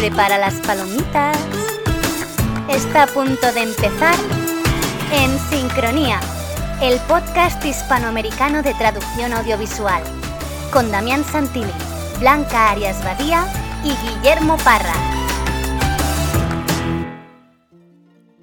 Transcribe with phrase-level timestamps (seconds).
[0.00, 1.36] prepara las palomitas.
[2.70, 4.14] Está a punto de empezar
[5.12, 6.18] En Sincronía,
[6.80, 10.02] el podcast hispanoamericano de traducción audiovisual,
[10.72, 11.70] con Damián Santilli,
[12.18, 13.44] Blanca Arias Badía
[13.84, 15.19] y Guillermo Parra.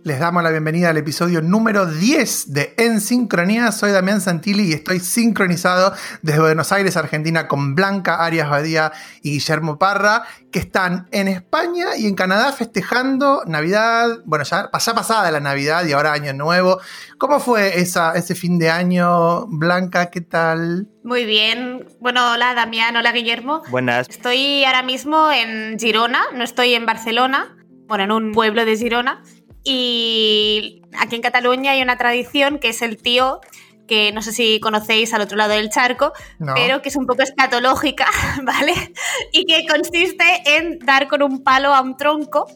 [0.07, 3.73] Les damos la bienvenida al episodio número 10 de En Sincronía.
[3.73, 9.31] Soy Damián Santilli y estoy sincronizado desde Buenos Aires, Argentina, con Blanca Arias Badía y
[9.31, 14.19] Guillermo Parra, que están en España y en Canadá festejando Navidad.
[14.23, 16.79] Bueno, ya pasá pasada la Navidad y ahora Año Nuevo.
[17.17, 20.09] ¿Cómo fue esa, ese fin de año, Blanca?
[20.09, 20.87] ¿Qué tal?
[21.03, 21.85] Muy bien.
[21.99, 23.61] Bueno, hola Damián, hola Guillermo.
[23.71, 24.07] Buenas.
[24.07, 29.21] Estoy ahora mismo en Girona, no estoy en Barcelona, bueno, en un pueblo de Girona.
[29.69, 33.41] Y aquí en Cataluña hay una tradición que es el tío
[33.87, 36.55] que no sé si conocéis al otro lado del charco, No.
[36.55, 38.05] pero que es un poco escatológica,
[38.43, 38.73] ¿vale?
[39.31, 40.25] Y que consiste
[40.57, 42.47] en dar con un palo a un tronco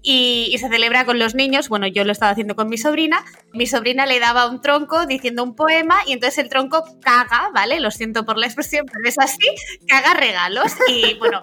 [0.00, 1.68] y, y se celebra con los niños.
[1.68, 3.24] Bueno, yo lo estaba haciendo con mi sobrina.
[3.52, 7.80] Mi sobrina le daba un tronco diciendo un poema y entonces el tronco caga, ¿vale?
[7.80, 9.44] Lo siento por la expresión, pero es así,
[9.88, 10.72] caga regalos.
[10.88, 11.42] Y bueno,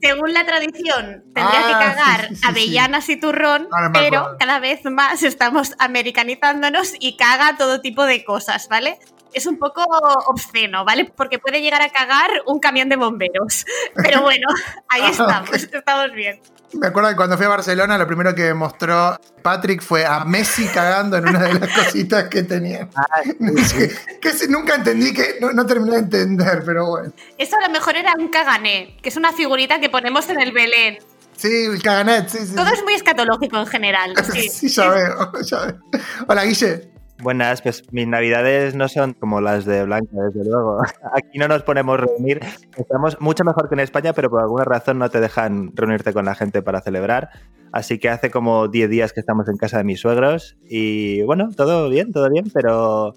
[0.00, 4.84] según la tradición, tendría Ah, que cagar sí, sí, avellanas y turrón, pero cada vez
[4.84, 8.98] más estamos americanizándonos y caga todo tipo de cosas, ¿vale?
[9.32, 9.84] Es un poco
[10.28, 11.04] obsceno, ¿vale?
[11.04, 13.66] Porque puede llegar a cagar un camión de bomberos.
[13.94, 14.46] Pero bueno,
[14.88, 16.40] ahí Ah, estamos, estamos bien.
[16.72, 20.24] Me acuerdo que cuando fui a Barcelona, lo primero que me mostró Patrick fue a
[20.24, 22.88] Messi cagando en una de las cositas que tenía.
[23.24, 23.88] que,
[24.20, 27.12] que nunca entendí, que no, no terminé de entender, pero bueno.
[27.38, 30.52] Eso a lo mejor era un cagané, que es una figurita que ponemos en el
[30.52, 30.98] Belén.
[31.36, 32.54] Sí, el caganet, sí, sí.
[32.54, 34.14] Todo es muy escatológico en general.
[34.32, 35.78] Sí, Sí, ya veo, ya veo.
[36.26, 36.95] Hola, Guille.
[37.22, 40.80] Buenas, pues mis navidades no son como las de Blanca, desde luego.
[41.14, 42.40] Aquí no nos ponemos reunir.
[42.76, 46.26] Estamos mucho mejor que en España, pero por alguna razón no te dejan reunirte con
[46.26, 47.30] la gente para celebrar.
[47.72, 51.48] Así que hace como 10 días que estamos en casa de mis suegros y bueno,
[51.56, 53.14] todo bien, todo bien, pero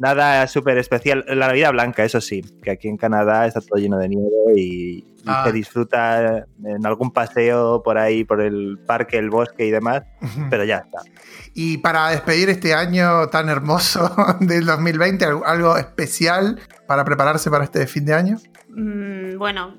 [0.00, 1.24] nada súper especial.
[1.28, 4.60] La Navidad Blanca, eso sí, que aquí en Canadá está todo lleno de nieve y,
[4.98, 5.42] y Ah.
[5.46, 10.02] se disfruta en algún paseo por ahí, por el parque, el bosque y demás,
[10.50, 10.98] pero ya está.
[11.54, 17.64] Y para despedir este año tan hermoso del 2020, ¿algo- algo especial para prepararse para
[17.64, 18.36] este fin de año?
[18.68, 19.78] Mm, bueno,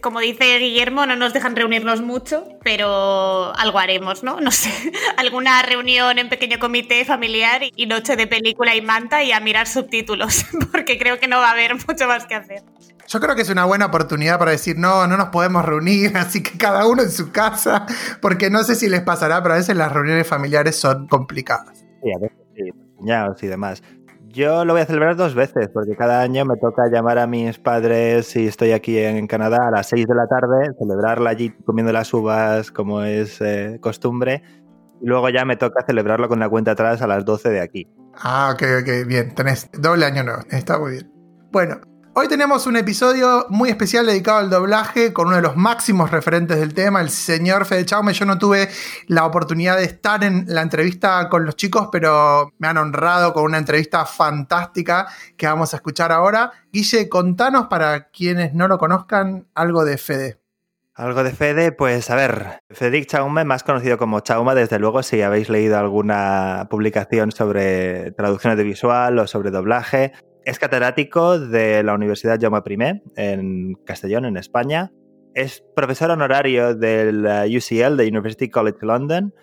[0.00, 4.40] como dice Guillermo, no nos dejan reunirnos mucho, pero algo haremos, ¿no?
[4.40, 4.70] No sé,
[5.16, 9.66] alguna reunión en pequeño comité familiar y noche de película y manta y a mirar
[9.66, 12.62] subtítulos, porque creo que no va a haber mucho más que hacer.
[13.08, 16.42] Yo creo que es una buena oportunidad para decir, no, no nos podemos reunir, así
[16.42, 17.86] que cada uno en su casa,
[18.20, 21.84] porque no sé si les pasará, pero a veces las reuniones familiares son complicadas.
[22.02, 22.36] Sí, a veces
[23.36, 23.82] sí, y demás.
[24.32, 27.58] Yo lo voy a celebrar dos veces, porque cada año me toca llamar a mis
[27.58, 31.92] padres si estoy aquí en Canadá a las 6 de la tarde, celebrarla allí comiendo
[31.92, 34.42] las uvas como es eh, costumbre,
[35.02, 37.86] y luego ya me toca celebrarlo con la cuenta atrás a las 12 de aquí.
[38.14, 41.12] Ah, ok, ok, bien, tenés doble año nuevo, está muy bien.
[41.50, 41.82] Bueno,
[42.14, 46.58] hoy tenemos un episodio muy especial dedicado al doblaje con uno de los máximos referentes
[46.58, 48.12] del tema, el señor Fede Chaume.
[48.12, 48.68] Yo no tuve
[49.06, 53.44] la oportunidad de estar en la entrevista con los chicos, pero me han honrado con
[53.44, 55.06] una entrevista fantástica
[55.36, 56.52] que vamos a escuchar ahora.
[56.72, 60.38] Guille, contanos para quienes no lo conozcan algo de Fede.
[60.94, 65.22] Algo de Fede, pues a ver, Federic Chaume, más conocido como Chauma, desde luego, si
[65.22, 70.12] habéis leído alguna publicación sobre traducción audiovisual o sobre doblaje,
[70.44, 74.92] es catedrático de la Universidad Jaume I en Castellón, en España.
[75.34, 79.34] Es profesor honorario del eh, UCL, de University College London.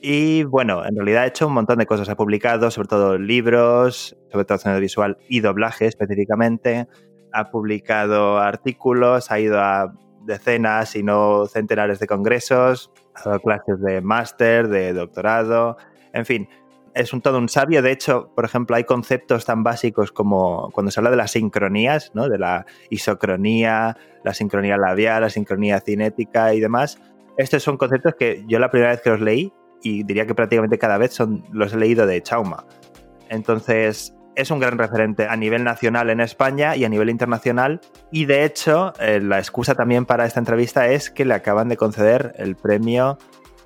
[0.00, 2.08] Y bueno, en realidad ha hecho un montón de cosas.
[2.08, 6.88] Ha publicado sobre todo libros sobre traducción audiovisual y doblaje específicamente.
[7.32, 13.80] Ha publicado artículos, ha ido a decenas, si no centenares de congresos, ha dado clases
[13.80, 15.76] de máster, de doctorado,
[16.12, 16.48] en fin,
[16.94, 17.82] es un todo un sabio.
[17.82, 22.10] De hecho, por ejemplo, hay conceptos tan básicos como cuando se habla de las sincronías,
[22.14, 22.28] ¿no?
[22.28, 26.98] de la isocronía, la sincronía labial, la sincronía cinética y demás.
[27.36, 29.52] Estos son conceptos que yo la primera vez que los leí,
[29.82, 32.64] y diría que prácticamente cada vez son, los he leído de Chauma.
[33.28, 37.80] Entonces, es un gran referente a nivel nacional en España y a nivel internacional.
[38.10, 41.76] Y de hecho, eh, la excusa también para esta entrevista es que le acaban de
[41.76, 43.18] conceder el premio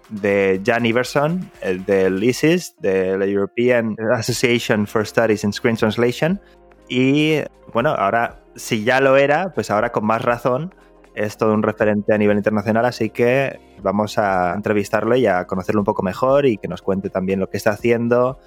[0.09, 6.41] de Jan Iverson, el del ISIS, de la European Association for Studies in Screen Translation.
[6.89, 7.41] Y
[7.73, 10.75] bueno, ahora, si ya lo era, pues ahora con más razón
[11.15, 15.81] es todo un referente a nivel internacional, así que vamos a entrevistarlo y a conocerlo
[15.81, 18.39] un poco mejor y que nos cuente también lo que está haciendo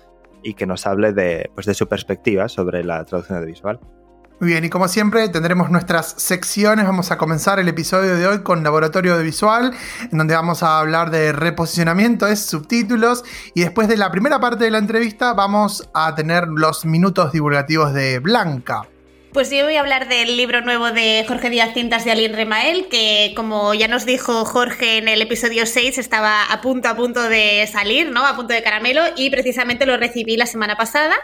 [0.44, 3.80] y que nos hable de, pues, de su perspectiva sobre la traducción audiovisual.
[4.42, 6.86] Bien, y como siempre tendremos nuestras secciones.
[6.86, 9.74] Vamos a comenzar el episodio de hoy con Laboratorio de Visual,
[10.10, 13.26] en donde vamos a hablar de reposicionamiento de subtítulos.
[13.54, 17.94] Y después de la primera parte de la entrevista vamos a tener los minutos divulgativos
[17.94, 18.88] de Blanca.
[19.34, 22.88] Pues yo voy a hablar del libro nuevo de Jorge Díaz Cintas de Alin Remael,
[22.90, 27.22] que como ya nos dijo Jorge en el episodio 6, estaba a punto a punto
[27.28, 28.26] de salir, ¿no?
[28.26, 31.16] A punto de caramelo, y precisamente lo recibí la semana pasada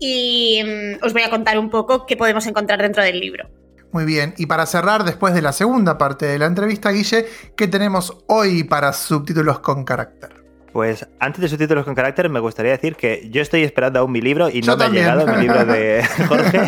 [0.00, 3.48] y mm, os voy a contar un poco qué podemos encontrar dentro del libro.
[3.92, 7.26] Muy bien, y para cerrar, después de la segunda parte de la entrevista, Guille,
[7.56, 10.40] ¿qué tenemos hoy para subtítulos con carácter?
[10.72, 14.20] Pues antes de subtítulos con carácter, me gustaría decir que yo estoy esperando aún mi
[14.20, 16.60] libro y no me ha llegado mi libro de Jorge.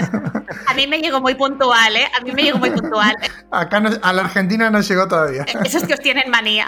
[0.67, 2.09] A mí me llegó muy puntual, ¿eh?
[2.19, 3.17] A mí me llegó muy puntual.
[3.53, 5.47] Acá a la Argentina no llegó todavía.
[5.65, 6.67] Esos que os tienen manía.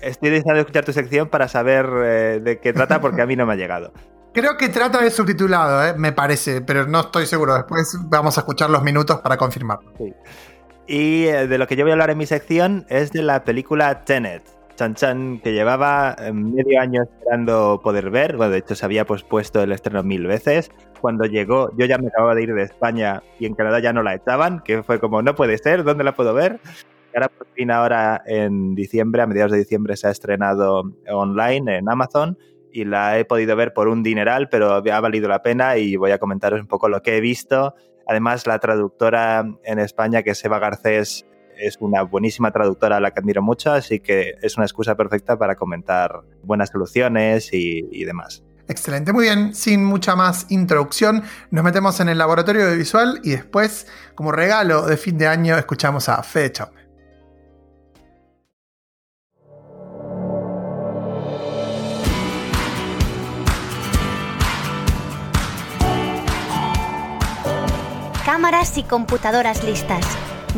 [0.00, 3.44] Estoy deseando escuchar tu sección para saber eh, de qué trata porque a mí no
[3.44, 3.92] me ha llegado.
[4.32, 5.94] Creo que trata de subtitulado, ¿eh?
[5.94, 7.54] me parece, pero no estoy seguro.
[7.54, 9.80] Después vamos a escuchar los minutos para confirmar.
[10.86, 13.44] Y eh, de lo que yo voy a hablar en mi sección es de la
[13.44, 14.42] película Tenet.
[14.74, 18.38] Chan Chan, que llevaba eh, medio año esperando poder ver.
[18.38, 20.70] Bueno, de hecho, se había pospuesto el estreno mil veces.
[21.02, 24.02] Cuando llegó, yo ya me acababa de ir de España y en Canadá ya no
[24.02, 26.58] la echaban, que fue como, no puede ser, ¿dónde la puedo ver?
[27.12, 31.76] Y ahora, por fin, ahora en diciembre, a mediados de diciembre, se ha estrenado online
[31.76, 32.38] en Amazon
[32.72, 36.10] y la he podido ver por un dineral, pero ha valido la pena y voy
[36.10, 37.74] a comentaros un poco lo que he visto.
[38.06, 41.26] Además, la traductora en España, que es Eva Garcés,
[41.56, 45.38] es una buenísima traductora a la que admiro mucho, así que es una excusa perfecta
[45.38, 48.42] para comentar buenas soluciones y, demás.
[48.68, 49.54] Excelente, muy bien.
[49.54, 54.86] Sin mucha más introducción, nos metemos en el laboratorio de visual y después, como regalo
[54.86, 56.81] de fin de año, escuchamos a Fede Chaume.
[68.76, 70.06] Y computadoras listas.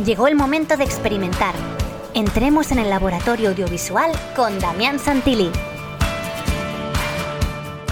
[0.05, 1.55] Llegó el momento de experimentar.
[2.13, 5.49] Entremos en el laboratorio audiovisual con Damián Santilli.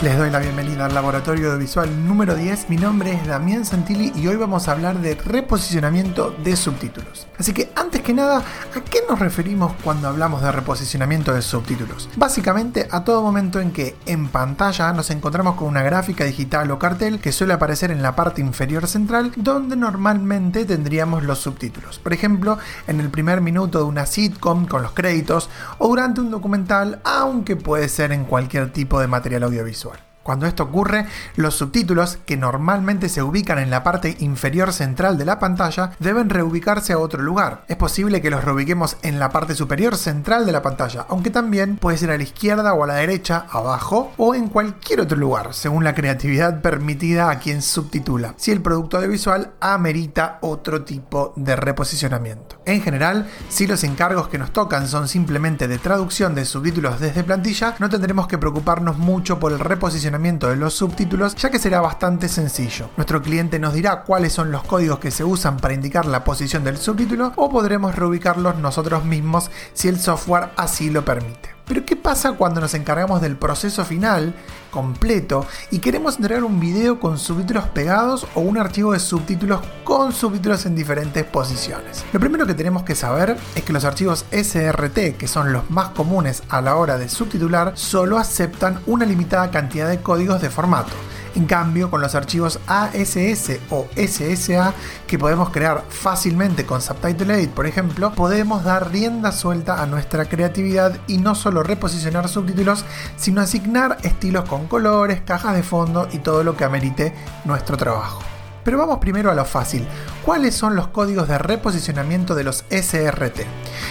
[0.03, 2.69] Les doy la bienvenida al laboratorio visual número 10.
[2.69, 7.25] Mi nombre es Damián Santilli y hoy vamos a hablar de reposicionamiento de subtítulos.
[7.39, 12.09] Así que antes que nada, ¿a qué nos referimos cuando hablamos de reposicionamiento de subtítulos?
[12.17, 16.79] Básicamente a todo momento en que en pantalla nos encontramos con una gráfica digital o
[16.79, 22.00] cartel que suele aparecer en la parte inferior central donde normalmente tendríamos los subtítulos.
[22.00, 22.57] Por ejemplo,
[22.88, 27.55] en el primer minuto de una sitcom con los créditos o durante un documental, aunque
[27.55, 29.93] puede ser en cualquier tipo de material audiovisual.
[30.24, 31.06] Cuando esto ocurre,
[31.36, 36.30] los subtítulos, que normalmente se ubican en la parte inferior central de la pantalla, deben
[36.30, 37.66] reubicarse a otro lugar.
[37.68, 41.75] Es posible que los reubiquemos en la parte superior central de la pantalla, aunque también
[41.75, 45.54] puede ser a la izquierda o a la derecha, abajo o en cualquier otro lugar,
[45.54, 51.58] según la creatividad permitida a quien subtitula, si el producto audiovisual amerita otro tipo de
[51.58, 52.62] reposicionamiento.
[52.66, 57.25] En general, si los encargos que nos tocan son simplemente de traducción de subtítulos desde
[57.25, 61.81] plantilla, no tendremos que preocuparnos mucho por el reposicionamiento de los subtítulos, ya que será
[61.81, 62.89] bastante sencillo.
[62.98, 66.63] Nuestro cliente nos dirá cuáles son los códigos que se usan para indicar la posición
[66.63, 71.54] del subtítulo o podremos reubicarlos nosotros mismos si el software así lo permite.
[71.65, 74.36] Pero ¿qué pasa cuando nos encargamos del proceso final
[74.69, 80.12] completo y queremos entregar un video con subtítulos pegados o un archivo de subtítulos con
[80.12, 82.03] subtítulos en diferentes posiciones?
[82.12, 85.89] Lo primero que tenemos que saber es que los archivos SRT, que son los más
[85.89, 90.91] comunes a la hora de subtitular, solo aceptan una limitada cantidad de códigos de formato.
[91.36, 94.74] En cambio, con los archivos ASS o SSA
[95.08, 100.25] que podemos crear fácilmente con Subtitle Edit, por ejemplo, podemos dar rienda suelta a nuestra
[100.25, 102.86] creatividad y no solo reposicionar subtítulos,
[103.18, 107.13] sino asignar estilos con colores, cajas de fondo y todo lo que amerite
[107.46, 108.33] nuestro trabajo.
[108.63, 109.86] Pero vamos primero a lo fácil.
[110.24, 113.41] ¿Cuáles son los códigos de reposicionamiento de los SRT?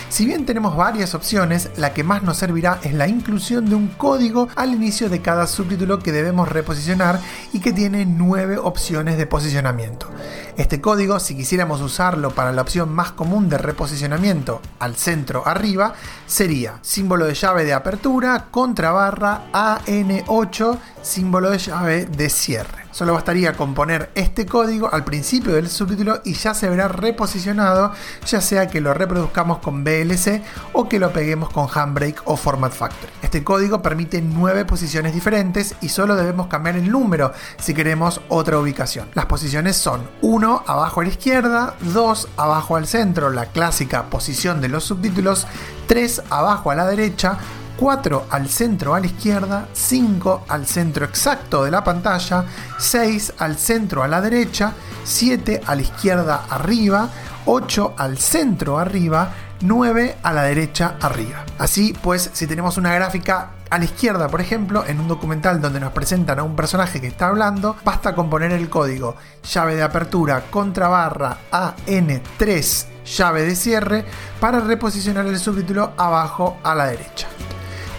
[0.08, 3.88] Si bien tenemos varias opciones, la que más nos servirá es la inclusión de un
[3.88, 7.20] código al inicio de cada subtítulo que debemos reposicionar
[7.52, 10.08] y que tiene nueve opciones de posicionamiento.
[10.56, 15.94] Este código, si quisiéramos usarlo para la opción más común de reposicionamiento al centro arriba,
[16.26, 22.81] sería símbolo de llave de apertura, contrabarra, AN8, símbolo de llave de cierre.
[22.92, 27.92] Solo bastaría con poner este código al principio del subtítulo y ya se verá reposicionado,
[28.26, 30.42] ya sea que lo reproduzcamos con VLC
[30.74, 33.12] o que lo peguemos con Handbrake o Format Factory.
[33.22, 38.58] Este código permite nueve posiciones diferentes y solo debemos cambiar el número si queremos otra
[38.58, 39.08] ubicación.
[39.14, 44.60] Las posiciones son 1 abajo a la izquierda, 2 abajo al centro, la clásica posición
[44.60, 45.46] de los subtítulos,
[45.86, 47.38] 3 abajo a la derecha,
[47.82, 52.44] 4 al centro a la izquierda, 5 al centro exacto de la pantalla,
[52.78, 54.72] 6 al centro a la derecha,
[55.02, 57.08] 7 a la izquierda arriba,
[57.44, 61.44] 8 al centro arriba, 9 a la derecha arriba.
[61.58, 65.80] Así pues, si tenemos una gráfica a la izquierda, por ejemplo, en un documental donde
[65.80, 69.16] nos presentan a un personaje que está hablando, basta con poner el código
[69.52, 74.04] llave de apertura contra barra AN3 llave de cierre
[74.38, 77.26] para reposicionar el subtítulo abajo a la derecha.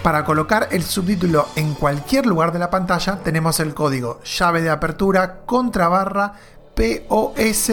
[0.04, 4.68] Para colocar el subtítulo en cualquier lugar de la pantalla tenemos el código llave de
[4.68, 6.34] apertura contra barra
[6.74, 7.70] POS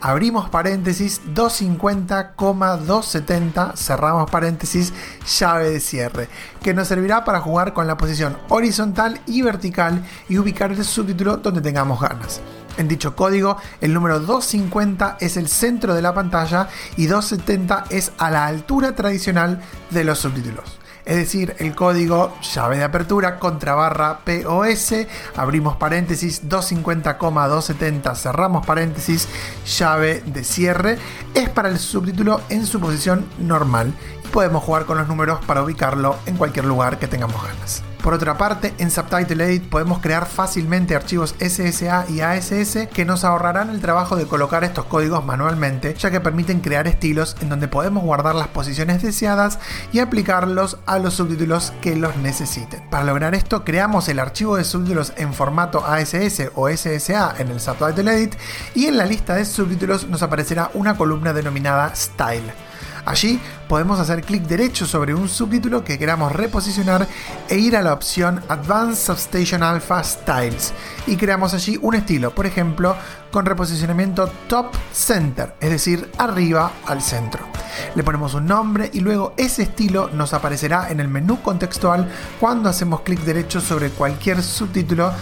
[0.00, 4.92] abrimos paréntesis 250,270 cerramos paréntesis
[5.38, 6.28] llave de cierre
[6.64, 11.36] que nos servirá para jugar con la posición horizontal y vertical y ubicar el subtítulo
[11.36, 12.40] donde tengamos ganas.
[12.76, 16.66] En dicho código, el número 250 es el centro de la pantalla
[16.96, 22.76] y 270 es a la altura tradicional de los subtítulos es decir, el código llave
[22.76, 29.26] de apertura contra barra POS, abrimos paréntesis 250,270, cerramos paréntesis,
[29.78, 30.98] llave de cierre,
[31.32, 33.94] es para el subtítulo en su posición normal
[34.28, 37.82] podemos jugar con los números para ubicarlo en cualquier lugar que tengamos ganas.
[38.02, 43.24] Por otra parte, en Subtitle Edit podemos crear fácilmente archivos SSA y ASS que nos
[43.24, 47.66] ahorrarán el trabajo de colocar estos códigos manualmente, ya que permiten crear estilos en donde
[47.66, 49.58] podemos guardar las posiciones deseadas
[49.92, 52.82] y aplicarlos a los subtítulos que los necesiten.
[52.88, 57.60] Para lograr esto, creamos el archivo de subtítulos en formato ASS o SSA en el
[57.60, 58.36] Subtitle Edit
[58.74, 62.67] y en la lista de subtítulos nos aparecerá una columna denominada Style.
[63.08, 67.08] Allí podemos hacer clic derecho sobre un subtítulo que queramos reposicionar
[67.48, 70.74] e ir a la opción Advanced Substation Alpha Styles
[71.06, 72.94] y creamos allí un estilo, por ejemplo,
[73.30, 77.46] con reposicionamiento Top Center, es decir, arriba al centro.
[77.94, 82.68] Le ponemos un nombre y luego ese estilo nos aparecerá en el menú contextual cuando
[82.68, 85.12] hacemos clic derecho sobre cualquier subtítulo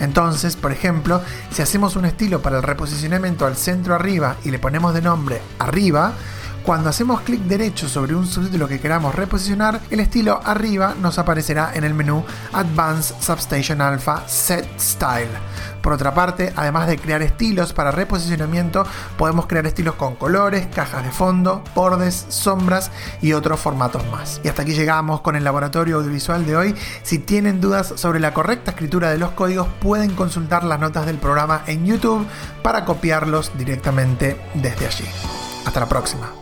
[0.00, 4.58] entonces, por ejemplo, si hacemos un estilo para el reposicionamiento al centro arriba y le
[4.58, 6.14] ponemos de nombre arriba,
[6.62, 11.72] cuando hacemos clic derecho sobre un subtítulo que queramos reposicionar, el estilo arriba nos aparecerá
[11.74, 15.30] en el menú Advanced Substation Alpha Set Style.
[15.82, 18.86] Por otra parte, además de crear estilos para reposicionamiento,
[19.18, 24.40] podemos crear estilos con colores, cajas de fondo, bordes, sombras y otros formatos más.
[24.44, 26.74] Y hasta aquí llegamos con el laboratorio audiovisual de hoy.
[27.02, 31.18] Si tienen dudas sobre la correcta escritura de los códigos, pueden consultar las notas del
[31.18, 32.26] programa en YouTube
[32.62, 35.06] para copiarlos directamente desde allí.
[35.66, 36.41] Hasta la próxima.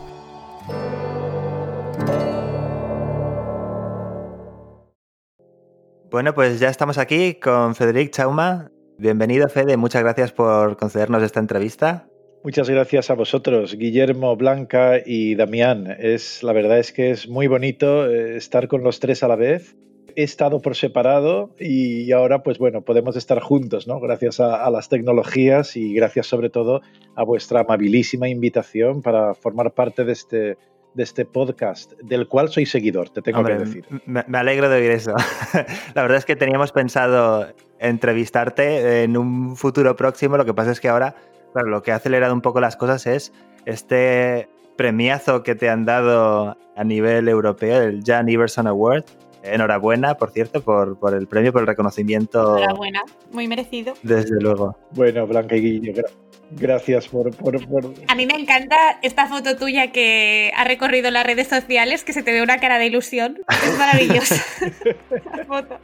[6.11, 8.69] Bueno, pues ya estamos aquí con Federic Chauma.
[8.97, 9.77] Bienvenido, Fede.
[9.77, 12.07] Muchas gracias por concedernos esta entrevista.
[12.43, 15.95] Muchas gracias a vosotros, Guillermo, Blanca y Damián.
[15.99, 19.35] Es, la verdad es que es muy bonito eh, estar con los tres a la
[19.35, 19.77] vez.
[20.15, 23.99] He estado por separado y ahora, pues bueno, podemos estar juntos, ¿no?
[23.99, 26.81] Gracias a, las tecnologías y gracias sobre todo
[27.15, 30.57] a vuestra amabilísima invitación para formar parte de este,
[30.93, 33.85] de este podcast, del cual soy seguidor, te tengo que decir.
[34.05, 35.13] Me, alegro de oír eso.
[35.95, 37.47] La verdad es que teníamos pensado
[37.79, 41.15] entrevistarte en un futuro próximo, lo que pasa es que ahora,
[41.53, 43.33] claro, lo que ha acelerado un poco las cosas es
[43.65, 49.05] este premiazo que te han dado a nivel europeo, el Jan Iverson Award.
[49.43, 52.57] Enhorabuena, por cierto, por, por el premio, por el reconocimiento.
[52.57, 53.93] Enhorabuena, muy merecido.
[54.03, 54.77] Desde luego.
[54.91, 56.09] Bueno, Blanca y Guillermo,
[56.53, 57.31] Gracias por,
[58.07, 62.23] A mí me encanta esta foto tuya que ha recorrido las redes sociales, que se
[62.23, 63.39] te ve una cara de ilusión.
[63.47, 64.35] Es maravillosa
[65.37, 65.79] la foto.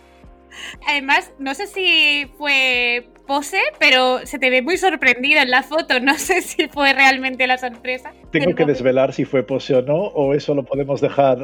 [0.88, 6.00] Además, no sé si fue pose, pero se te ve muy sorprendida en la foto.
[6.00, 8.14] No sé si fue realmente la sorpresa.
[8.32, 11.38] Tengo que desvelar si fue pose o no, o eso lo podemos dejar.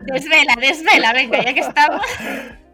[0.00, 2.02] Desvela, desvela, venga, ya que estamos.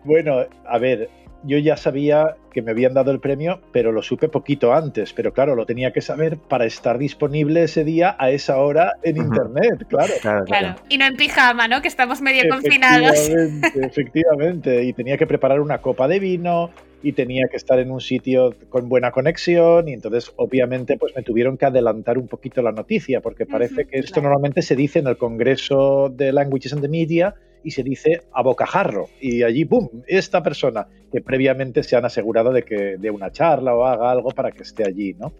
[0.05, 1.11] Bueno, a ver,
[1.45, 5.13] yo ya sabía que me habían dado el premio, pero lo supe poquito antes.
[5.13, 9.17] Pero claro, lo tenía que saber para estar disponible ese día a esa hora en
[9.17, 10.13] internet, claro.
[10.47, 11.81] Claro, Y no en pijama, ¿no?
[11.83, 13.31] Que estamos medio confinados.
[13.75, 16.71] Efectivamente, y tenía que preparar una copa de vino
[17.03, 21.23] y tenía que estar en un sitio con buena conexión y entonces obviamente pues me
[21.23, 25.07] tuvieron que adelantar un poquito la noticia porque parece que esto normalmente se dice en
[25.07, 29.09] el Congreso de Languages and the Media y se dice a bocajarro.
[29.21, 33.75] Y allí, ¡pum!, esta persona que previamente se han asegurado de que de una charla
[33.75, 35.33] o haga algo para que esté allí, ¿no?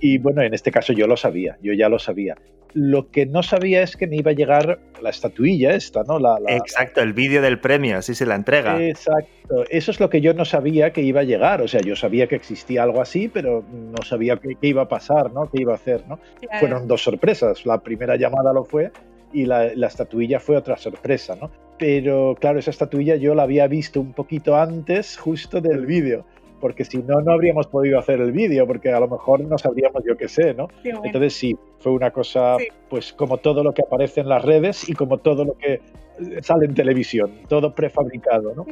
[0.00, 2.36] Y bueno, en este caso yo lo sabía, yo ya lo sabía.
[2.74, 6.18] Lo que no sabía es que me iba a llegar la estatuilla esta, ¿no?
[6.18, 8.82] La, Exacto, el vídeo del premio, así se la entrega.
[8.82, 11.96] Exacto, eso es lo que yo no sabía que iba a llegar, o sea, yo
[11.96, 15.50] sabía que existía algo así, pero no sabía qué, iba a pasar, ¿no?
[15.50, 16.18] ¿Qué iba a hacer, ¿no?
[16.58, 18.90] Fueron dos sorpresas, la primera llamada lo fue
[19.32, 21.50] y la, la estatuilla fue otra sorpresa, ¿no?
[21.78, 26.24] pero claro, esa estatuilla yo la había visto un poquito antes justo del vídeo
[26.60, 30.02] porque si no, no habríamos podido hacer el vídeo, porque a lo mejor no sabríamos
[30.04, 30.66] yo qué sé, ¿no?
[30.82, 32.56] Entonces sí, fue una cosa,
[32.90, 35.80] pues como todo lo que aparece en las redes y como todo lo que eh,
[36.42, 38.66] sale en televisión, todo prefabricado, ¿no?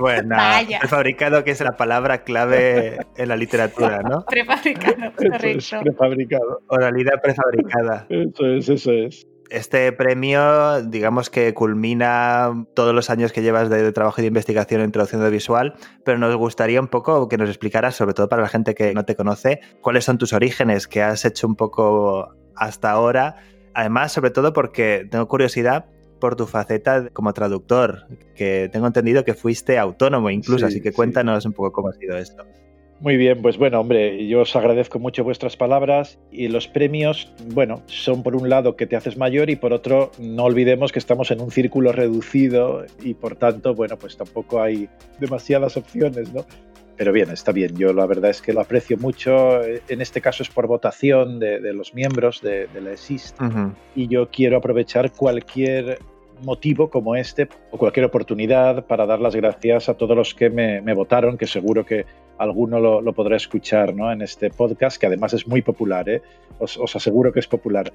[0.00, 0.36] Bueno,
[0.80, 4.24] prefabricado que es la palabra clave en la literatura, ¿no?
[4.28, 5.80] Prefabricado, correcto.
[5.82, 6.62] prefabricado.
[6.66, 8.06] Oralidad prefabricada.
[8.08, 9.24] Eso es, eso es.
[9.50, 14.80] Este premio, digamos que culmina todos los años que llevas de, trabajo y de investigación
[14.80, 15.74] en traducción audiovisual,
[16.04, 19.04] pero nos gustaría un poco que nos explicaras, sobre todo para la gente que no
[19.04, 23.36] te conoce, cuáles son tus orígenes, que has hecho un poco hasta ahora.
[23.74, 25.86] Además, sobre todo porque tengo curiosidad
[26.20, 31.44] por tu faceta como traductor, que tengo entendido que fuiste autónomo incluso, así que cuéntanos
[31.44, 32.44] un poco cómo ha sido esto.
[33.04, 37.82] Muy bien, pues bueno, hombre, yo os agradezco mucho vuestras palabras y los premios, bueno,
[37.84, 41.30] son por un lado que te haces mayor y por otro no olvidemos que estamos
[41.30, 44.88] en un círculo reducido y por tanto, bueno, pues tampoco hay
[45.20, 46.46] demasiadas opciones, ¿no?
[46.96, 50.42] Pero bien, está bien, yo la verdad es que lo aprecio mucho, en este caso
[50.42, 53.36] es por votación de, los miembros de, la ESIST
[53.94, 55.98] y yo quiero aprovechar cualquier
[56.44, 60.94] motivo como este o cualquier oportunidad para dar las gracias a todos los que me,
[60.94, 62.06] votaron, que seguro que
[62.38, 64.10] alguno lo, podrá escuchar ¿no?
[64.12, 66.22] en este podcast, que además es muy popular, ¿eh?
[66.58, 67.92] os, os aseguro que es popular.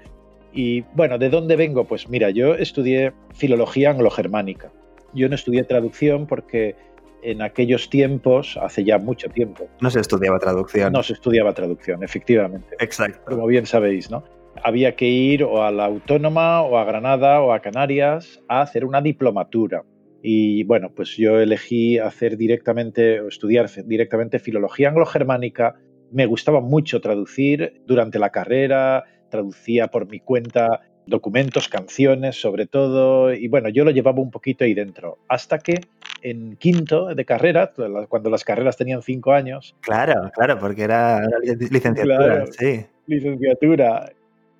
[0.54, 1.86] Y bueno, ¿de dónde vengo?
[1.86, 4.72] Pues mira, yo estudié filología anglo-germánica.
[5.14, 6.76] Yo no estudié traducción porque
[7.22, 9.68] en aquellos tiempos, hace ya mucho tiempo.
[9.82, 10.94] No se estudiaba traducción.
[10.94, 12.76] No se estudiaba traducción, efectivamente.
[12.80, 13.20] Exacto.
[13.26, 14.24] Como bien sabéis, ¿no?
[14.64, 18.86] Había que ir o a la Autónoma o a Granada o a Canarias a hacer
[18.86, 19.84] una diplomatura.
[20.22, 25.76] Y bueno, pues yo elegí hacer directamente, o estudiar directamente filología anglo-germánica.
[26.12, 33.34] Me gustaba mucho traducir durante la carrera, traducía por mi cuenta documentos, canciones, sobre todo,
[33.34, 35.82] y bueno, yo lo llevaba un poquito ahí dentro, hasta que
[36.22, 37.72] en quinto de carrera,
[38.08, 39.76] cuando las carreras tenían cinco años.
[39.82, 42.86] Claro, claro, porque era licenciatura, sí.
[43.08, 44.12] Licenciatura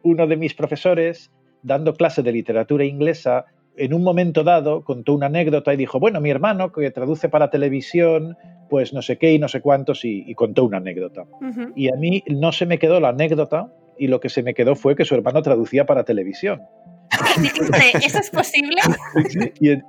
[0.04, 1.32] uno de mis profesores,
[1.64, 3.46] dando clase de literatura inglesa,
[3.78, 7.50] en un momento dado contó una anécdota y dijo, bueno, mi hermano que traduce para
[7.50, 8.38] televisión,
[8.70, 11.26] pues no sé qué y no sé cuántos, y, contó una anécdota.
[11.76, 14.76] Y a mí no se me quedó la anécdota y lo que se me quedó
[14.76, 16.62] fue que su hermano traducía para televisión.
[18.04, 18.82] ¿Eso es posible?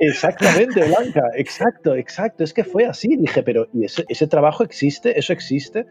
[0.01, 2.44] exactamente, Blanca, exacto, exacto.
[2.44, 3.16] Es que fue así.
[3.16, 5.18] Dije, pero ¿y ese, ese trabajo existe?
[5.18, 5.87] ¿Eso existe?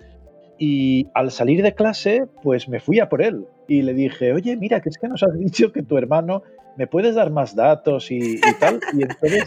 [0.59, 4.57] Y al salir de clase, pues me fui a por él y le dije, oye,
[4.57, 6.43] mira, que es que nos has dicho que tu hermano,
[6.75, 8.81] ¿me puedes dar más datos y, tal?
[8.93, 9.45] Y entonces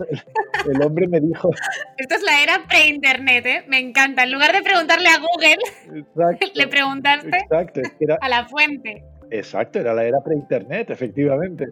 [0.71, 1.51] el, hombre me dijo...
[1.99, 3.65] Esto es la era pre-internet, ¿eh?
[3.69, 4.23] Me encanta.
[4.23, 7.39] En lugar de preguntarle a Google, le preguntaste
[8.21, 9.05] a la fuente.
[9.31, 11.67] Exacto, era la era pre-internet, efectivamente.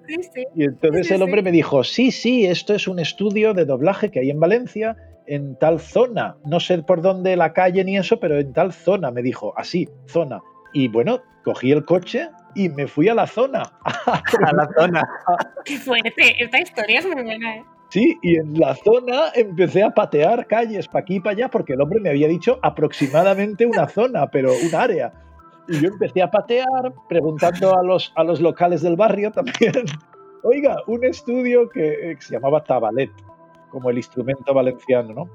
[0.54, 4.20] Y entonces el hombre me dijo, sí, sí, esto es un estudio de doblaje que
[4.20, 4.96] hay en Valencia
[5.30, 9.12] en tal zona, no sé por dónde la calle ni eso, pero en tal zona,
[9.12, 10.40] me dijo, así, zona.
[10.72, 13.62] Y bueno, cogí el coche y me fui a la zona.
[13.84, 15.08] a la zona.
[15.64, 17.64] Qué fuerte, esta historia es muy buena, ¿eh?
[17.90, 21.74] Sí, y en la zona empecé a patear calles para aquí y para allá porque
[21.74, 25.12] el hombre me había dicho aproximadamente una zona, pero un área.
[25.68, 29.84] Y yo empecé a patear preguntando a los, a los locales del barrio también.
[30.42, 33.10] Oiga, un estudio que se llamaba Tabalet
[33.70, 35.30] como el instrumento valenciano, ¿no?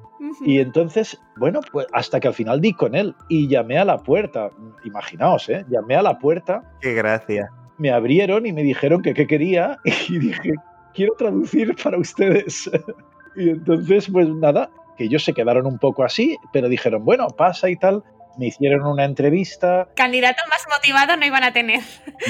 [0.45, 3.97] Y entonces, bueno, pues hasta que al final di con él y llamé a la
[3.97, 4.51] puerta,
[4.83, 5.65] imaginaos, ¿eh?
[5.69, 6.61] Llamé a la puerta.
[6.81, 7.49] Qué gracia.
[7.77, 10.53] Me abrieron y me dijeron que qué quería y dije,
[10.93, 12.69] quiero traducir para ustedes.
[13.35, 17.69] y entonces, pues nada, que ellos se quedaron un poco así, pero dijeron, bueno, pasa
[17.69, 18.03] y tal
[18.37, 19.89] me hicieron una entrevista.
[19.95, 21.81] Candidato más motivado no iban a tener.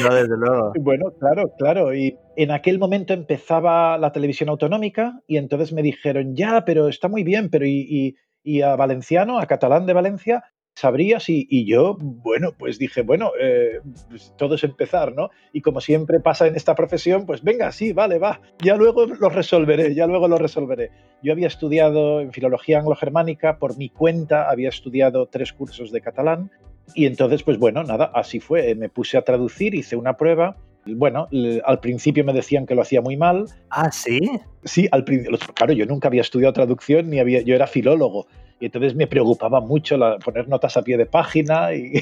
[0.02, 0.74] No, desde luego.
[0.80, 1.96] Bueno, claro, claro.
[1.96, 7.08] Y en aquel momento empezaba la televisión autonómica y entonces me dijeron, ya, pero está
[7.08, 10.44] muy bien, pero y, y a Valenciano, a Catalán de Valencia,
[10.76, 15.30] sabrías y, yo, bueno, pues dije, bueno, eh, pues todo es empezar, ¿no?
[15.54, 19.30] Y como siempre pasa en esta profesión, pues venga, sí, vale, va, ya luego lo
[19.30, 20.92] resolveré, ya luego lo resolveré.
[21.24, 26.52] Yo había estudiado en filología anglo-germánica, por mi cuenta había estudiado tres cursos de catalán
[26.94, 30.58] y entonces, pues bueno, nada, así fue, me puse a traducir, hice una prueba.
[30.86, 31.28] Bueno,
[31.66, 33.46] al principio me decían que lo hacía muy mal.
[33.70, 34.20] Ah, sí.
[34.64, 35.38] Sí, al principio.
[35.56, 37.42] Claro, yo nunca había estudiado traducción ni había.
[37.42, 38.28] Yo era filólogo.
[38.60, 41.94] Y entonces me preocupaba mucho poner notas a pie de página y,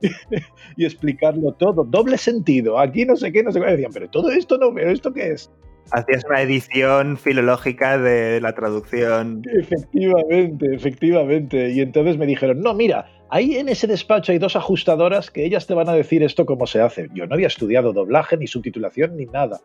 [0.76, 1.84] y explicarlo todo.
[1.84, 3.66] Doble sentido, aquí no sé qué, no sé qué.
[3.66, 5.50] Decían, pero todo esto no, pero ¿esto qué es?
[5.90, 9.42] Hacías una edición filológica de la traducción.
[9.52, 11.70] Efectivamente, efectivamente.
[11.70, 15.66] Y entonces me dijeron, no, mira, ahí en ese despacho hay dos ajustadoras que ellas
[15.66, 17.08] te van a decir esto cómo se hace.
[17.14, 19.60] Yo no había estudiado doblaje, ni subtitulación, ni nada.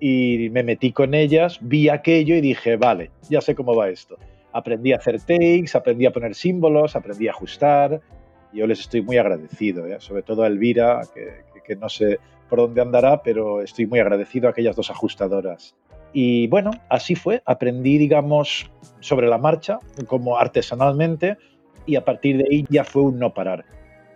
[0.00, 4.18] y me metí con ellas, vi aquello y dije, vale, ya sé cómo va esto.
[4.52, 8.00] Aprendí a hacer takes, aprendí a poner símbolos, aprendí a ajustar.
[8.52, 9.96] Yo les estoy muy agradecido, ¿eh?
[10.00, 12.18] sobre todo a Elvira, que, que no sé
[12.50, 15.76] por dónde andará, pero estoy muy agradecido a aquellas dos ajustadoras.
[16.12, 17.42] Y bueno, así fue.
[17.46, 21.38] Aprendí, digamos, sobre la marcha, como artesanalmente,
[21.86, 23.64] y a partir de ahí ya fue un no parar.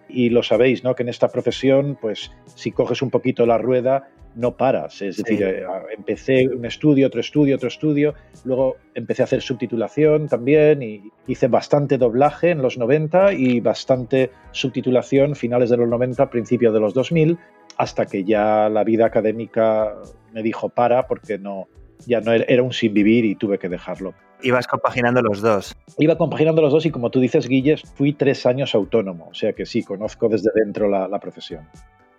[0.08, 0.94] Y lo sabéis, ¿no?
[0.94, 5.02] Que en esta profesión, pues si coges un poquito la rueda, no paras.
[5.02, 5.64] Es decir, eh,
[5.96, 11.48] empecé un estudio, otro estudio, otro estudio, luego empecé a hacer subtitulación también y hice
[11.48, 16.94] bastante doblaje en los 90 y bastante subtitulación finales de los 90, principios de los
[16.94, 17.36] 2000,
[17.76, 19.94] hasta que ya la vida académica
[20.32, 21.68] me dijo para porque no,
[22.06, 24.14] ya no era un sin vivir y tuve que dejarlo.
[24.42, 25.76] Ibas compaginando los dos.
[25.98, 29.52] Iba compaginando los dos y como tú dices, Guilles, fui tres años autónomo, o sea
[29.52, 31.68] que sí, conozco desde dentro la, la profesión.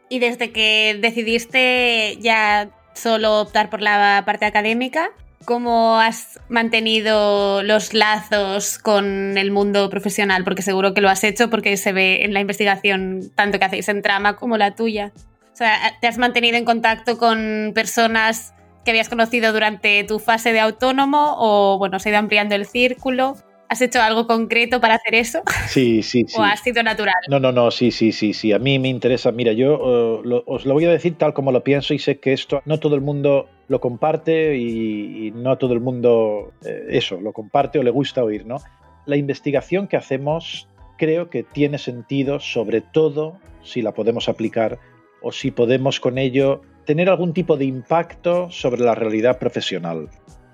[0.10, 5.12] Y desde que decidiste ya solo optar por la parte académica,
[5.46, 10.44] ¿cómo has mantenido los lazos con el mundo profesional?
[10.44, 13.88] Porque seguro que lo has hecho porque se ve en la investigación tanto que hacéis
[13.90, 15.12] en trama como la tuya.
[15.54, 20.54] O sea, ¿te has mantenido en contacto con personas que habías conocido durante tu fase
[20.54, 23.36] de autónomo o, bueno, se ha ido ampliando el círculo?
[23.70, 25.42] ¿Has hecho algo concreto para hacer eso?
[25.68, 26.36] Sí, sí, sí.
[26.40, 27.14] ¿O ha sido natural?
[27.30, 28.52] No, no, no, sí, sí, sí, sí.
[28.52, 29.32] A mí me interesa.
[29.32, 32.34] Mira, yo uh, os lo voy a decir tal como lo pienso y sé que
[32.34, 37.32] esto no todo el mundo lo comparte y, no todo el mundo eh, eso, lo
[37.32, 38.58] comparte o le gusta oír, ¿no?
[39.06, 44.80] La investigación que hacemos creo que tiene sentido, sobre todo si la podemos aplicar
[45.22, 50.10] o si podemos con ello tener algún tipo de impacto sobre la realidad profesional.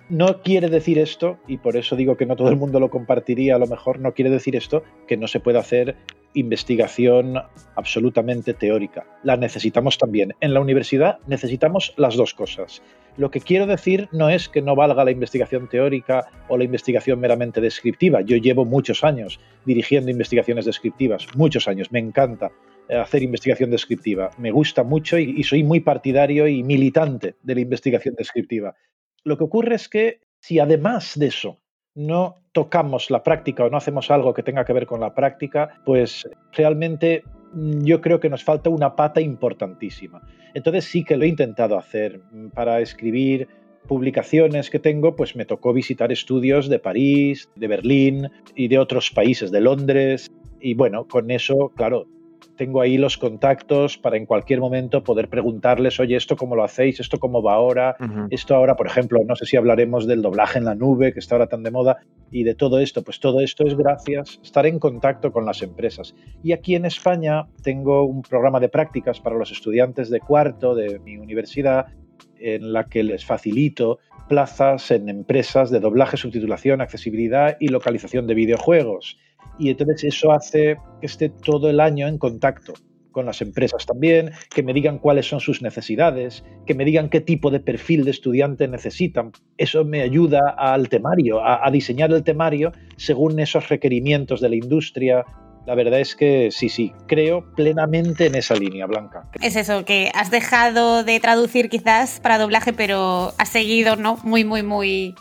[0.09, 3.55] No quiere decir esto, y por eso digo que no todo el mundo lo compartiría
[3.55, 5.95] a lo mejor, no quiere decir esto que no se pueda hacer
[6.33, 7.35] investigación
[7.77, 9.05] absolutamente teórica.
[9.23, 10.33] La necesitamos también.
[10.41, 12.81] En la universidad necesitamos las dos cosas.
[13.15, 17.17] Lo que quiero decir no es que no valga la investigación teórica o la investigación
[17.21, 18.19] meramente descriptiva.
[18.19, 22.51] Yo llevo muchos años dirigiendo investigaciones descriptivas, muchos años, me encanta
[22.89, 24.29] hacer investigación descriptiva.
[24.37, 28.75] Me gusta mucho y, soy muy partidario y militante de la investigación descriptiva.
[29.23, 31.59] Lo que ocurre es que si además de eso
[31.95, 35.81] no tocamos la práctica o no hacemos algo que tenga que ver con la práctica,
[35.85, 40.21] pues realmente mm, yo creo que nos falta una pata importantísima.
[40.53, 42.21] Entonces sí que lo he intentado hacer.
[42.53, 43.47] Para escribir
[43.87, 49.11] publicaciones que tengo, pues me tocó visitar estudios de París, de Berlín y de otros
[49.11, 50.31] países, de Londres.
[50.59, 52.07] Y bueno, con eso, claro,
[52.55, 56.99] tengo ahí los contactos para en cualquier momento poder preguntarles, oye, ¿esto cómo lo hacéis?
[56.99, 57.95] ¿Esto cómo va ahora?
[58.29, 61.35] Esto ahora, por ejemplo, no sé si hablaremos del doblaje en la nube, que está
[61.35, 61.97] ahora tan de moda,
[62.31, 63.03] y de todo esto.
[63.03, 66.15] Pues todo esto es gracias a estar en contacto con las empresas.
[66.43, 70.99] Y aquí en España tengo un programa de prácticas para los estudiantes de cuarto de
[70.99, 71.87] mi universidad
[72.39, 78.33] en la que les facilito plazas en empresas de doblaje, subtitulación, accesibilidad y localización de
[78.33, 79.17] videojuegos
[79.57, 82.73] y entonces eso hace que esté todo el año en contacto
[83.15, 87.21] con las empresas también, que me digan cuáles son sus necesidades, que me digan qué
[87.21, 89.31] tipo de perfil de estudiante necesitan.
[89.57, 95.23] Eso me ayuda al temario, a, diseñar el temario según esos requerimientos de la industria,
[95.65, 99.29] la verdad es que sí, sí, creo plenamente en esa línea, Blanca.
[99.41, 104.19] Es eso, que has dejado de traducir quizás para doblaje, pero has seguido, ¿no?
[104.23, 105.15] Muy, muy, muy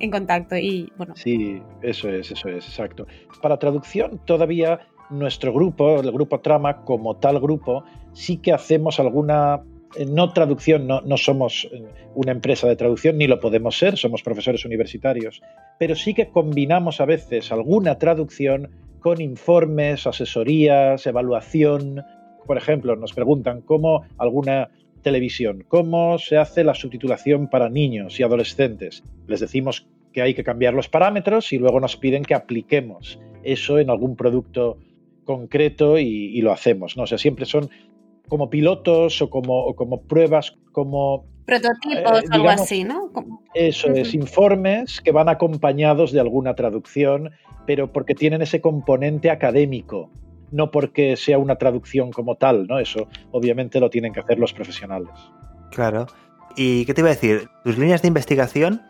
[0.00, 1.14] en contacto y bueno.
[1.16, 3.06] Sí, eso es, eso es, exacto.
[3.42, 4.80] Para traducción todavía
[5.10, 9.62] nuestro grupo, el grupo Trama, como tal grupo, sí que hacemos alguna
[9.96, 13.96] eh, no traducción, no, no, somos eh, una empresa de traducción, ni lo podemos ser,
[13.96, 15.40] somos profesores universitarios,
[15.78, 22.02] pero sí que combinamos a veces alguna traducción con informes, asesorías, evaluación.
[22.44, 24.68] Por ejemplo, nos preguntan cómo alguna
[25.06, 29.04] televisión, cómo se hace la subtitulación para niños y adolescentes.
[29.28, 33.78] Les decimos que hay que cambiar los parámetros y luego nos piden que apliquemos eso
[33.78, 34.78] en algún producto
[35.22, 36.96] concreto y, lo hacemos.
[36.96, 37.04] ¿no?
[37.04, 37.70] O sea, siempre son
[38.26, 41.24] como pilotos o como, como pruebas, como...
[41.44, 43.12] Prototipos o eh, algo así, ¿no?
[43.54, 47.30] Eso es, informes que van acompañados de alguna traducción,
[47.64, 50.10] pero porque tienen ese componente académico
[50.50, 52.78] no porque sea una traducción como tal, ¿no?
[52.78, 55.10] Eso obviamente lo tienen que hacer los profesionales.
[55.70, 56.06] Claro.
[56.56, 57.48] ¿Y qué te iba a decir?
[57.64, 58.82] Tus líneas de investigación,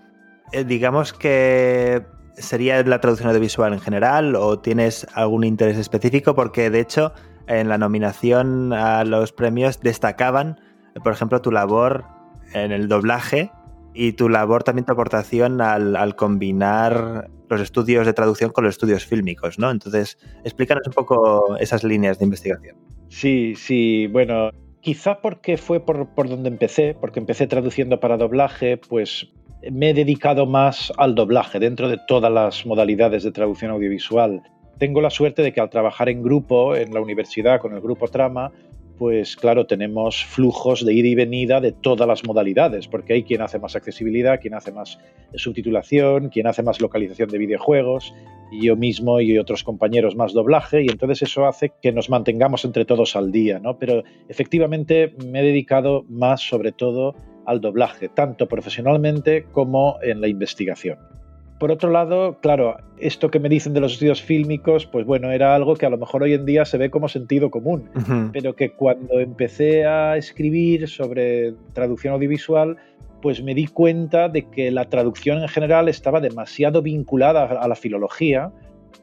[0.52, 2.04] eh, digamos que
[2.36, 7.12] sería la traducción audiovisual en general o tienes algún interés específico porque de hecho
[7.46, 10.60] en la nominación a los premios destacaban,
[11.02, 12.04] por ejemplo, tu labor
[12.52, 13.50] en el doblaje
[13.94, 19.04] y tu labor también, tu aportación al, combinar los estudios de traducción con los estudios
[19.04, 19.70] fílmicos, ¿no?
[19.70, 22.76] Entonces, explícanos un poco esas líneas de investigación.
[23.08, 28.76] Sí, sí, bueno, quizá porque fue por, por donde empecé, porque empecé traduciendo para doblaje,
[28.76, 29.28] pues
[29.70, 34.42] me he dedicado más al doblaje dentro de todas las modalidades de traducción audiovisual.
[34.78, 38.08] Tengo la suerte de que al trabajar en grupo en la universidad con el grupo
[38.08, 38.52] Trama,
[38.98, 43.42] pues claro, tenemos flujos de ida y venida de todas las modalidades, porque hay quien
[43.42, 44.98] hace más accesibilidad, quien hace más
[45.34, 48.14] subtitulación, quien hace más localización de videojuegos,
[48.52, 52.84] yo mismo y otros compañeros más doblaje, y entonces eso hace que nos mantengamos entre
[52.84, 53.78] todos al día, ¿no?
[53.78, 60.28] Pero efectivamente me he dedicado más sobre todo al doblaje, tanto profesionalmente como en la
[60.28, 61.15] investigación.
[61.58, 65.54] Por otro lado, claro, esto que me dicen de los estudios fílmicos, pues bueno, era
[65.54, 67.88] algo que a lo mejor hoy en día se ve como sentido común,
[68.32, 72.76] pero que cuando empecé a escribir sobre traducción audiovisual,
[73.22, 77.74] pues me di cuenta de que la traducción en general estaba demasiado vinculada a la
[77.74, 78.52] filología,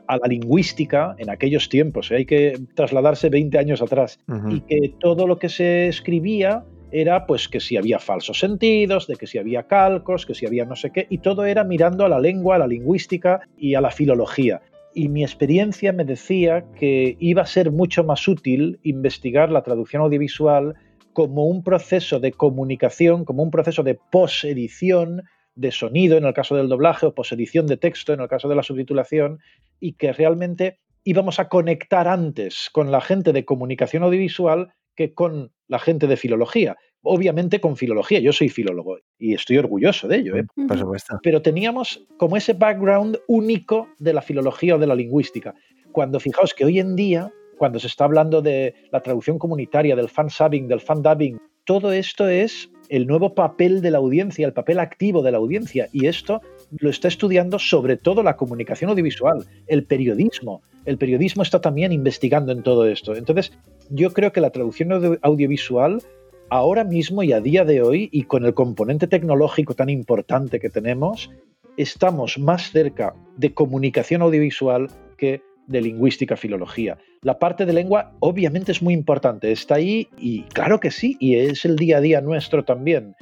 [0.07, 2.17] a la lingüística en aquellos tiempos, ¿eh?
[2.17, 6.63] hay que trasladarse 20 años atrás, y que todo lo que se escribía
[6.93, 10.63] era pues que si había falsos sentidos, de que si había calcos, que si había
[10.63, 13.81] no sé qué, y todo era mirando a la lengua, a la lingüística y a
[13.81, 14.61] la filología.
[14.93, 20.03] Y mi experiencia me decía que iba a ser mucho más útil investigar la traducción
[20.03, 20.75] audiovisual
[21.13, 25.23] como un proceso de comunicación, como un proceso de posedición
[25.55, 28.55] de sonido en el caso del doblaje o posedición de texto en el caso de
[28.55, 29.39] la subtitulación
[29.79, 35.51] y que realmente íbamos a conectar antes con la gente de comunicación audiovisual que con
[35.67, 36.75] la gente de filología.
[37.01, 40.37] Obviamente con filología, yo soy filólogo y estoy orgulloso de ello.
[40.37, 40.45] ¿eh?
[40.67, 41.19] Por supuesto.
[41.21, 45.53] Pero teníamos como ese background único de la filología o de la lingüística.
[45.91, 50.09] Cuando fijaos que hoy en día, cuando se está hablando de la traducción comunitaria, del
[50.09, 55.23] fan-subbing, del fan-dubbing, todo esto es el nuevo papel de la audiencia, el papel activo
[55.23, 55.87] de la audiencia.
[55.91, 60.61] Y esto lo está estudiando sobre todo la comunicación audiovisual, el periodismo.
[60.85, 63.15] El periodismo está también investigando en todo esto.
[63.15, 63.53] Entonces,
[63.89, 66.01] yo creo que la traducción audiovisual
[66.49, 70.69] ahora mismo y a día de hoy, y con el componente tecnológico tan importante que
[70.69, 71.31] tenemos,
[71.77, 76.97] estamos más cerca de comunicación audiovisual que de lingüística, filología.
[77.21, 81.35] La parte de lengua obviamente es muy importante, está ahí y claro que sí, y
[81.35, 83.15] es el día a día nuestro también,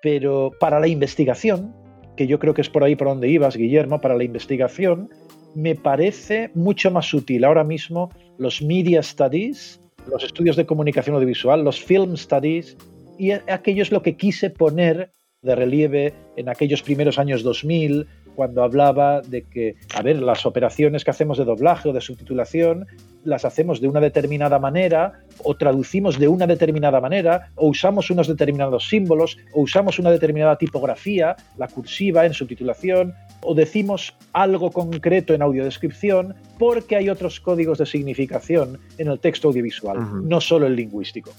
[0.00, 1.74] pero para la investigación,
[2.16, 5.08] que yo creo que es por ahí por donde ibas, Guillermo, para la investigación,
[5.54, 11.64] me parece mucho más útil ahora mismo los media studies, los estudios de comunicación audiovisual,
[11.64, 12.76] los film studies,
[13.18, 18.62] y aquello es lo que quise poner de relieve en aquellos primeros años 2000, cuando
[18.62, 22.86] hablaba de que, a ver, las operaciones que hacemos de doblaje o de subtitulación
[23.24, 28.28] las hacemos de una determinada manera o traducimos de una determinada manera o usamos unos
[28.28, 35.34] determinados símbolos o usamos una determinada tipografía, la cursiva en subtitulación o decimos algo concreto
[35.34, 40.76] en audiodescripción porque hay otros códigos de significación en el texto audiovisual, no solo el
[40.76, 41.32] lingüístico.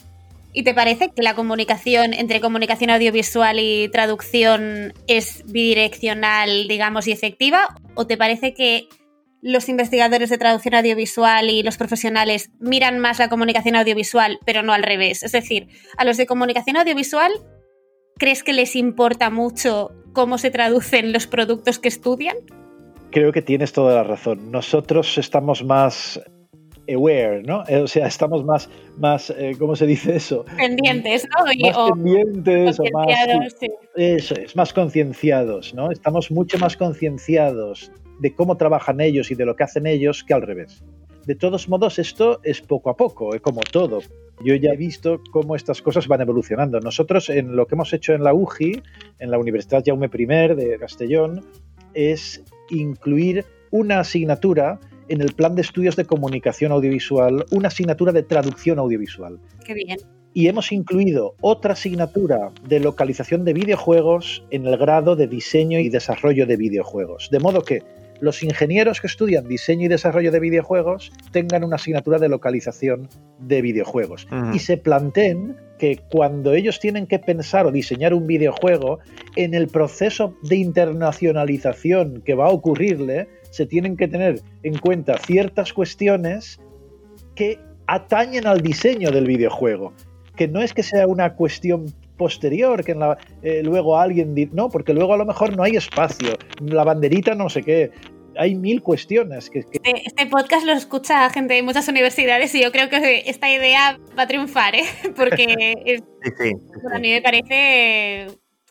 [0.51, 7.11] ¿Y te parece que la comunicación entre comunicación audiovisual y traducción es bidireccional, digamos, y
[7.11, 7.75] efectiva?
[7.93, 8.87] ¿O te parece que
[9.41, 14.73] los investigadores de traducción audiovisual y los profesionales miran más la comunicación audiovisual, pero no
[14.73, 15.21] al revés?
[15.21, 17.31] Es decir, a los de comunicación audiovisual,
[18.19, 22.35] ¿crees que les importa mucho cómo se traducen los productos que estudian?
[23.09, 24.51] Creo que tienes toda la razón.
[24.51, 26.21] Nosotros estamos más
[26.93, 27.63] aware, ¿no?
[27.67, 30.45] Eh, o sea, estamos más, más eh, ¿cómo se dice eso?
[30.57, 31.45] Pendientes, ¿no?
[31.45, 33.07] más pendientes o más...
[33.95, 35.91] Eso es, más concienciados, ¿no?
[35.91, 40.33] Estamos mucho más concienciados de cómo trabajan ellos y de lo que hacen ellos que
[40.33, 40.83] al revés.
[41.25, 43.99] De todos modos, esto es poco a poco, es como todo.
[44.43, 46.79] Yo ya he visto cómo estas cosas van evolucionando.
[46.79, 48.81] Nosotros, en lo que hemos hecho en la UGI,
[49.19, 51.45] en la Universidad Jaume I de Castellón,
[51.93, 54.79] es incluir una asignatura
[55.09, 59.39] en el plan de estudios de comunicación audiovisual una asignatura de traducción audiovisual.
[59.65, 59.97] Qué bien.
[60.33, 65.89] Y hemos incluido otra asignatura de localización de videojuegos en el grado de diseño y
[65.89, 67.29] desarrollo de videojuegos.
[67.31, 67.81] De modo que
[68.21, 73.07] los ingenieros que estudian diseño y desarrollo de videojuegos tengan una asignatura de localización
[73.39, 74.27] de videojuegos.
[74.53, 78.99] Y se planteen que cuando ellos tienen que pensar o diseñar un videojuego,
[79.35, 85.17] en el proceso de internacionalización que va a ocurrirle, se tienen que tener en cuenta
[85.17, 86.59] ciertas cuestiones
[87.35, 89.93] que atañen al diseño del videojuego.
[90.35, 91.85] Que no es que sea una cuestión
[92.19, 92.95] posterior, que
[93.41, 94.35] eh, luego alguien...
[94.53, 97.91] No, porque luego a lo mejor no hay espacio, la banderita no sé qué,
[98.37, 99.49] hay mil cuestiones.
[99.49, 103.51] Que, este, este, podcast lo escucha gente de muchas universidades y yo creo que esta
[103.51, 104.83] idea va a triunfar, ¿eh?
[105.15, 106.01] porque
[106.93, 108.27] a mí me parece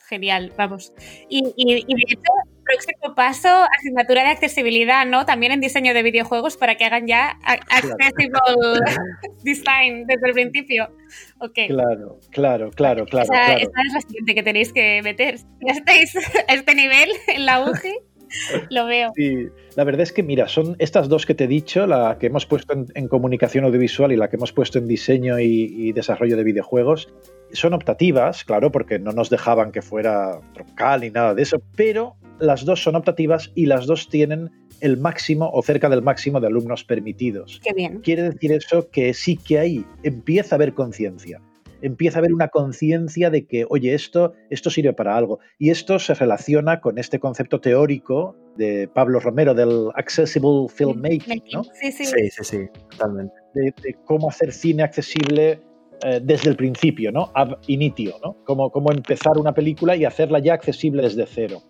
[0.08, 0.92] genial, vamos.
[1.28, 2.32] Y, y, y de hecho,
[2.68, 5.24] próximo paso, asignatura de accesibilidad, ¿no?
[5.24, 8.38] También en diseño de videojuegos para que hagan ya accessible
[9.44, 10.88] design desde el principio.
[11.40, 11.68] ¿O qué?
[11.68, 13.24] Claro, claro, claro, claro.
[13.24, 13.59] Esa, claro.
[13.59, 15.37] esa es la siguiente que tenéis que meter.
[15.66, 16.16] Ya estáis
[16.48, 17.94] a este nivel en la UGI,
[18.70, 19.12] lo veo.
[19.14, 22.27] Sí, la verdad es que, mira, son estas dos que te he dicho, la que
[22.27, 25.92] hemos puesto en, en comunicación audiovisual y la que hemos puesto en diseño y, y
[25.92, 27.09] desarrollo de videojuegos,
[27.53, 32.16] son optativas, claro, porque no nos dejaban que fuera troncal ni nada de eso, pero
[32.38, 36.46] las dos son optativas y las dos tienen el máximo o cerca del máximo de
[36.46, 37.60] alumnos permitidos.
[37.62, 38.00] Qué bien.
[38.00, 41.40] Quiere decir eso que sí que ahí empieza a haber conciencia.
[41.80, 45.38] Empieza a haber una conciencia de que, oye, esto, esto sirve para algo.
[45.58, 51.62] Y esto se relaciona con este concepto teórico de Pablo Romero del accessible filmmaking, ¿no?
[51.80, 52.04] Sí, sí.
[52.04, 52.58] Sí, sí, sí,
[52.90, 53.34] totalmente.
[53.54, 55.60] de, de cómo hacer cine accesible
[56.04, 57.30] eh, desde el principio, ¿no?
[57.34, 58.36] Ab initio, ¿no?
[58.44, 61.62] Cómo, cómo empezar una película y hacerla ya accesible desde cero.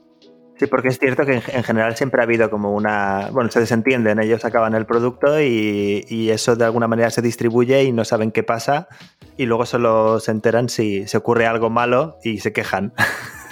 [0.58, 3.28] Sí, porque es cierto que en, en general siempre ha habido como una...
[3.30, 7.84] Bueno, se desentienden, ellos acaban el producto y, y eso de alguna manera se distribuye
[7.84, 8.88] y no saben qué pasa
[9.36, 12.92] y luego solo se enteran si se ocurre algo malo y se quejan.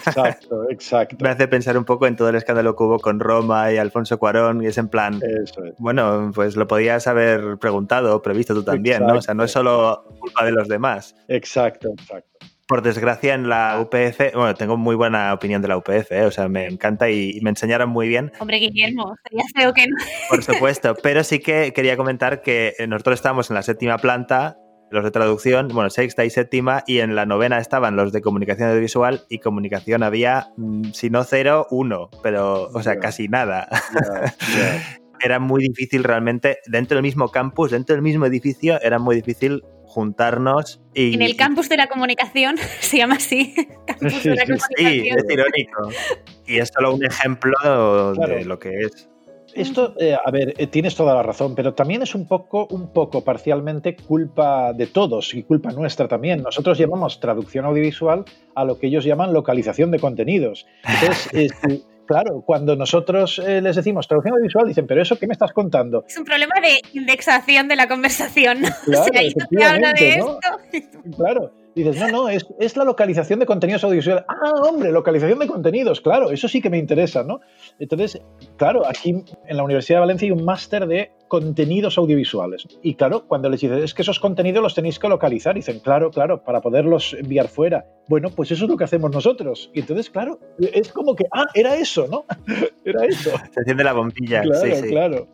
[0.05, 1.17] Exacto, exacto.
[1.21, 4.19] Me hace pensar un poco en todo el escándalo que hubo con Roma y Alfonso
[4.19, 5.21] Cuarón y es en plan...
[5.23, 5.75] Eso es.
[5.79, 9.15] Bueno, pues lo podías haber preguntado previsto tú también, ¿no?
[9.15, 11.15] O sea, no es solo culpa de los demás.
[11.29, 12.47] Exacto, exacto.
[12.67, 16.25] Por desgracia, en la UPF, bueno, tengo muy buena opinión de la UPF, ¿eh?
[16.25, 19.87] o sea, me encanta y, y me enseñaron muy bien, Hombre, Guillermo, sería feo que
[19.87, 19.97] no.
[20.29, 24.57] por supuesto, pero sí que quería comentar que nosotros estábamos en la séptima planta,
[24.91, 28.69] los de traducción, bueno, sexta y séptima, y en la novena estaban los de comunicación
[28.69, 33.01] audiovisual y comunicación había, mm, si no cero, uno, pero, o sea, Ya.
[33.01, 33.69] casi nada.
[33.71, 34.83] Ya, ya.
[35.21, 39.63] Era muy difícil realmente, dentro del mismo campus, dentro del mismo edificio, era muy difícil
[39.97, 41.15] juntarnos y...
[41.15, 43.55] En el campus de la comunicación se llama así.
[43.87, 44.59] Campus Sí, de la sí, sí.
[44.85, 45.19] Comunicación.
[45.19, 45.89] es irónico.
[46.47, 49.09] Y es solo un ejemplo de lo que es.
[49.55, 52.93] Esto, eh, a ver, eh, tienes toda la razón, pero también es un poco, un
[52.93, 56.43] poco parcialmente culpa de todos y culpa nuestra también.
[56.43, 60.67] Nosotros llamamos traducción audiovisual a lo que ellos llaman localización de contenidos.
[60.85, 65.27] Entonces, eh, sí, claro, cuando nosotros eh, les decimos traducción audiovisual, dicen, pero eso, ¿qué
[65.27, 66.05] me estás contando?
[66.09, 68.63] Es un problema de indexación de la conversación.
[68.63, 68.69] ¿no?
[68.87, 70.39] Claro, o sea, ahí no te habla de esto.
[71.17, 71.53] Claro.
[71.75, 74.25] Dices, no, no, es, es la localización de contenidos audiovisuales.
[74.29, 77.41] Ah, hombre, localización de contenidos, claro, eso sí que me interesa, ¿no?
[77.79, 78.19] Entonces,
[78.57, 79.11] claro, aquí
[79.47, 82.67] en la Universidad de Valencia hay un máster de contenidos audiovisuales.
[82.83, 86.11] Y claro, cuando les dices, es que esos contenidos los tenéis que localizar, dicen, claro,
[86.11, 87.87] claro, para poderlos enviar fuera.
[88.09, 89.71] Bueno, pues eso es lo que hacemos nosotros.
[89.75, 92.25] Y entonces, claro, es como que, ah, era eso, ¿no?
[92.85, 93.31] era eso.
[93.53, 94.43] Se enciende la bombilla.
[94.43, 94.89] Claro, sí, sí.
[94.89, 95.29] claro.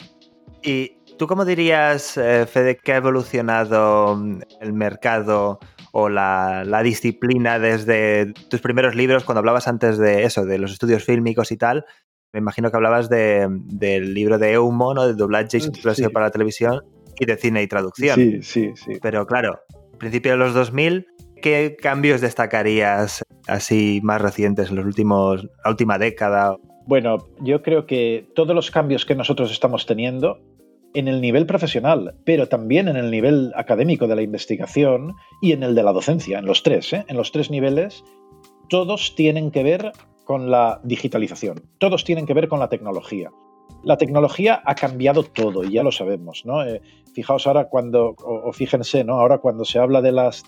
[0.62, 5.58] ¿Y tú cómo dirías, eh, Fede, que ha evolucionado mm, el mercado
[5.92, 10.72] o la, la disciplina desde tus primeros libros, cuando hablabas antes de eso, de los
[10.72, 11.84] estudios fílmicos y tal?
[12.32, 15.06] Me imagino que hablabas de- del libro de Eumo, ¿no?
[15.06, 15.66] de doblaje y Sí.
[15.66, 16.80] subtitulación para la televisión
[17.20, 18.14] y de cine y traducción.
[18.16, 18.92] Sí, sí, sí.
[19.02, 19.60] Pero claro,
[19.98, 21.06] principio de los 2000,
[21.42, 26.56] ¿qué cambios destacarías así más recientes en los últimos, la última década?
[26.86, 30.38] Bueno, yo creo que todos los cambios que nosotros estamos teniendo
[30.94, 35.62] en el nivel profesional, pero también en el nivel académico de la investigación y en
[35.62, 37.04] el de la docencia, en los tres, ¿eh?
[37.08, 38.02] en los tres niveles,
[38.68, 39.92] todos tienen que ver
[40.24, 43.30] con la digitalización, todos tienen que ver con la tecnología.
[43.82, 46.64] La tecnología ha cambiado todo y ya lo sabemos, ¿no?
[46.64, 46.80] Eh,
[47.14, 49.14] fijaos ahora cuando, o, fíjense, ¿no?
[49.14, 50.44] Ahora cuando se habla de las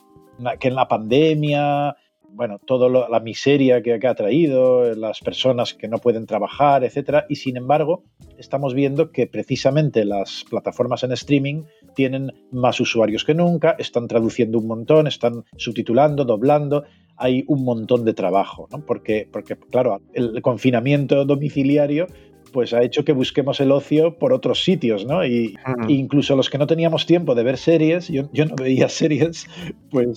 [0.59, 1.97] que en la pandemia
[2.35, 7.27] bueno, toda la miseria que, que, ha traído, las personas que no pueden trabajar, etcétera,
[7.29, 8.03] y sin embargo
[8.39, 11.63] estamos viendo que precisamente las plataformas en streaming
[11.95, 16.85] tienen más usuarios que nunca, están traduciendo un montón, están subtitulando, doblando,
[17.17, 18.81] hay un montón de trabajo, ¿no?
[18.85, 22.07] Porque, porque claro, el confinamiento domiciliario
[22.55, 25.27] pues ha hecho que busquemos el ocio por otros sitios, ¿no?
[25.27, 25.57] Y
[25.89, 29.49] incluso los que no teníamos tiempo de ver series, yo, yo no veía series,
[29.91, 30.17] pues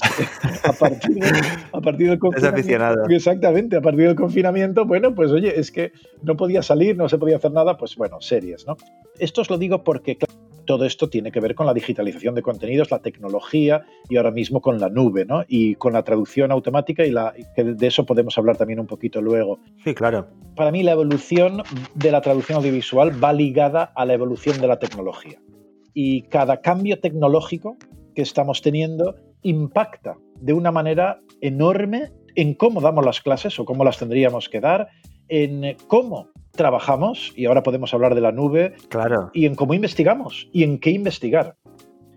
[0.64, 1.32] a partir, de,
[1.74, 2.60] a partir del Es confinamiento.
[2.60, 3.10] aficionado.
[3.10, 7.18] Exactamente, a partir del confinamiento, bueno, pues oye, es que no podía salir, no se
[7.18, 8.78] podía hacer nada, pues bueno, series, ¿no?
[9.18, 12.44] Esto os lo digo porque, claro, todo esto tiene que ver con la digitalización de
[12.44, 15.44] contenidos, la tecnología y ahora mismo con la nube, ¿no?
[15.48, 19.20] Y con la traducción automática y la, que de eso podemos hablar también un poquito
[19.20, 19.60] luego.
[19.84, 20.28] Sí, claro.
[20.56, 21.64] Para mí la evolución
[21.96, 25.40] de la traducción audiovisual va ligada a la evolución de la tecnología.
[25.96, 27.78] Y cada cambio tecnológico
[28.14, 33.84] que estamos teniendo impacta de una manera enorme en cómo damos las clases o cómo
[33.84, 34.90] las tendríamos que dar,
[35.28, 39.32] en cómo trabajamos, y ahora podemos hablar de la nube, Claro.
[39.34, 41.56] y en cómo investigamos y en qué investigar.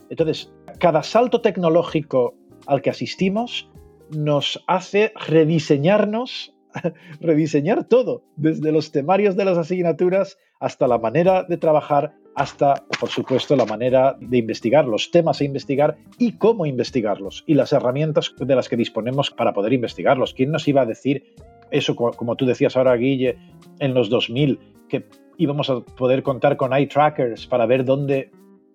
[0.09, 2.35] Entonces, cada salto tecnológico
[2.67, 3.71] al que asistimos
[4.11, 6.53] nos hace rediseñarnos,
[7.21, 13.09] rediseñar todo, desde los temarios de las asignaturas hasta la manera de trabajar, hasta, por
[13.09, 18.35] supuesto, la manera de investigar, los temas a investigar y cómo investigarlos y las herramientas
[18.39, 20.35] de las que disponemos para poder investigarlos.
[20.35, 21.35] ¿Quién nos iba a decir
[21.71, 23.37] eso, como tú decías ahora, Guille,
[23.79, 24.59] en los 2000,
[24.89, 25.07] que
[25.39, 28.31] íbamos a poder contar con eye trackers para ver dónde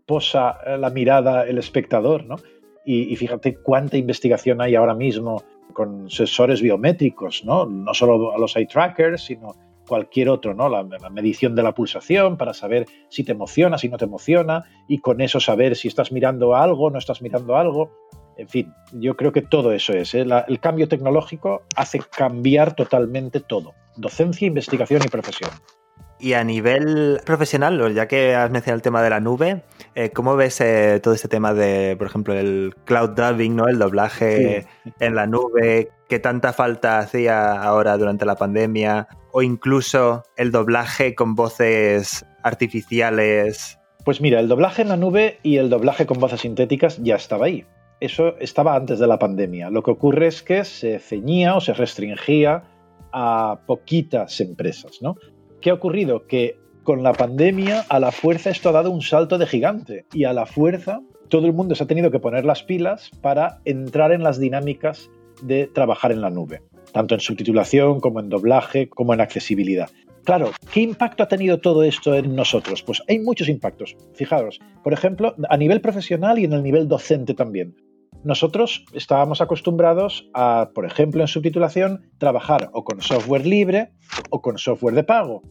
[0.05, 2.37] posa eh, la mirada el espectador, ¿no?
[2.87, 5.41] Y, fíjate cuánta investigación hay ahora mismo
[5.73, 7.65] con sensores biométricos, ¿no?
[7.65, 9.55] No solo a los eye trackers, sino
[9.87, 10.69] cualquier otro, ¿no?
[10.69, 14.99] La, medición de la pulsación para saber si te emociona, si no te emociona, y
[14.99, 17.91] con eso saber si estás mirando algo, no estás mirando algo.
[18.37, 20.13] En fin, yo creo que todo eso es.
[20.13, 20.25] ¿eh?
[20.47, 23.73] el cambio tecnológico hace cambiar totalmente todo.
[23.95, 25.51] Docencia, investigación y profesión.
[26.17, 29.63] Y a nivel profesional, ya que has mencionado el tema de la nube,
[29.95, 33.67] eh, ¿cómo ves eh, todo este tema de, por ejemplo, el cloud dubbing, ¿no?
[33.67, 34.65] el doblaje
[34.99, 35.91] en la nube?
[36.07, 39.07] ¿Qué tanta falta hacía ahora durante la pandemia?
[39.33, 43.77] O incluso el doblaje con voces artificiales.
[44.05, 47.47] Pues mira, el doblaje en la nube y el doblaje con voces sintéticas ya estaba
[47.47, 47.65] ahí.
[47.99, 49.69] Eso estaba antes de la pandemia.
[49.69, 52.63] Lo que ocurre es que se ceñía o se restringía
[53.11, 55.15] a poquitas empresas, ¿no?
[55.61, 56.27] ¿Qué ha ocurrido?
[56.27, 60.25] Que con la pandemia, a la fuerza esto ha dado un salto de gigante y
[60.25, 64.11] a la fuerza todo el mundo se ha tenido que poner las pilas para entrar
[64.11, 65.09] en las dinámicas
[65.41, 69.89] de trabajar en la nube, tanto en subtitulación como en doblaje, como en accesibilidad.
[70.23, 72.81] Claro, ¿qué impacto ha tenido todo esto en nosotros?
[72.81, 73.95] Pues hay muchos impactos.
[74.13, 77.75] Fijaros, por ejemplo, a nivel profesional y en el nivel docente también.
[78.25, 83.91] Nosotros estábamos acostumbrados a, por ejemplo, en subtitulación, trabajar o con software libre
[84.31, 85.43] o con software de pago.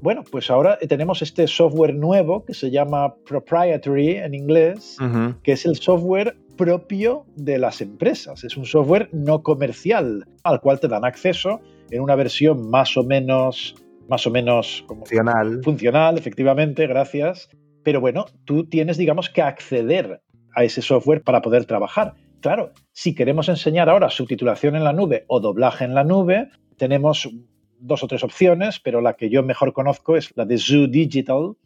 [0.00, 4.96] Bueno, pues ahora tenemos este software nuevo que se llama proprietary en inglés,
[5.42, 8.44] que es el software propio de las empresas.
[8.44, 13.02] Es un software no comercial al cual te dan acceso en una versión más o
[13.02, 13.74] menos,
[14.08, 15.60] más o menos funcional.
[15.64, 17.48] Funcional, efectivamente, gracias.
[17.82, 20.20] Pero bueno, tú tienes, digamos, que acceder
[20.54, 22.14] a ese software para poder trabajar.
[22.40, 27.28] Claro, si queremos enseñar ahora subtitulación en la nube o doblaje en la nube, tenemos
[27.78, 31.56] dos o tres opciones, pero la que yo mejor conozco es la de Zoo Digital,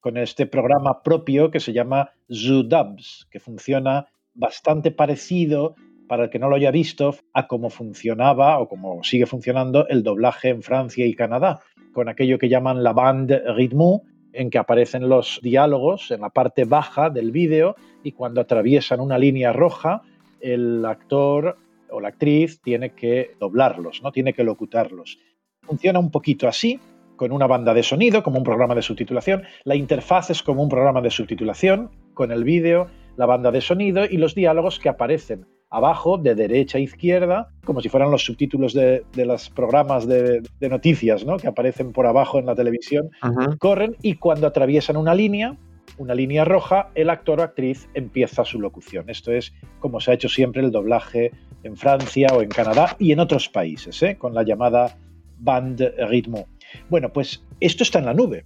[0.00, 5.76] con este programa propio que se llama Zoo Dubs, que funciona bastante parecido,
[6.08, 10.02] para el que no lo haya visto, a cómo funcionaba o cómo sigue funcionando el
[10.02, 11.60] doblaje en Francia y Canadá,
[11.92, 14.00] con aquello que llaman la bande rythme,
[14.32, 19.18] en que aparecen los diálogos en la parte baja del vídeo y cuando atraviesan una
[19.18, 20.02] línea roja,
[20.40, 21.58] el actor
[21.90, 24.12] o la actriz tiene que doblarlos, ¿no?
[24.12, 25.18] tiene que locutarlos.
[25.62, 26.80] Funciona un poquito así,
[27.16, 29.44] con una banda de sonido, como un programa de subtitulación.
[29.64, 34.04] La interfaz es como un programa de subtitulación, con el vídeo, la banda de sonido
[34.04, 38.74] y los diálogos que aparecen abajo, de derecha a izquierda, como si fueran los subtítulos
[38.74, 41.38] de, los programas de, noticias, ¿no?
[41.38, 43.10] Que aparecen por abajo en la televisión,
[43.58, 45.56] corren y cuando atraviesan una línea,
[45.96, 49.08] una línea roja, el actor o actriz empieza su locución.
[49.08, 53.12] Esto es como se ha hecho siempre el doblaje en Francia o en Canadá y
[53.12, 54.16] en otros países, ¿eh?
[54.18, 54.98] con la llamada
[55.38, 56.46] band ritmo.
[56.90, 58.44] Bueno, pues esto está en la nube.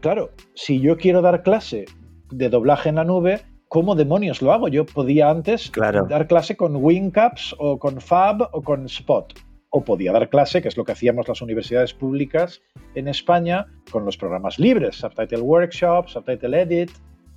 [0.00, 1.84] Claro, si yo quiero dar clase
[2.30, 3.42] de doblaje en la nube,
[3.72, 4.68] ¿cómo demonios lo hago?
[4.68, 5.72] Yo podía antes
[6.06, 9.32] dar clase con WinCaps o con Fab o con Spot.
[9.70, 12.60] O podía dar clase, que es lo que hacíamos las universidades públicas
[12.94, 16.90] en España, con los programas libres, Subtitle Workshop, Subtitle Edit.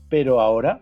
[0.10, 0.82] Pero ahora,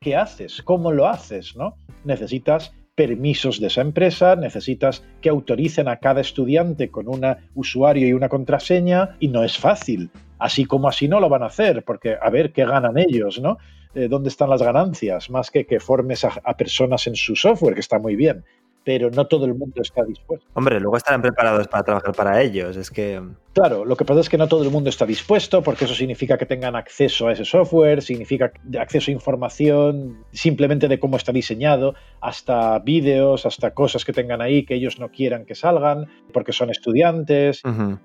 [0.00, 0.60] ¿qué haces?
[0.62, 1.54] ¿Cómo lo haces?
[1.54, 1.76] ¿no?
[2.02, 7.24] Necesitas permisos de esa empresa, necesitas que autoricen a cada estudiante con un
[7.54, 10.10] usuario y una contraseña y no es fácil.
[10.38, 13.58] Así como así no lo van a hacer, porque a ver qué ganan ellos, ¿no?
[13.94, 17.80] Eh, dónde están las ganancias, más que que formes a, personas en su software, que
[17.80, 18.44] está muy bien,
[18.88, 20.46] pero no todo el mundo está dispuesto.
[20.54, 23.22] Hombre, luego estarán preparados para trabajar para ellos, es que...
[23.52, 26.38] Claro, lo que pasa es que no todo el mundo está dispuesto, porque eso significa
[26.38, 31.96] que tengan acceso a ese software, significa acceso a información simplemente de cómo está diseñado,
[32.22, 36.70] hasta vídeos, hasta cosas que tengan ahí que ellos no quieran que salgan, porque son
[36.70, 37.60] estudiantes.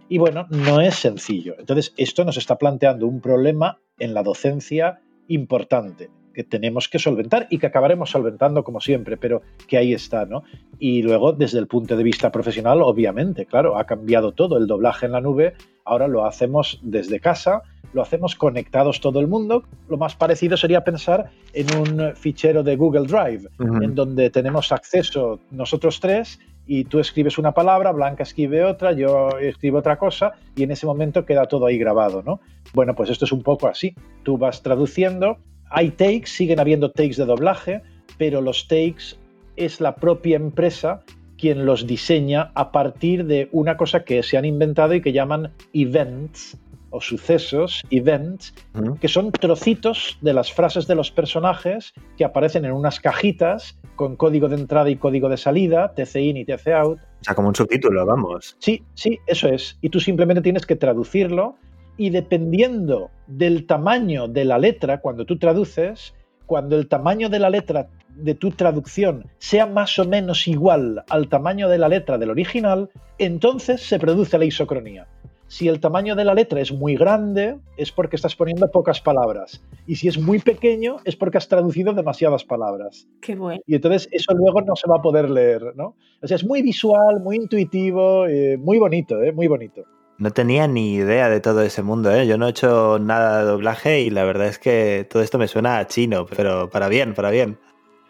[0.09, 1.55] Y bueno, no es sencillo.
[1.59, 7.47] Entonces, esto nos está planteando un problema en la docencia importante que tenemos que solventar
[7.49, 10.43] y que acabaremos solventando como siempre, pero que ahí está, ¿no?
[10.79, 14.57] Y luego, desde el punto de vista profesional, obviamente, claro, ha cambiado todo.
[14.57, 15.53] El doblaje en la nube
[15.85, 17.61] ahora lo hacemos desde casa,
[17.93, 19.63] lo hacemos conectados todo el mundo.
[19.87, 25.39] Lo más parecido sería pensar en un fichero de Google Drive, en donde tenemos acceso
[25.51, 30.63] nosotros tres y tú escribes una palabra, Blanca escribe otra, yo escribo otra cosa y
[30.63, 32.39] en ese momento queda todo ahí grabado, ¿no?
[32.73, 33.93] Bueno, pues esto es un poco así.
[34.23, 35.37] Tú vas traduciendo,
[35.73, 37.81] hay takes, siguen habiendo takes de doblaje,
[38.17, 39.17] pero los takes
[39.55, 41.03] es la propia empresa
[41.37, 45.51] quien los diseña a partir de una cosa que se han inventado y que llaman
[45.73, 46.57] events
[46.91, 48.53] o sucesos, events,
[49.01, 54.15] que son trocitos de las frases de los personajes que aparecen en unas cajitas con
[54.15, 56.99] código de entrada y código de salida, TC in y TC out.
[56.99, 58.55] O sea, como un subtítulo, vamos.
[58.59, 59.77] Sí, sí, eso es.
[59.81, 61.55] Y tú simplemente tienes que traducirlo
[61.97, 66.13] y dependiendo del tamaño de la letra, cuando tú traduces,
[66.45, 71.27] cuando el tamaño de la letra de tu traducción sea más o menos igual al
[71.27, 75.07] tamaño de la letra del original, entonces se produce la isocronía.
[75.47, 79.63] Si el tamaño de la letra es muy grande, es porque estás poniendo pocas palabras.
[79.85, 83.07] Y si es muy pequeño, es porque has traducido demasiadas palabras.
[83.21, 83.61] Qué bueno.
[83.67, 85.95] Y entonces eso luego no se va a poder leer, ¿no?
[86.23, 89.31] O sea, es muy visual, muy intuitivo, eh, muy bonito, ¿eh?
[89.31, 89.83] Muy bonito.
[90.17, 92.27] No tenía ni idea de todo ese mundo, ¿eh?
[92.27, 95.47] Yo no he hecho nada de doblaje y la verdad es que todo esto me
[95.47, 97.57] suena a chino, pero para bien, para bien.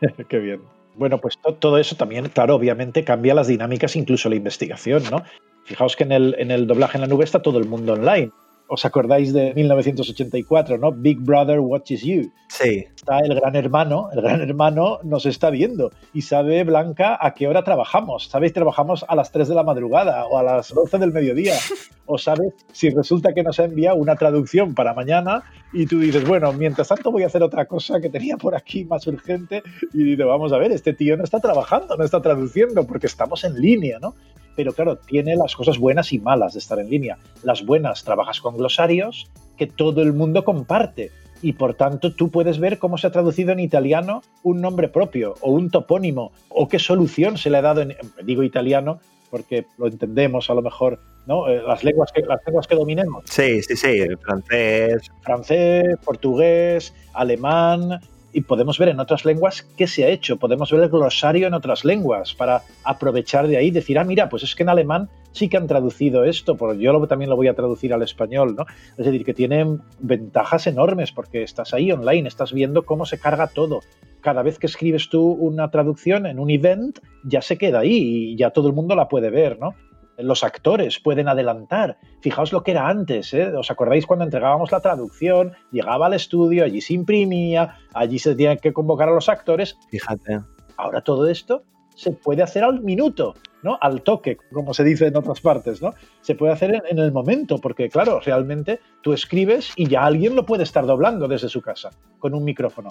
[0.29, 0.61] Qué bien.
[0.95, 5.23] Bueno, pues todo eso también, claro, obviamente cambia las dinámicas, incluso la investigación, ¿no?
[5.63, 8.31] Fijaos que en el, en el doblaje en la nube está todo el mundo online.
[8.67, 10.91] ¿Os acordáis de 1984, no?
[10.91, 12.31] Big Brother watches you.
[12.47, 12.85] Sí.
[12.95, 17.47] Está el gran hermano, el gran hermano nos está viendo y sabe, Blanca, a qué
[17.47, 18.27] hora trabajamos.
[18.29, 21.55] Sabéis, trabajamos a las 3 de la madrugada o a las 12 del mediodía.
[22.05, 25.41] O sabes si resulta que nos ha enviado una traducción para mañana
[25.71, 28.83] y tú dices, bueno, mientras tanto voy a hacer otra cosa que tenía por aquí
[28.83, 32.85] más urgente y dices, vamos a ver, este tío no está trabajando, no está traduciendo
[32.85, 34.15] porque estamos en línea, ¿no?
[34.55, 37.17] pero claro, tiene las cosas buenas y malas de estar en línea.
[37.43, 42.59] Las buenas, trabajas con glosarios que todo el mundo comparte y por tanto tú puedes
[42.59, 46.79] ver cómo se ha traducido en italiano un nombre propio o un topónimo o qué
[46.79, 48.99] solución se le ha dado en, digo italiano
[49.29, 51.49] porque lo entendemos a lo mejor, ¿no?
[51.49, 53.23] Eh, las lenguas que, las lenguas que dominemos.
[53.27, 55.09] Sí, sí, sí, el francés.
[55.23, 57.99] Francés, portugués, alemán,
[58.33, 61.53] y podemos ver en otras lenguas qué se ha hecho, podemos ver el glosario en
[61.53, 65.47] otras lenguas para aprovechar de ahí, decir, ah, mira, pues es que en alemán sí
[65.47, 68.65] que han traducido esto, porque yo también lo voy a traducir al español, ¿no?
[68.97, 73.47] Es decir, que tiene ventajas enormes porque estás ahí online, estás viendo cómo se carga
[73.47, 73.81] todo.
[74.21, 78.35] Cada vez que escribes tú una traducción en un event, ya se queda ahí y
[78.35, 79.75] ya todo el mundo la puede ver, ¿no?
[80.17, 81.97] Los actores pueden adelantar.
[82.21, 83.55] Fijaos lo que era antes, ¿eh?
[83.55, 85.53] ¿Os acordáis cuando entregábamos la traducción?
[85.71, 89.77] Llegaba al estudio, allí se imprimía, allí se tenían que convocar a los actores.
[89.89, 90.41] Fíjate.
[90.77, 91.63] Ahora todo esto
[91.95, 93.77] se puede hacer al minuto, ¿no?
[93.81, 95.93] Al toque, como se dice en otras partes, ¿no?
[96.21, 100.45] Se puede hacer en, el momento, porque claro, realmente tú escribes y ya alguien lo
[100.45, 102.89] puede estar doblando desde su casa, con un micrófono.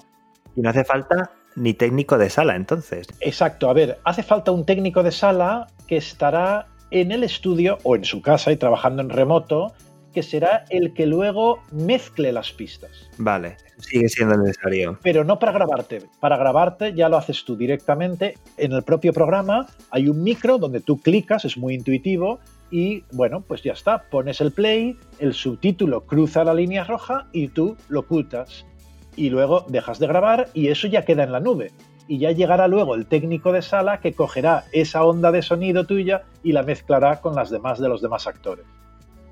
[0.55, 3.07] Y no hace falta ni técnico de sala, entonces.
[3.19, 7.95] Exacto, a ver, hace falta un técnico de sala que estará en el estudio o
[7.95, 9.73] en su casa y trabajando en remoto,
[10.13, 13.09] que será el que luego mezcle las pistas.
[13.17, 14.99] Vale, sigue siendo necesario.
[15.01, 16.03] Pero no para grabarte.
[16.19, 18.37] Para grabarte ya lo haces tú directamente.
[18.57, 22.39] En el propio programa hay un micro donde tú clicas, es muy intuitivo,
[22.69, 24.03] y bueno, pues ya está.
[24.11, 28.67] Pones el play, el subtítulo cruza la línea roja y tú lo ocultas.
[29.15, 31.71] Y luego dejas de grabar y eso ya queda en la nube
[32.07, 36.23] y ya llegará luego el técnico de sala que cogerá esa onda de sonido tuya
[36.43, 38.65] y la mezclará con las demás de los demás actores.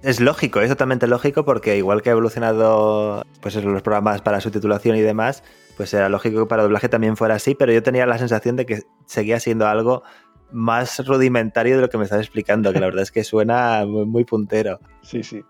[0.02, 4.96] Es lógico, es totalmente lógico porque igual que ha evolucionado pues los programas para subtitulación
[4.96, 5.44] y demás,
[5.78, 8.66] pues era lógico que para doblaje también fuera así, pero yo tenía la sensación de
[8.66, 10.04] que seguía siendo algo
[10.52, 14.06] más rudimentario de lo que me estás explicando, que la verdad es que suena muy,
[14.06, 14.80] muy puntero.
[15.02, 15.44] Sí, sí.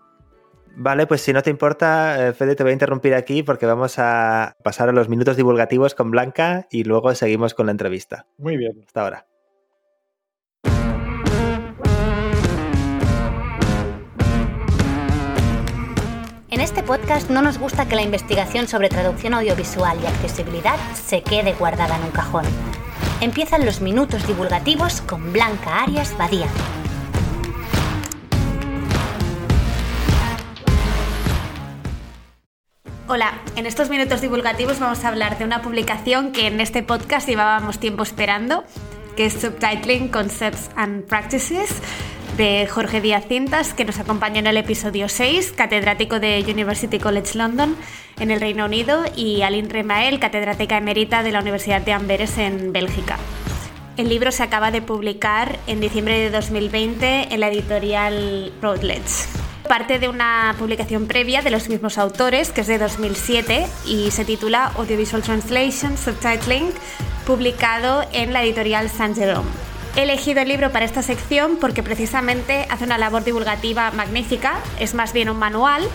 [0.74, 3.98] Vale, pues si no te importa, eh, Fede, te voy a interrumpir aquí porque vamos
[3.98, 8.26] a pasar a los minutos divulgativos con Blanca y luego seguimos con la entrevista.
[8.38, 8.82] Muy bien.
[8.86, 9.26] Hasta ahora.
[16.50, 21.22] En este podcast no nos gusta que la investigación sobre traducción audiovisual y accesibilidad se
[21.22, 22.44] quede guardada en un cajón.
[23.22, 26.48] Empiezan los minutos divulgativos con Blanca Arias Badía.
[33.14, 37.28] Hola, en estos minutos divulgativos vamos a hablar de una publicación que en este podcast
[37.28, 38.64] llevábamos tiempo esperando,
[39.16, 41.82] que es Subtitling Concepts and Practices
[42.38, 47.36] de Jorge Díaz Cintas, que nos acompañó en el episodio 6, catedrático de University College
[47.36, 47.76] London
[48.18, 52.72] en el Reino Unido, y Aline Remael, catedrática emérita de la Universidad de Amberes en
[52.72, 53.18] Bélgica.
[53.98, 59.98] El libro se acaba de publicar en diciembre de 2020 en la editorial Routledge parte
[59.98, 64.72] de una publicación previa de los mismos autores, que es de 2007 y se titula
[64.76, 66.70] Audiovisual Translation Subtitling,
[67.26, 69.48] publicado en la editorial Saint Jerome.
[69.96, 74.94] He elegido el libro para esta sección porque precisamente hace una labor divulgativa magnífica, es
[74.94, 75.86] más bien un manual,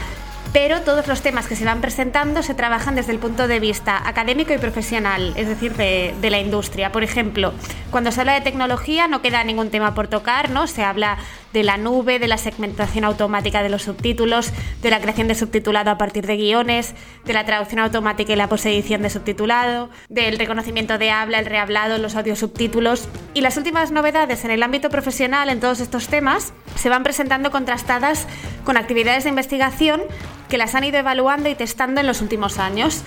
[0.53, 4.01] pero todos los temas que se van presentando se trabajan desde el punto de vista
[4.07, 6.91] académico y profesional, es decir, de, de la industria.
[6.91, 7.53] Por ejemplo,
[7.91, 10.67] cuando se habla de tecnología no queda ningún tema por tocar, ¿no?
[10.67, 11.17] Se habla
[11.57, 14.51] de la nube, de la segmentación automática de los subtítulos,
[14.83, 16.93] de la creación de subtitulado a partir de guiones,
[17.25, 21.97] de la traducción automática y la posedición de subtitulado, del reconocimiento de habla, el rehablado,
[21.97, 23.09] los audios subtítulos.
[23.33, 27.49] Y las últimas novedades en el ámbito profesional en todos estos temas se van presentando
[27.49, 28.27] contrastadas
[28.63, 30.03] con actividades de investigación
[30.49, 33.01] que las han ido evaluando y testando en los últimos años.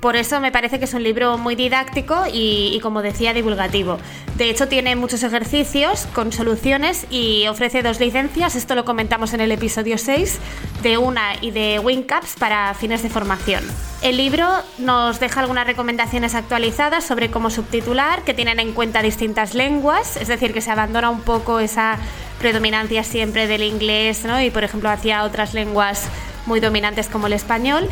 [0.00, 3.98] Por eso me parece que es un libro muy didáctico y, como decía, divulgativo.
[4.36, 9.42] De hecho, tiene muchos ejercicios con soluciones y ofrece dos licencias, esto lo comentamos en
[9.42, 10.38] el episodio 6,
[10.82, 13.62] de una y de WinCaps para fines de formación.
[14.00, 14.48] El libro
[14.78, 20.28] nos deja algunas recomendaciones actualizadas sobre cómo subtitular, que tienen en cuenta distintas lenguas, es
[20.28, 21.98] decir, que se abandona un poco esa
[22.38, 24.40] predominancia siempre del inglés ¿no?
[24.40, 26.08] y, por ejemplo, hacia otras lenguas
[26.46, 27.86] muy dominantes como el español.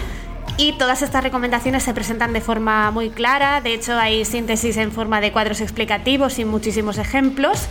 [0.60, 4.90] Y todas estas recomendaciones se presentan de forma muy clara, de hecho hay síntesis en
[4.90, 7.68] forma de cuadros explicativos y muchísimos ejemplos.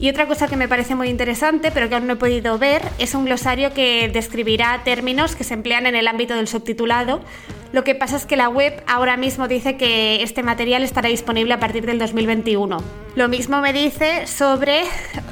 [0.00, 2.82] Y otra cosa que me parece muy interesante, pero que aún no he podido ver,
[2.98, 7.20] es un glosario que describirá términos que se emplean en el ámbito del subtitulado.
[7.70, 11.54] Lo que pasa es que la web ahora mismo dice que este material estará disponible
[11.54, 12.78] a partir del 2021.
[13.14, 14.82] Lo mismo me dice sobre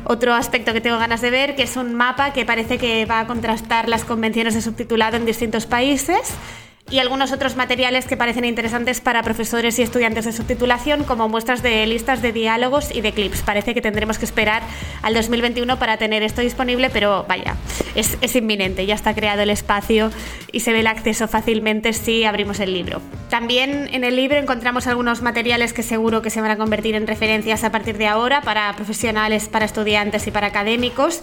[0.05, 3.19] otro aspecto que tengo ganas de ver, que es un mapa que parece que va
[3.19, 6.37] a contrastar las convenciones de subtitulado en distintos países
[6.93, 11.63] y algunos otros materiales que parecen interesantes para profesores y estudiantes de subtitulación, como muestras
[11.63, 13.41] de listas de diálogos y de clips.
[13.41, 14.63] Parece que tendremos que esperar
[15.01, 17.57] al 2021 para tener esto disponible, pero vaya,
[17.95, 20.11] es, es inminente, ya está creado el espacio
[20.53, 23.01] y se ve el acceso fácilmente si abrimos el libro.
[23.31, 27.07] También en el libro encontramos algunos materiales que seguro que se van a convertir en
[27.07, 31.23] referencias a partir de ahora para profesionales, para estudiantes y para académicos.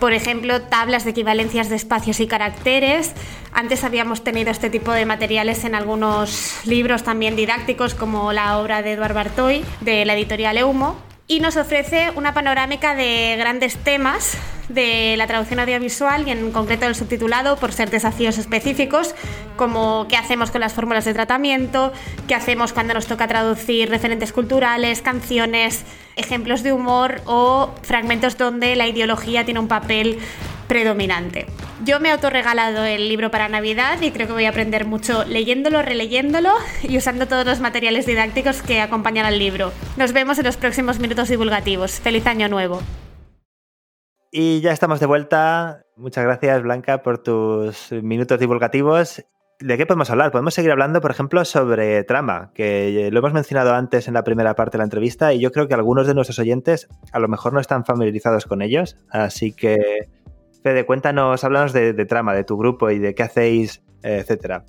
[0.00, 3.12] Por ejemplo, tablas de equivalencias de espacios y caracteres.
[3.52, 8.82] Antes habíamos tenido este tipo de materiales en algunos libros también didácticos, como la obra
[8.82, 10.96] de Eduard Bartoy, de la editorial Eumo,
[11.26, 14.38] y nos ofrece una panorámica de grandes temas
[14.68, 19.14] de la traducción audiovisual y en concreto el subtitulado por ser desafíos específicos
[19.56, 21.92] como qué hacemos con las fórmulas de tratamiento,
[22.26, 25.84] qué hacemos cuando nos toca traducir referentes culturales, canciones,
[26.18, 30.18] ejemplos de humor o fragmentos donde la ideología tiene un papel
[30.68, 31.46] predominante.
[31.84, 35.24] Yo me he autorregalado el libro para Navidad y creo que voy a aprender mucho
[35.24, 36.52] leyéndolo, releyéndolo
[36.82, 39.72] y usando todos los materiales didácticos que acompañan al libro.
[39.96, 42.00] Nos vemos en los próximos minutos divulgativos.
[42.00, 42.82] Feliz año nuevo.
[44.30, 45.84] Y ya estamos de vuelta.
[45.96, 49.24] Muchas gracias, Blanca, por tus minutos divulgativos.
[49.60, 50.30] ¿De qué podemos hablar?
[50.30, 54.54] Podemos seguir hablando, por ejemplo, sobre trama, que lo hemos mencionado antes en la primera
[54.54, 57.52] parte de la entrevista y yo creo que algunos de nuestros oyentes a lo mejor
[57.52, 58.96] no están familiarizados con ellos.
[59.10, 59.76] Así que,
[60.62, 64.64] Fede, cuéntanos, háblanos de, trama, de tu grupo y de qué hacéis, etcétera.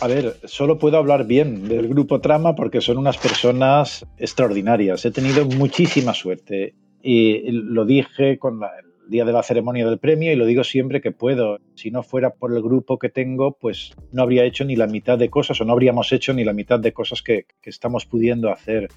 [0.00, 5.04] A ver, solo puedo hablar bien del grupo Trama porque son unas personas extraordinarias.
[5.04, 8.70] He tenido muchísima suerte y lo dije con la,
[9.08, 11.58] día de la ceremonia del premio y lo digo siempre que puedo.
[11.74, 15.18] Si no fuera por el grupo que tengo, pues no habría hecho ni la mitad
[15.18, 18.50] de cosas o no habríamos hecho ni la mitad de cosas que, que estamos pudiendo
[18.50, 18.88] hacer.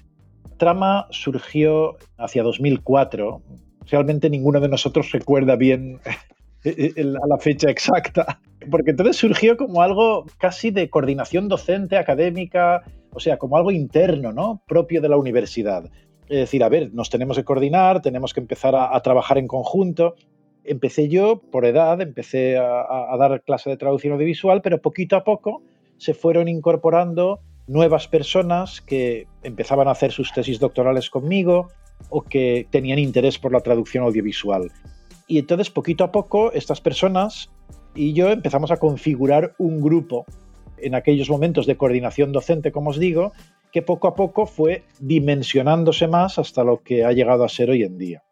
[0.58, 3.42] Trama surgió hacia 2004.
[3.90, 6.00] Realmente ninguno de nosotros recuerda bien
[6.64, 8.40] a la fecha exacta,
[8.70, 12.82] porque entonces surgió como algo casi de coordinación docente, académica,
[13.12, 14.62] o sea, como algo interno, ¿no?
[14.66, 15.90] Propio de la universidad.
[16.30, 20.14] Es decir, a ver, nos tenemos que coordinar, tenemos que empezar a, trabajar en conjunto.
[20.62, 25.24] Empecé yo por edad, empecé a, a, dar clase de traducción audiovisual, pero poquito a
[25.24, 25.62] poco
[25.96, 31.66] se fueron incorporando nuevas personas que empezaban a hacer sus tesis doctorales conmigo
[32.10, 34.70] o que tenían interés por la traducción audiovisual.
[35.26, 37.50] Y entonces, poquito a poco, estas personas
[37.94, 40.26] y yo empezamos a configurar un grupo
[40.78, 43.32] en aquellos momentos de coordinación docente, como os digo,
[43.72, 47.82] que poco a poco fue dimensionándose más hasta lo que ha llegado a ser hoy
[47.82, 48.22] en día.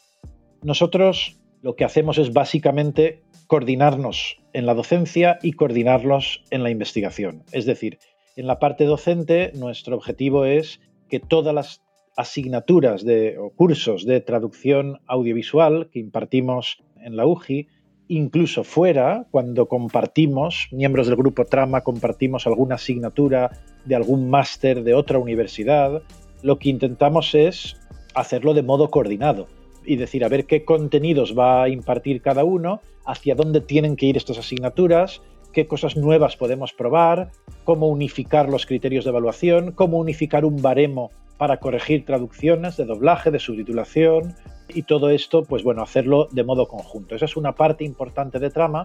[0.62, 7.44] Nosotros lo que hacemos es básicamente coordinarnos en la docencia y coordinarnos en la investigación.
[7.52, 7.98] Es decir,
[8.36, 11.82] en la parte docente nuestro objetivo es que todas las
[12.16, 17.68] asignaturas de, o cursos de traducción audiovisual que impartimos en la UGI
[18.08, 23.50] incluso fuera, cuando compartimos, miembros del grupo Trama, compartimos alguna asignatura
[23.84, 26.02] de algún máster de otra universidad,
[26.42, 27.76] lo que intentamos es
[28.14, 29.46] hacerlo de modo coordinado
[29.84, 34.06] y decir a ver qué contenidos va a impartir cada uno, hacia dónde tienen que
[34.06, 37.30] ir estas asignaturas, qué cosas nuevas podemos probar,
[37.64, 43.30] cómo unificar los criterios de evaluación, cómo unificar un baremo para corregir traducciones de doblaje,
[43.30, 44.34] de subtitulación,
[44.68, 47.14] y todo esto, pues bueno, hacerlo de modo conjunto.
[47.14, 48.84] Esa es una parte importante de trama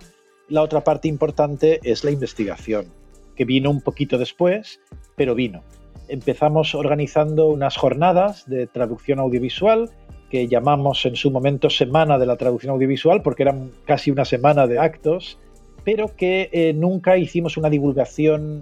[0.49, 2.87] La otra parte importante es la investigación,
[3.35, 4.79] que vino un poquito después,
[5.15, 5.63] pero vino.
[6.07, 9.89] Empezamos organizando unas jornadas de traducción audiovisual
[10.29, 14.65] que llamamos en su momento Semana de la Traducción Audiovisual, porque eran casi una semana
[14.65, 15.37] de actos,
[15.83, 18.61] pero que eh, nunca hicimos una divulgación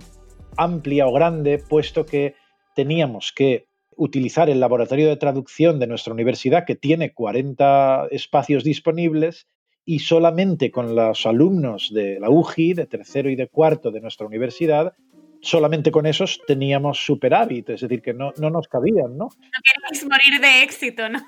[0.58, 2.36] amplia o grande, puesto que
[2.76, 3.71] teníamos que
[4.04, 9.46] utilizar el laboratorio de traducción de nuestra universidad, que tiene 40 espacios disponibles,
[9.86, 14.26] y solamente con los alumnos de la UGI, de tercero y de cuarto de nuestra
[14.26, 14.94] universidad,
[15.42, 19.26] solamente con esos teníamos superávit, es decir, que no, no nos cabían, ¿no?
[19.26, 21.20] No queréis morir de éxito, ¿no?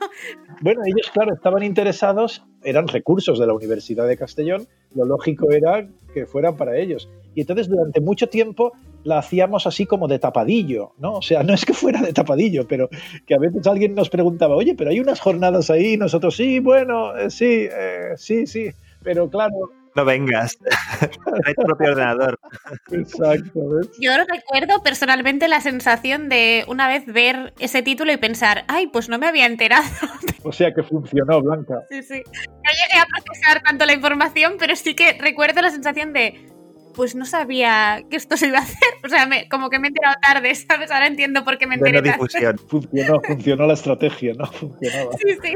[0.61, 5.87] Bueno, ellos, claro, estaban interesados, eran recursos de la Universidad de Castellón, lo lógico era
[6.13, 7.07] que fueran para ellos.
[7.35, 8.73] Y entonces durante mucho tiempo
[9.03, 11.13] la hacíamos así como de tapadillo, ¿no?
[11.13, 12.89] O sea, no es que fuera de tapadillo, pero
[13.25, 16.59] que a veces alguien nos preguntaba, oye, pero hay unas jornadas ahí, y nosotros, sí,
[16.59, 18.69] bueno, eh, sí, eh, sí, sí,
[19.03, 20.57] pero claro, no vengas.
[20.99, 22.39] Trae tu propio ordenador.
[22.91, 23.59] Exacto.
[23.99, 29.09] Yo recuerdo personalmente la sensación de una vez ver ese título y pensar, ay, pues
[29.09, 29.85] no me había enterado.
[30.43, 31.75] O sea que funcionó, Blanca.
[31.89, 32.23] Sí, sí.
[32.25, 36.52] No llegué a procesar tanto la información, pero sí que recuerdo la sensación de,
[36.93, 38.77] pues no sabía que esto se iba a hacer.
[39.05, 40.89] O sea, me, como que me he enterado tarde, ¿sabes?
[40.91, 42.11] Ahora entiendo por qué me enteré tarde.
[42.11, 42.57] difusión.
[42.57, 44.45] Funcionó, funcionó la estrategia, ¿no?
[44.51, 45.11] Funcionaba.
[45.17, 45.55] Sí, sí.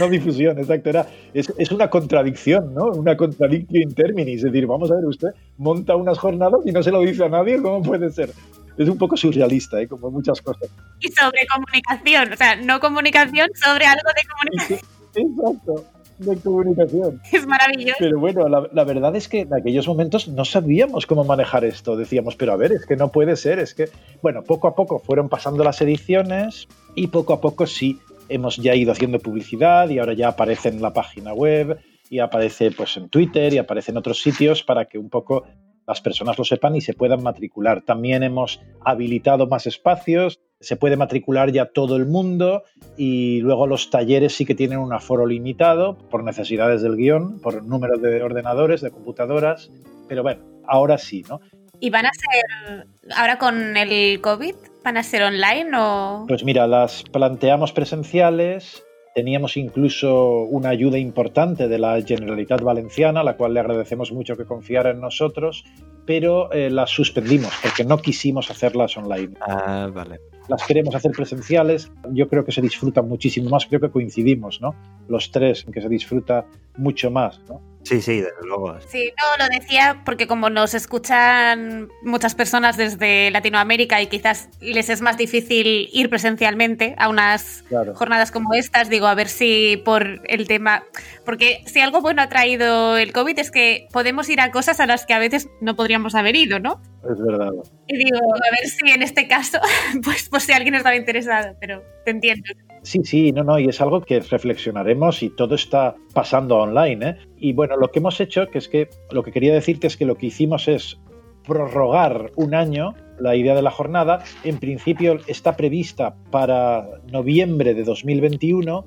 [0.00, 0.90] no difusión, exacto.
[0.90, 2.86] Era, es, es, una contradicción, ¿no?
[2.86, 4.38] Una contradicción in terminis.
[4.38, 7.28] Es decir, vamos a ver, usted monta unas jornadas y no se lo dice a
[7.28, 8.32] nadie, ¿cómo puede ser?
[8.76, 9.88] Es un poco surrealista, ¿eh?
[9.88, 10.68] como muchas cosas.
[11.00, 14.80] Y sobre comunicación, o sea, no comunicación, sobre algo de comunicación.
[15.14, 17.20] Exacto, de comunicación.
[17.32, 17.96] Es maravilloso.
[17.98, 21.96] Pero bueno, la, la, verdad es que en aquellos momentos no sabíamos cómo manejar esto.
[21.96, 23.88] Decíamos, pero a ver, es que no puede ser, es que,
[24.22, 27.98] bueno, poco a poco fueron pasando las ediciones y poco a poco sí
[28.28, 31.78] hemos ya ido haciendo publicidad y ahora ya aparece en la página web
[32.10, 35.44] y aparece pues en Twitter y aparece en otros sitios para que un poco
[35.86, 37.82] las personas lo sepan y se puedan matricular.
[37.82, 42.64] También hemos habilitado más espacios, se puede matricular ya todo el mundo
[42.96, 47.64] y luego los talleres sí que tienen un aforo limitado por necesidades del guion, por
[47.64, 49.70] número de ordenadores, de computadoras,
[50.08, 51.40] pero bueno, ahora sí, ¿no?
[51.78, 56.24] ¿Y van a ser, ahora con el COVID, van a ser online o...?
[56.26, 58.82] Pues mira, las planteamos presenciales,
[59.16, 64.36] teníamos incluso una ayuda importante de la Generalitat Valenciana, a la cual le agradecemos mucho
[64.36, 65.64] que confiara en nosotros,
[66.04, 69.32] pero eh, las suspendimos porque no quisimos hacerlas online.
[69.40, 70.20] Ah, vale.
[70.48, 74.74] Las queremos hacer presenciales, yo creo que se disfruta muchísimo más, creo que coincidimos, ¿no?
[75.08, 76.44] Los tres, en que se disfruta
[76.76, 77.62] mucho más, ¿no?
[77.86, 78.78] Sí, sí, desde luego.
[78.88, 84.88] Sí, no, lo decía porque como nos escuchan muchas personas desde Latinoamérica y quizás les
[84.88, 87.94] es más difícil ir presencialmente a unas Claro.
[87.94, 90.84] jornadas como estas, digo, a ver si por el tema...
[91.24, 94.86] Porque si algo bueno ha traído el COVID es que podemos ir a cosas a
[94.86, 96.80] las que a veces no podríamos haber ido, ¿no?
[97.08, 97.52] Es verdad.
[97.86, 99.58] Y digo, a ver si en este caso,
[100.02, 102.48] pues, pues si alguien estaba interesado, pero te entiendo.
[102.86, 107.08] Sí, sí, no, no, y es algo que reflexionaremos y todo está pasando online.
[107.08, 107.16] ¿eh?
[107.36, 110.06] Y bueno, lo que hemos hecho, que es que lo que quería decirte es que
[110.06, 110.96] lo que hicimos es
[111.44, 114.22] prorrogar un año la idea de la jornada.
[114.44, 118.84] En principio está prevista para noviembre de 2021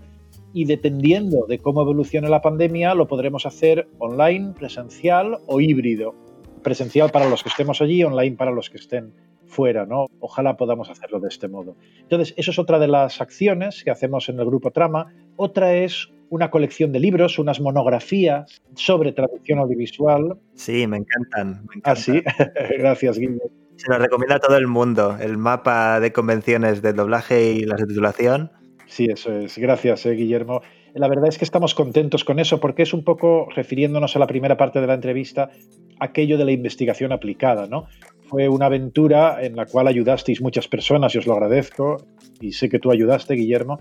[0.54, 6.16] y dependiendo de cómo evolucione la pandemia lo podremos hacer online, presencial o híbrido.
[6.64, 9.12] Presencial para los que estemos allí, online para los que estén
[9.50, 10.06] fuera, ¿no?
[10.20, 11.76] Ojalá podamos hacerlo de este modo.
[12.02, 15.14] Entonces, eso es otra de las acciones que hacemos en el grupo Trama.
[15.36, 20.38] Otra es una colección de libros, unas monografías sobre traducción audiovisual.
[20.54, 21.66] Sí, me encantan.
[21.68, 21.82] Me encantan.
[21.84, 22.22] Ah, sí.
[22.78, 23.50] Gracias, Guillermo.
[23.76, 27.78] Se lo recomienda a todo el mundo, el mapa de convenciones de doblaje y la
[27.78, 28.52] subtitulación.
[28.88, 29.58] Sí, eso es.
[29.58, 30.62] Gracias, eh, Guillermo.
[30.95, 34.28] La verdad es que estamos contentos con eso porque es un poco, refiriéndonos a la
[34.28, 35.52] primera parte de la entrevista,
[36.00, 37.88] aquello de la investigación aplicada, ¿no?
[38.30, 41.97] Fue una aventura en la cual ayudasteis muchas personas y os lo agradezco
[42.39, 43.80] y sé que tú ayudaste, Guillermo.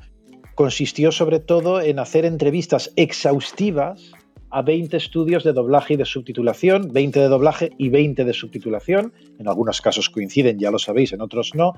[0.54, 4.12] Consistió sobre todo en hacer entrevistas exhaustivas
[4.50, 9.12] a 20 estudios de doblaje y de subtitulación, 20 de doblaje y 20 de subtitulación.
[9.38, 11.74] En algunos casos coinciden, ya lo sabéis, en otros no.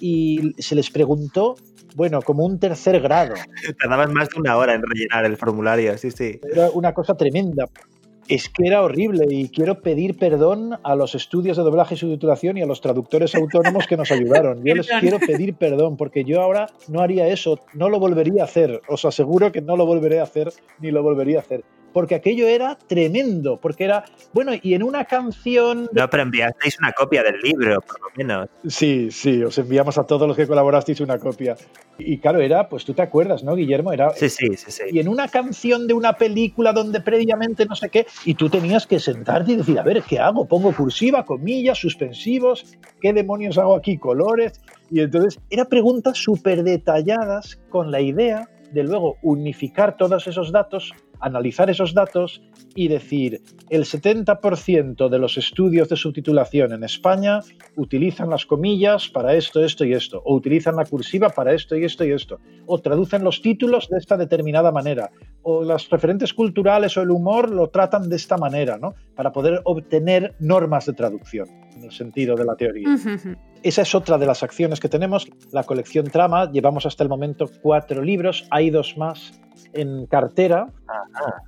[0.00, 1.54] Y se les preguntó,
[1.94, 3.34] bueno, como un tercer grado.
[3.80, 6.40] Tardabas más de una hora en rellenar el formulario, sí, sí.
[6.52, 7.66] Era una cosa tremenda.
[8.28, 12.58] Es que era horrible y quiero pedir perdón a los estudios de doblaje y subtitulación
[12.58, 14.62] y a los traductores autónomos que nos ayudaron.
[14.62, 18.44] Yo les quiero pedir perdón porque yo ahora no haría eso, no lo volvería a
[18.44, 18.82] hacer.
[18.86, 21.64] Os aseguro que no lo volveré a hacer ni lo volvería a hacer.
[21.98, 25.88] Porque aquello era tremendo, porque era, bueno, y en una canción...
[25.90, 28.48] No, pero enviasteis una copia del libro, por lo menos.
[28.68, 31.56] Sí, sí, os enviamos a todos los que colaborasteis una copia.
[31.98, 33.92] Y claro, era, pues tú te acuerdas, ¿no, Guillermo?
[33.92, 34.84] Era, sí, sí, sí, sí.
[34.92, 38.86] Y en una canción de una película donde previamente no sé qué, y tú tenías
[38.86, 40.46] que sentarte y decir, a ver, ¿qué hago?
[40.46, 43.98] Pongo cursiva, comillas, suspensivos, ¿qué demonios hago aquí?
[43.98, 44.60] Colores.
[44.88, 50.92] Y entonces, eran preguntas súper detalladas con la idea de luego unificar todos esos datos,
[51.20, 52.42] analizar esos datos
[52.74, 53.40] y decir,
[53.70, 57.40] el 70% de los estudios de subtitulación en España
[57.76, 61.84] utilizan las comillas para esto, esto y esto, o utilizan la cursiva para esto y
[61.84, 65.10] esto y esto, o traducen los títulos de esta determinada manera,
[65.42, 68.94] o las referentes culturales o el humor lo tratan de esta manera, ¿no?
[69.14, 72.88] Para poder obtener normas de traducción, en el sentido de la teoría.
[73.62, 75.28] Esa es otra de las acciones que tenemos.
[75.52, 79.40] La colección Trama, llevamos hasta el momento cuatro libros, hay dos más
[79.72, 80.66] en cartera.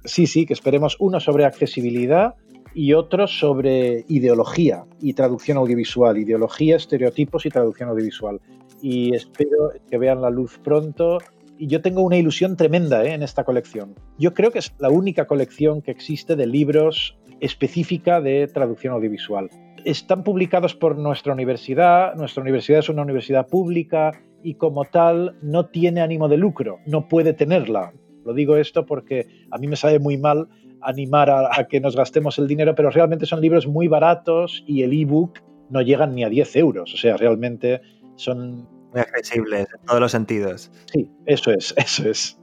[0.05, 2.34] Sí, sí, que esperemos uno sobre accesibilidad
[2.74, 8.41] y otro sobre ideología y traducción audiovisual, ideología, estereotipos y traducción audiovisual.
[8.82, 11.18] Y espero que vean la luz pronto.
[11.66, 13.12] Yo tengo una ilusión tremenda ¿eh?
[13.12, 13.94] en esta colección.
[14.18, 19.50] Yo creo que es la única colección que existe de libros específica de traducción audiovisual.
[19.84, 22.14] Están publicados por nuestra universidad.
[22.14, 27.08] Nuestra universidad es una universidad pública y como tal no tiene ánimo de lucro, no
[27.08, 27.92] puede tenerla.
[28.24, 30.48] Lo digo esto porque a mí me sabe muy mal
[30.82, 34.92] animar a, que nos gastemos el dinero, pero realmente son libros muy baratos y el
[34.92, 36.94] ebook no llegan ni a 10 euros.
[36.94, 37.80] O sea, realmente
[38.16, 38.80] son...
[38.93, 40.70] Muy accesibles en todos los sentidos.
[40.93, 42.38] Sí, eso es, eso es.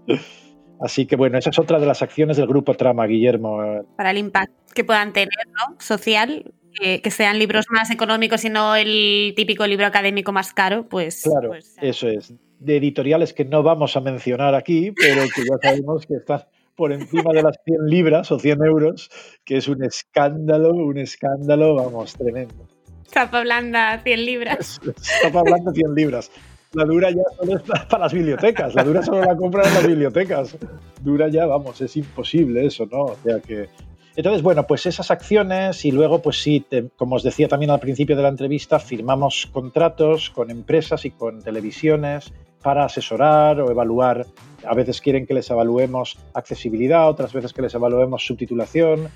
[0.80, 3.84] Así que bueno, esa es otra de las acciones del grupo Trama, Guillermo.
[3.96, 5.76] Para el impacto que puedan tener, ¿no?
[5.80, 11.24] Social, que, sean libros más económicos y no el típico libro académico más caro, pues...
[11.24, 15.58] Claro, pues, eso es de editoriales que no vamos a mencionar aquí, pero que ya
[15.62, 16.42] sabemos que están
[16.76, 19.10] por encima de las 100 libras o 100 euros,
[19.44, 22.68] que es un escándalo, un escándalo, vamos, tremendo.
[23.12, 24.80] Tapa blanda, 100 libras.
[25.22, 26.32] Tapa blanda, 100 libras.
[26.74, 29.88] La dura ya solo es para las bibliotecas, la dura solo la compran en las
[29.88, 30.58] bibliotecas.
[31.02, 33.04] Dura ya, vamos, es imposible eso, ¿no?
[33.04, 33.70] O sea que
[34.18, 38.16] entonces, bueno, pues esas acciones y luego, pues sí, como os decía también al principio
[38.16, 42.34] de la entrevista, firmamos contratos con empresas y con televisiones
[42.64, 44.26] para asesorar o evaluar.
[44.68, 49.08] A veces quieren que les evaluemos accesibilidad, otras veces que les evaluemos subtitulación,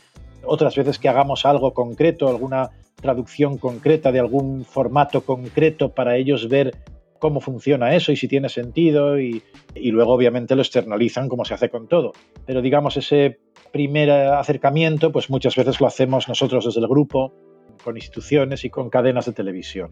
[0.44, 2.70] otras veces que hagamos algo concreto, alguna
[3.02, 6.76] traducción concreta de algún formato concreto para ellos ver
[7.20, 9.44] cómo funciona eso y si tiene sentido y,
[9.76, 12.14] luego obviamente lo externalizan como se hace con todo.
[12.46, 13.40] Pero digamos ese
[13.72, 17.34] primer acercamiento pues muchas veces lo hacemos nosotros desde el grupo
[17.84, 19.90] con instituciones y con cadenas de televisión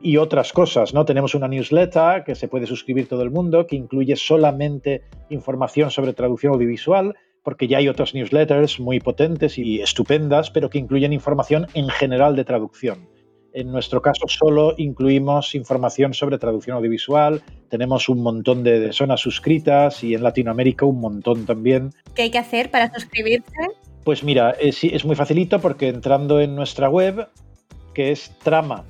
[0.00, 1.04] y otras cosas, ¿no?
[1.04, 6.12] Tenemos una newsletter que se puede suscribir todo el mundo, que incluye solamente información sobre
[6.12, 7.16] traducción audiovisual,
[7.46, 12.34] porque ya hay otras newsletters muy potentes y estupendas, pero que incluyen información en general
[12.34, 13.08] de traducción.
[13.52, 20.02] En nuestro caso solo incluimos información sobre traducción audiovisual, tenemos un montón de zonas suscritas
[20.02, 21.92] y en Latinoamérica un montón también.
[22.16, 23.52] ¿Qué hay que hacer para suscribirse?
[24.02, 27.28] Pues mira, es, es muy facilito porque entrando en nuestra web,
[27.94, 28.82] que es trama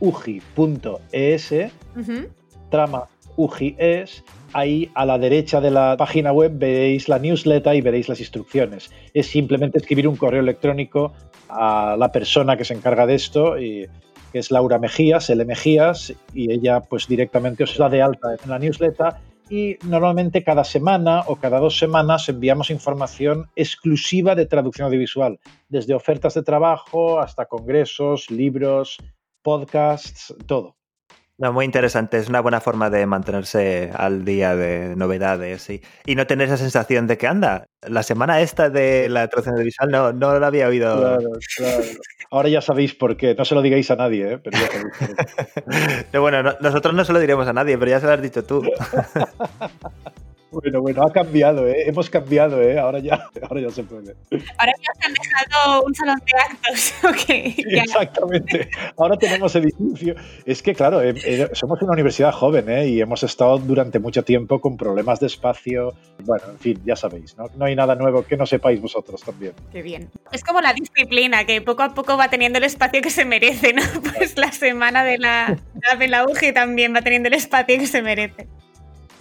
[0.00, 1.54] ugi.es,
[2.70, 7.80] trama ugi es, ahí a la derecha de la página web veréis la newsletter y
[7.80, 8.90] veréis las instrucciones.
[9.14, 11.12] Es simplemente escribir un correo electrónico
[11.48, 13.86] a la persona que se encarga de esto, y,
[14.32, 15.44] que es Laura Mejías, L.
[15.44, 19.14] Mejías, y ella pues directamente os da de alta en la newsletter
[19.50, 25.94] y normalmente cada semana o cada dos semanas enviamos información exclusiva de traducción audiovisual, desde
[25.94, 28.98] ofertas de trabajo hasta congresos, libros,
[29.42, 30.77] podcasts, todo.
[31.40, 36.16] No, muy interesante, es una buena forma de mantenerse al día de novedades y, y,
[36.16, 40.12] no tener esa sensación de que anda, la semana esta de la traducción audiovisual no,
[40.12, 40.96] no la había oído.
[40.96, 41.84] Claro, claro.
[42.32, 44.38] Ahora ya sabéis por qué, no se lo digáis a nadie, ¿eh?
[44.38, 44.58] pero
[46.12, 48.44] ya bueno, nosotros no se lo diremos a nadie, pero ya se lo has dicho
[48.44, 48.62] tú.
[50.50, 51.84] Bueno, bueno, ha cambiado, ¿eh?
[51.86, 52.78] Hemos cambiado, ¿eh?
[52.78, 54.16] Ahora ya, ahora ya se puede.
[54.56, 58.70] Ahora ya se han dejado un salón de actos, okay, Exactamente.
[58.96, 60.14] Ahora tenemos edificio.
[60.46, 62.88] Es que, claro, eh, eh, somos una universidad joven, ¿eh?
[62.88, 65.92] Y hemos estado durante mucho tiempo con problemas de espacio.
[66.24, 67.46] Bueno, en fin, ya sabéis, ¿no?
[67.56, 69.52] No hay nada nuevo que no sepáis vosotros también.
[69.70, 70.10] Qué bien.
[70.32, 73.74] Es como la disciplina, que poco a poco va teniendo el espacio que se merece,
[73.74, 73.82] ¿no?
[74.18, 75.58] Pues la semana de la,
[75.98, 78.48] de la UGI también va teniendo el espacio que se merece.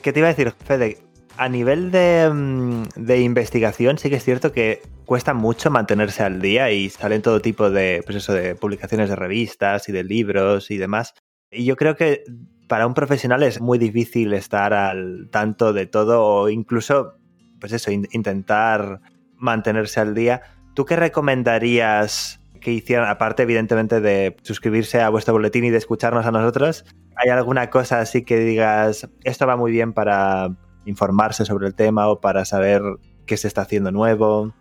[0.02, 1.07] ¿Qué te iba a decir, Fede?
[1.38, 6.72] A nivel mm, de, investigación, sí que es cierto que cuesta mucho mantenerse al día
[6.72, 10.78] y salen todo tipo de, pues eso, de publicaciones de revistas y de libros y
[10.78, 11.14] demás.
[11.52, 12.24] Y yo creo que
[12.68, 17.14] para un profesional es muy difícil estar al tanto de todo o incluso,
[17.60, 19.02] pues eso, intentar
[19.36, 20.42] mantenerse al día.
[20.74, 26.26] ¿Tú qué recomendarías que hicieran, aparte evidentemente de suscribirse a vuestro boletín y de escucharnos
[26.26, 26.84] a nosotros?
[27.16, 30.56] ¿Hay alguna cosa así que digas, esto va muy bien para
[30.88, 32.82] informarse sobre el tema o para saber
[33.26, 34.54] qué se está haciendo nuevo?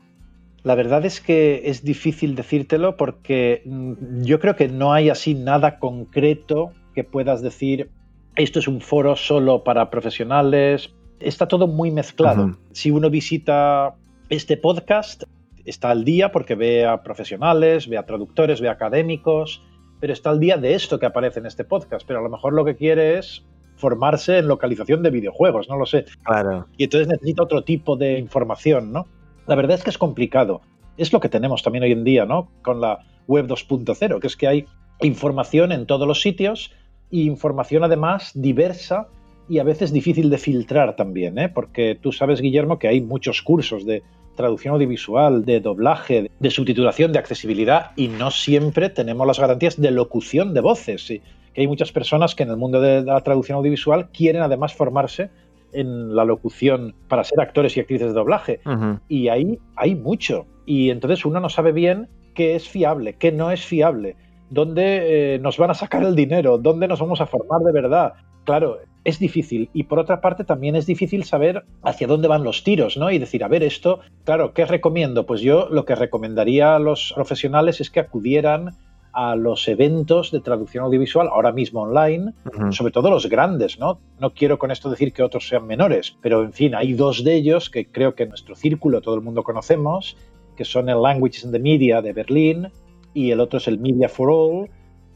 [0.63, 5.35] La verdad es que es difícil decírtelo porque mm, yo creo que no hay así
[5.35, 7.91] nada concreto que puedas decir,
[8.35, 10.93] esto es un foro solo para profesionales.
[11.21, 12.59] Está todo muy mezclado.
[12.73, 13.95] Si uno visita
[14.29, 15.23] este podcast,
[15.65, 19.63] está al día porque ve a profesionales, ve a traductores, ve a académicos,
[20.01, 22.07] pero está al día de esto que aparece en este podcast.
[22.07, 23.45] Pero a lo mejor lo que quiere es
[23.77, 26.05] formarse en localización de videojuegos, no lo sé.
[26.23, 26.67] Claro.
[26.77, 29.07] Y entonces necesita otro tipo de información, ¿no?
[29.47, 30.63] La verdad es que es complicado.
[30.97, 32.49] Es lo que tenemos también hoy en día, ¿no?
[32.63, 34.67] Con la web 2.0, que es que hay
[35.01, 36.73] información en todos los sitios
[37.11, 39.09] y información además diversa
[39.49, 41.49] y a veces difícil de filtrar también, ¿eh?
[41.49, 44.03] porque tú sabes, Guillermo, que hay muchos cursos de
[44.35, 49.91] traducción audiovisual, de doblaje, de subtitulación, de accesibilidad y no siempre tenemos las garantías de
[49.91, 51.13] locución de voces.
[51.57, 55.31] Que hay muchas personas que en el mundo de la traducción audiovisual quieren además formarse
[55.73, 58.61] en la locución para ser actores y actrices de doblaje.
[59.09, 60.45] Y ahí hay mucho.
[60.67, 64.17] Y entonces uno no sabe bien qué es fiable, qué no es fiable
[64.51, 68.13] dónde eh, nos van a sacar el dinero, dónde nos vamos a formar de verdad.
[68.45, 69.71] Claro, es difícil.
[69.73, 73.11] Y por otra parte, también es difícil saber hacia dónde van los tiros, ¿no?
[73.11, 75.27] Y decir, a ver, esto, claro, ¿qué recomiendo?
[75.27, 78.77] Pues yo lo que recomendaría a los profesionales es que acudieran
[79.19, 82.35] a los eventos de traducción audiovisual, ahora mismo online,
[82.71, 83.99] sobre todo los grandes, ¿no?
[84.21, 87.35] No quiero con esto decir que otros sean menores, pero en fin, hay dos de
[87.35, 90.19] ellos que creo que en nuestro círculo todo el mundo conocemos,
[90.55, 92.69] que son el Languages in the Media de Berlín
[93.15, 94.69] y el otro es el Media for All,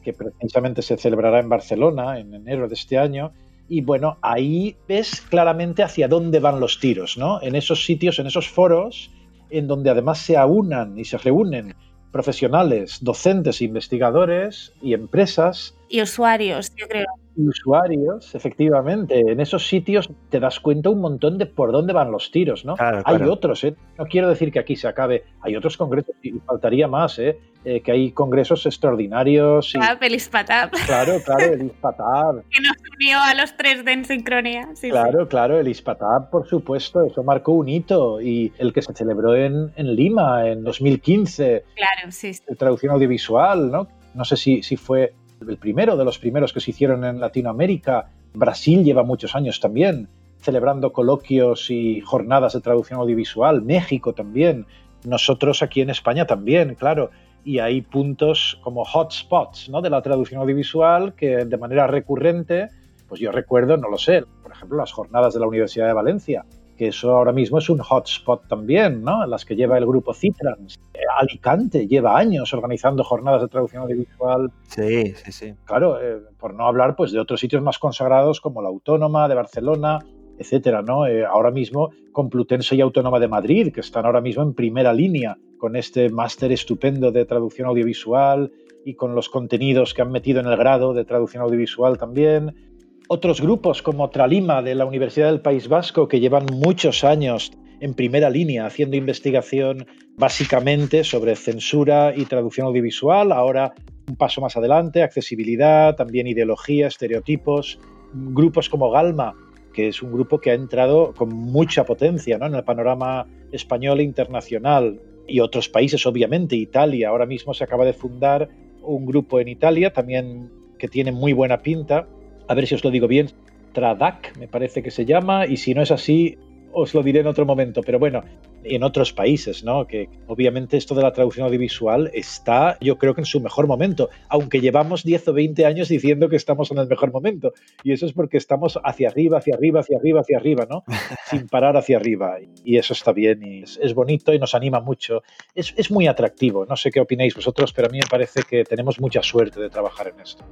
[0.02, 3.32] que precisamente se celebrará en Barcelona en enero de este año.
[3.68, 7.42] Y bueno, ahí ves claramente hacia dónde van los tiros, ¿no?
[7.42, 9.10] En esos sitios, en esos foros,
[9.50, 11.74] en donde además se aunan y se reúnen
[12.12, 15.74] profesionales, docentes, investigadores y empresas.
[15.88, 17.06] Y usuarios, yo creo
[17.36, 22.30] usuarios, efectivamente, en esos sitios te das cuenta un montón de por dónde van los
[22.30, 22.74] tiros, ¿no?
[22.78, 23.74] hay otros, ¿eh?
[23.98, 27.38] No quiero decir que aquí se acabe, hay otros congresos, y faltaría más, ¿eh?
[27.64, 29.74] eh que hay congresos extraordinarios.
[29.74, 29.78] Y...
[29.80, 30.70] Ah, el ISPATAB.
[30.86, 32.42] Claro, claro, el ISPATAB.
[32.50, 34.68] que nos unió a los tres de En Sincronía.
[34.80, 38.20] claro, claro, el ISPATAB, por supuesto, eso marcó un hito.
[38.20, 41.64] Y el que se celebró en, en Lima en 2015.
[41.74, 42.34] Claro, sí.
[42.34, 42.42] sí.
[42.56, 43.88] Traducción audiovisual, ¿no?
[44.14, 45.14] No sé si, si fue
[45.48, 48.10] el primero de los primeros que se hicieron en Latinoamérica.
[48.34, 50.08] Brasil lleva muchos años también
[50.40, 53.62] celebrando coloquios y jornadas de traducción audiovisual.
[53.62, 54.66] México también.
[55.04, 57.10] Nosotros aquí en España también, claro.
[57.44, 59.80] Y hay puntos como hotspots ¿no?
[59.80, 62.68] de la traducción audiovisual que de manera recurrente,
[63.08, 66.44] pues yo recuerdo, no lo sé, por ejemplo, las jornadas de la Universidad de Valencia
[66.80, 69.26] que eso ahora mismo es un hotspot también, ¿no?
[69.26, 70.80] Las que lleva el grupo Citrans.
[71.18, 74.50] Alicante lleva años organizando jornadas de traducción audiovisual.
[74.62, 75.54] Sí, sí, sí.
[75.66, 79.34] Claro, eh, por no hablar pues de otros sitios más consagrados como la Autónoma de
[79.34, 79.98] Barcelona,
[80.38, 81.06] etcétera, ¿no?
[81.06, 85.36] Eh, ahora mismo Complutense y Autónoma de Madrid, que están ahora mismo en primera línea
[85.58, 88.52] con este máster estupendo de traducción audiovisual
[88.86, 92.69] y con los contenidos que han metido en el grado de traducción audiovisual también
[93.12, 97.50] otros grupos como Tralima de la Universidad del País Vasco, que llevan muchos años
[97.80, 99.84] en primera línea haciendo investigación
[100.16, 103.32] básicamente sobre censura y traducción audiovisual.
[103.32, 103.74] Ahora
[104.08, 107.80] un paso más adelante, accesibilidad, también ideología, estereotipos.
[108.14, 109.34] Grupos como Galma,
[109.74, 114.04] que es un grupo que ha entrado con mucha potencia en el panorama español e
[114.04, 115.00] internacional.
[115.26, 117.08] Y otros países, obviamente, Italia.
[117.08, 118.50] Ahora mismo se acaba de fundar
[118.82, 122.06] un grupo en Italia también que tiene muy buena pinta,
[122.50, 123.28] a ver si os lo digo bien,
[123.72, 126.36] Tradak, me parece que se llama, y si no es así,
[126.72, 128.24] os lo diré en otro momento, pero bueno,
[128.64, 129.86] en otros países, ¿no?
[129.86, 134.10] Que obviamente esto de la traducción audiovisual está, yo creo que en su mejor momento,
[134.28, 137.52] aunque llevamos 10 o 20 años diciendo que estamos en el mejor momento.
[137.82, 140.84] Y eso es porque estamos hacia arriba, hacia arriba, hacia arriba, hacia arriba, ¿no?
[141.26, 142.36] Sin parar hacia arriba.
[142.64, 145.22] Y eso está bien y es, bonito y nos anima mucho.
[145.54, 146.66] Es, es muy atractivo.
[146.66, 149.70] No sé qué opináis vosotros, pero a mí me parece que tenemos mucha suerte de
[149.70, 150.44] trabajar en esto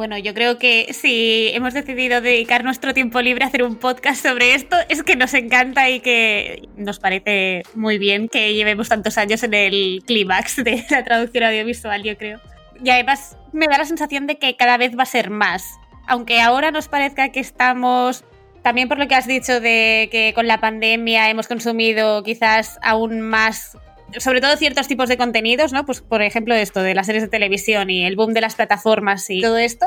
[0.00, 4.22] bueno, yo creo que si hemos decidido dedicar nuestro tiempo libre a hacer un podcast
[4.22, 9.18] sobre esto, es que nos encanta y que nos parece muy bien que llevemos tantos
[9.18, 12.40] años en el clímax de la traducción audiovisual, yo creo.
[12.82, 15.78] Y además me da la sensación de que cada vez va a ser más.
[16.06, 18.24] Aunque ahora nos parezca que estamos,
[18.62, 23.20] también por lo que has dicho de que con la pandemia hemos consumido quizás aún
[23.20, 23.76] más
[24.18, 25.86] sobre todo ciertos tipos de contenidos, ¿no?
[25.86, 29.30] Pues por ejemplo esto de las series de televisión y el boom de las plataformas
[29.30, 29.86] y todo esto,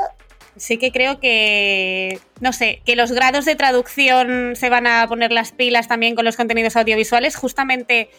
[0.56, 5.32] sí que creo que, no sé, que los grados de traducción se van a poner
[5.32, 8.10] las pilas también con los contenidos audiovisuales, justamente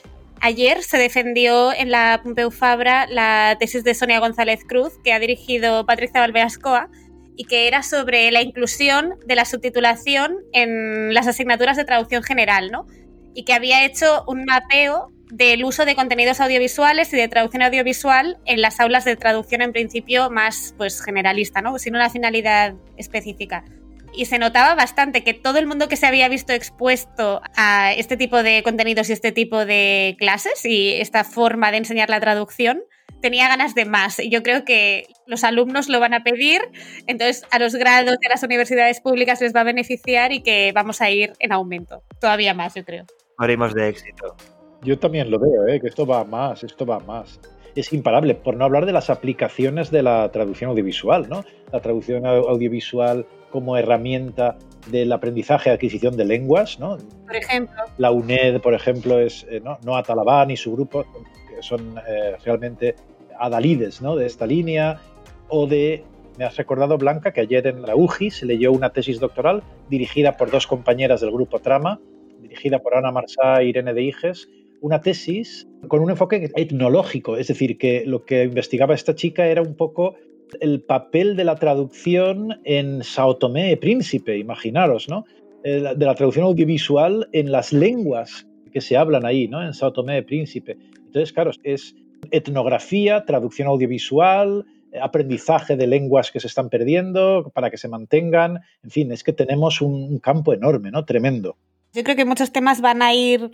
[0.41, 5.19] ayer se defendió en la Pompeu Fabra la tesis de Sonia González Cruz, que ha
[5.19, 6.89] dirigido Patricia Valveascoa,
[7.37, 12.71] y que era sobre la inclusión de la subtitulación en las asignaturas de traducción general,
[12.71, 12.87] ¿no?
[13.33, 18.37] Y que había hecho un mapeo del uso de contenidos audiovisuales y de traducción audiovisual
[18.45, 21.77] en las aulas de traducción en principio más pues generalista, ¿no?
[21.79, 23.65] Sin una finalidad específica.
[24.13, 28.15] Y se notaba bastante que todo el mundo que se había visto expuesto a este
[28.15, 32.81] tipo de contenidos y este tipo de clases y esta forma de enseñar la traducción
[33.21, 34.19] tenía ganas de más.
[34.19, 36.61] Y yo creo que los alumnos lo van a pedir,
[37.07, 41.01] entonces a los grados de las universidades públicas les va a beneficiar y que vamos
[41.01, 42.03] a ir en aumento.
[42.21, 43.05] Todavía más, yo creo.
[43.37, 44.37] Morimos de éxito.
[44.81, 45.79] Yo también lo veo, ¿eh?
[45.79, 47.39] que esto va más, esto va más.
[47.75, 51.43] Es imparable, por no hablar de las aplicaciones de la traducción audiovisual, ¿no?
[51.73, 54.57] La traducción audiovisual como herramienta
[54.87, 56.97] del aprendizaje y adquisición de lenguas, ¿no?
[57.25, 57.81] Por ejemplo.
[57.97, 59.77] La UNED, por ejemplo, es eh, ¿no?
[59.83, 61.05] Noah Talabán y su grupo,
[61.49, 62.95] que son eh, realmente
[63.39, 64.15] adalides ¿no?
[64.15, 64.99] de esta línea,
[65.47, 66.03] o de,
[66.37, 70.37] me has recordado Blanca, que ayer en la UGI se leyó una tesis doctoral dirigida
[70.37, 71.99] por dos compañeras del grupo Trama,
[72.39, 74.49] dirigida por Ana Marsá e Irene de Iges,
[74.85, 79.63] una tesis con un enfoque etnológico, es decir, que lo que investigaba esta chica era
[79.63, 80.13] un poco
[80.59, 85.25] el papel de la traducción en Sao Tomé y Príncipe, imaginaros, ¿no?
[85.63, 89.65] De la traducción audiovisual en las lenguas que se hablan ahí, ¿no?
[89.65, 90.77] En Sao Tomé y Príncipe.
[90.97, 91.95] Entonces, claro, es
[92.29, 94.67] etnografía, traducción audiovisual,
[95.01, 98.59] aprendizaje de lenguas que se están perdiendo para que se mantengan.
[98.83, 101.05] En fin, es que tenemos un campo enorme, ¿no?
[101.05, 101.57] Tremendo.
[101.91, 103.49] Yo creo que muchos temas van a ir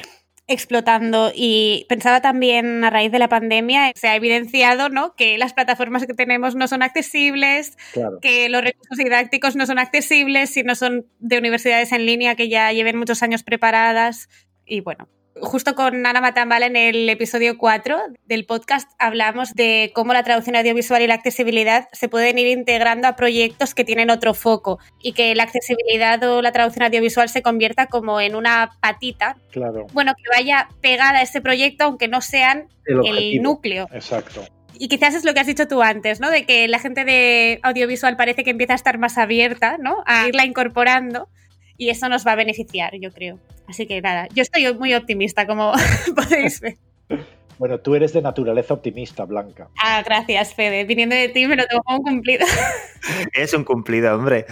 [0.48, 5.16] explotando y pensaba también a raíz de la pandemia se ha evidenciado ¿no?
[5.16, 7.78] que las plataformas que tenemos no son accesibles,
[8.22, 12.50] que los recursos didácticos no son accesibles si no son de universidades en línea que
[12.50, 14.30] ya lleven muchos años preparadas
[14.66, 15.08] y bueno,
[15.40, 20.58] Justo con Ana Matambala en el episodio 4 del podcast hablamos de cómo la traducción
[20.58, 25.14] audiovisual y la accesibilidad se pueden ir integrando a proyectos que tienen otro foco y
[25.14, 29.38] que la accesibilidad o la traducción audiovisual se convierta como en una patita.
[29.52, 29.88] Claro.
[29.94, 33.88] Bueno, que vaya pegada a ese proyecto aunque no sean el, núcleo.
[33.94, 34.44] Exacto.
[34.78, 36.30] Y quizás es lo que has dicho tú antes, ¿no?
[36.30, 40.04] De que la gente de audiovisual parece que empieza a estar más abierta, ¿no?
[40.06, 41.30] A irla incorporando
[41.82, 43.40] y eso nos va a beneficiar, yo creo.
[43.68, 45.74] Así que nada, yo estoy muy optimista, como
[46.16, 46.78] podéis ver.
[47.58, 49.68] Bueno, tú eres de naturaleza optimista, Blanca.
[49.84, 50.84] Ah, gracias, Fede.
[50.84, 52.46] Viniendo de ti me lo tengo como cumplido.
[53.34, 54.46] Es un cumplido, hombre.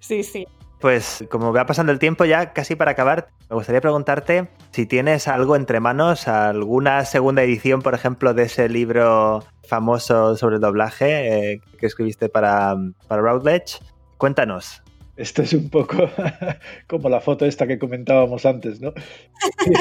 [0.00, 0.46] Sí, sí.
[0.80, 5.28] Pues como va pasando el tiempo ya, casi para acabar, me gustaría preguntarte si tienes
[5.28, 11.52] algo entre manos, alguna segunda edición, por ejemplo, de ese libro famoso sobre el doblaje
[11.52, 12.74] eh, que escribiste para,
[13.08, 13.78] para Routledge.
[14.18, 14.82] Cuéntanos.
[15.16, 16.08] Esto es un poco
[16.86, 18.94] como la foto esta que comentábamos antes, ¿no?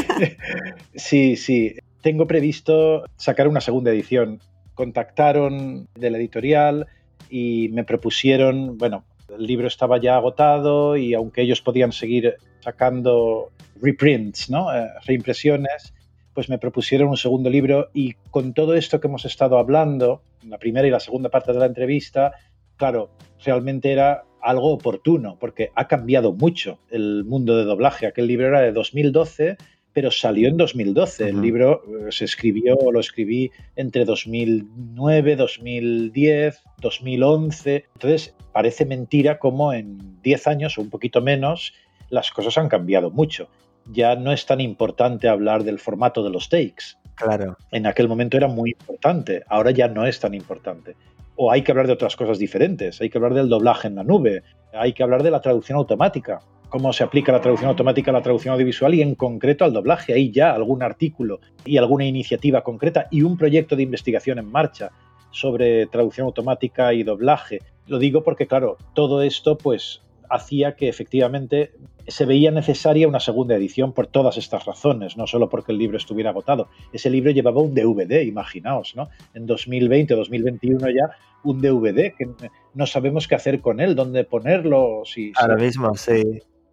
[0.95, 1.75] sí, sí.
[2.01, 4.39] Tengo previsto sacar una segunda edición.
[4.73, 6.88] Contactaron de la editorial
[7.29, 13.51] y me propusieron, bueno, el libro estaba ya agotado y aunque ellos podían seguir sacando
[13.82, 14.75] reprints, ¿no?
[14.75, 15.93] Eh, reimpresiones,
[16.34, 20.57] pues me propusieron un segundo libro y con todo esto que hemos estado hablando, la
[20.57, 22.34] primera y la segunda parte de la entrevista,
[22.77, 23.11] claro,
[23.43, 28.08] realmente era algo oportuno, porque ha cambiado mucho el mundo de doblaje.
[28.08, 29.58] Aquel libro era de 2012,
[29.94, 31.30] pero salió en 2012.
[31.30, 37.86] El libro eh, se escribió, lo escribí entre 2009, 2010, 2011.
[37.94, 41.74] Entonces, parece mentira como en 10 años o un poquito menos
[42.10, 43.48] las cosas han cambiado mucho.
[43.92, 46.98] Ya no es tan importante hablar del formato de los takes.
[47.16, 47.58] Claro.
[47.72, 50.96] En aquel momento era muy importante, ahora ya no es tan importante
[51.36, 54.03] o hay que hablar de otras cosas diferentes, hay que hablar del doblaje en la
[54.03, 58.13] nube, hay que hablar de la traducción automática, cómo se aplica la traducción automática a
[58.13, 60.13] la traducción audiovisual y en concreto al doblaje.
[60.13, 64.91] Hay ya algún artículo y alguna iniciativa concreta y un proyecto de investigación en marcha
[65.32, 67.59] sobre traducción automática y doblaje.
[67.87, 71.74] Lo digo porque, claro, todo esto pues hacía que efectivamente
[72.07, 75.97] se veía necesaria una segunda edición por todas estas razones, no solo porque el libro
[75.97, 76.69] estuviera agotado.
[76.93, 79.09] Ese libro llevaba un DVD, imaginaos, ¿no?
[79.33, 82.29] En 2020 o 2021 ya un DVD que
[82.73, 85.01] no sabemos qué hacer con él, dónde ponerlo.
[85.05, 86.21] Si, Ahora mismo, sí.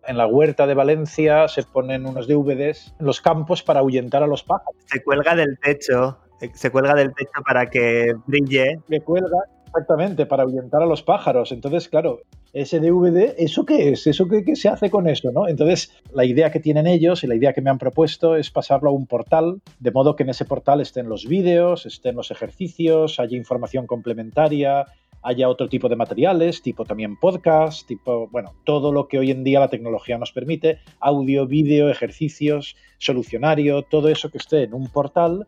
[0.07, 4.27] En la huerta de Valencia se ponen unos DVDs en los campos para ahuyentar a
[4.27, 4.75] los pájaros.
[4.87, 6.19] Se cuelga del techo,
[6.55, 8.81] se cuelga del techo para que brille.
[8.89, 9.39] Se cuelga,
[9.69, 11.53] exactamente, para ahuyentar a los pájaros.
[11.53, 12.21] Entonces, claro,
[12.53, 14.07] ese DVD, ¿eso qué es?
[14.07, 15.31] ¿Eso qué, se hace con eso?
[15.31, 15.49] ¿no?
[15.49, 18.91] Entonces, la idea que tienen ellos y la idea que me han propuesto es pasarlo
[18.91, 23.21] a un portal, de modo que en ese portal estén los vídeos, estén los ejercicios,
[23.21, 24.87] haya información complementaria,
[25.23, 29.45] haya otro tipo de materiales, tipo también podcast, tipo, bueno, todo lo que hoy en
[29.45, 34.89] día la tecnología nos permite, audio, vídeo, ejercicios, solucionario, todo eso que esté en un
[34.89, 35.47] portal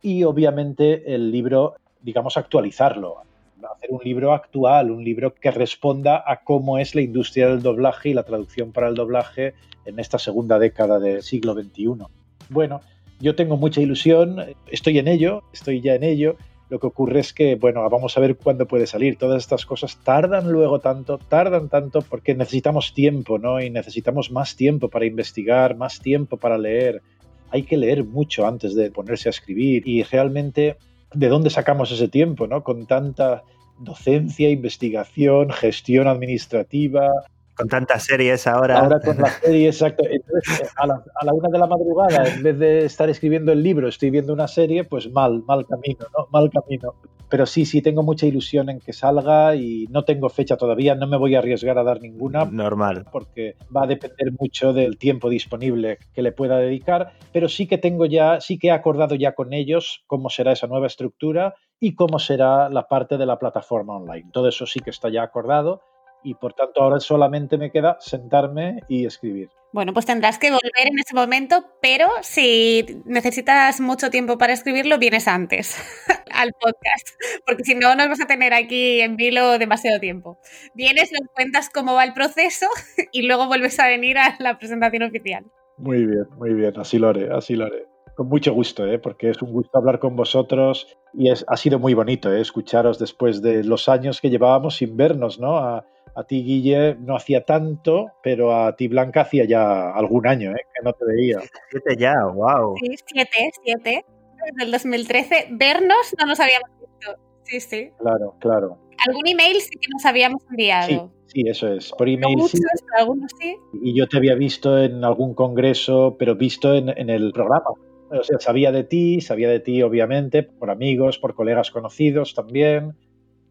[0.00, 3.22] y obviamente el libro, digamos, actualizarlo,
[3.64, 8.10] hacer un libro actual, un libro que responda a cómo es la industria del doblaje
[8.10, 12.04] y la traducción para el doblaje en esta segunda década del siglo XXI.
[12.48, 12.80] Bueno,
[13.20, 16.36] yo tengo mucha ilusión, estoy en ello, estoy ya en ello.
[16.70, 19.16] Lo que ocurre es que, bueno, vamos a ver cuándo puede salir.
[19.16, 23.60] Todas estas cosas tardan luego tanto, tardan tanto porque necesitamos tiempo, ¿no?
[23.60, 27.02] Y necesitamos más tiempo para investigar, más tiempo para leer.
[27.50, 30.78] Hay que leer mucho antes de ponerse a escribir y realmente
[31.14, 32.62] de dónde sacamos ese tiempo, ¿no?
[32.62, 33.42] Con tanta
[33.78, 37.10] docencia, investigación, gestión administrativa,
[37.54, 38.78] con tantas series ahora.
[38.78, 40.04] Ahora con la serie, exacto.
[40.08, 43.62] Entonces, a la, a la, una de la madrugada, en vez de estar escribiendo el
[43.62, 46.28] libro, estoy viendo una serie, pues mal, mal camino, ¿no?
[46.32, 46.94] Mal camino.
[47.32, 51.06] Pero sí, sí, tengo mucha ilusión en que salga y no tengo fecha todavía, no
[51.06, 52.44] me voy a arriesgar a dar ninguna.
[52.44, 53.06] Normal.
[53.10, 57.78] Porque va a depender mucho del tiempo disponible que le pueda dedicar, pero sí que
[57.78, 61.94] tengo ya, sí que he acordado ya con ellos cómo será esa nueva estructura y
[61.94, 64.28] cómo será la parte de la plataforma online.
[64.30, 65.80] Todo eso sí que está ya acordado
[66.22, 69.48] y por tanto ahora solamente me queda sentarme y escribir.
[69.72, 74.98] Bueno, pues tendrás que volver en ese momento, pero si necesitas mucho tiempo para escribirlo,
[74.98, 75.76] vienes antes
[76.30, 77.08] al podcast,
[77.46, 80.38] porque si no, nos vas a tener aquí en vilo demasiado tiempo.
[80.74, 82.66] Vienes, nos cuentas cómo va el proceso
[83.12, 85.46] y luego vuelves a venir a la presentación oficial.
[85.78, 87.86] Muy bien, muy bien, así lo haré, así lo haré.
[88.14, 88.98] Con mucho gusto, ¿eh?
[88.98, 92.42] porque es un gusto hablar con vosotros y es, ha sido muy bonito ¿eh?
[92.42, 95.82] escucharos después de los años que llevábamos sin vernos, ¿no?
[96.14, 100.66] A ti, Guille, no hacía tanto, pero a ti, Blanca, hacía ya algún año ¿eh?
[100.74, 101.38] que no te veía.
[101.70, 102.74] Siete ya, wow.
[102.78, 104.04] Sí, siete, siete.
[104.44, 105.48] Desde el 2013.
[105.52, 107.16] Vernos no nos habíamos visto.
[107.44, 107.90] Sí, sí.
[107.98, 108.78] Claro, claro.
[109.06, 111.12] Algún email sí que nos habíamos enviado.
[111.26, 111.92] Sí, sí eso es.
[111.92, 112.66] Por email no muchos, sí.
[112.86, 113.56] pero algunos sí.
[113.82, 117.70] Y yo te había visto en algún congreso, pero visto en, en el programa.
[118.10, 122.94] O sea, sabía de ti, sabía de ti, obviamente, por amigos, por colegas conocidos también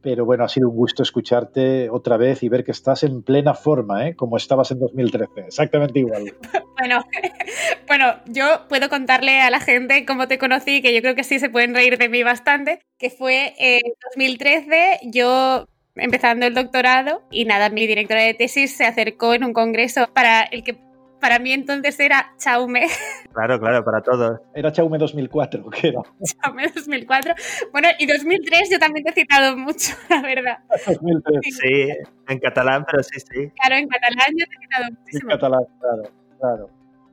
[0.02, 3.53] pero bueno, ha sido un gusto escucharte otra vez y ver que estás en plena
[3.53, 4.15] forma, ¿eh?
[4.15, 6.34] como estabas en 2013, exactamente igual.
[6.82, 7.03] Bueno,
[7.88, 11.38] bueno, yo puedo contarle a la gente cómo te conocí, que yo creo que sí
[11.38, 17.45] se pueden reír de mí bastante, que fue en 2013, yo empezando el doctorado y
[17.45, 20.76] nada, mi directora de tesis se acercó en un congreso para el que
[21.22, 22.88] para mí entonces era Chaume.
[23.34, 24.41] Claro, claro, para todos.
[24.53, 26.02] Era Chaume 2004, ¿qué era?
[26.43, 27.34] Chaume 2004.
[27.72, 30.57] Bueno, y 2003 yo también te he citado mucho, la verdad.
[30.85, 31.39] 2003.
[31.41, 31.89] Sí, sí
[32.27, 33.49] en catalán, pero sí, sí.
[33.56, 35.31] Claro, en catalán yo te he citado muchísimo.
[35.31, 36.03] En catalán, claro,
[36.41, 36.69] claro.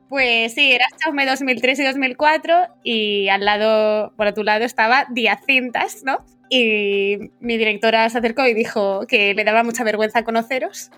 [0.09, 5.05] Pues sí, era Chaume 2003 y 2004 y al lado, por a tu lado estaba
[5.09, 6.25] Diacintas, ¿no?
[6.49, 10.91] Y mi directora se acercó y dijo que le daba mucha vergüenza conoceros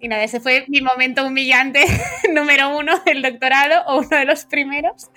[0.00, 1.80] y nada, ese fue mi momento humillante
[2.34, 5.10] número uno del doctorado o uno de los primeros.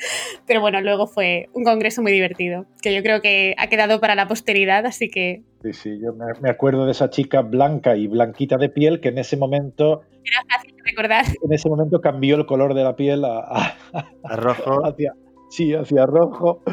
[0.47, 4.15] Pero bueno, luego fue un congreso muy divertido, que yo creo que ha quedado para
[4.15, 5.43] la posteridad, así que...
[5.63, 9.19] Sí, sí, yo me acuerdo de esa chica blanca y blanquita de piel que en
[9.19, 10.01] ese momento...
[10.23, 11.25] Era fácil de recordar.
[11.43, 13.77] En ese momento cambió el color de la piel a, a,
[14.23, 14.85] a rojo.
[14.85, 15.13] Hacia,
[15.49, 16.63] sí, hacia rojo.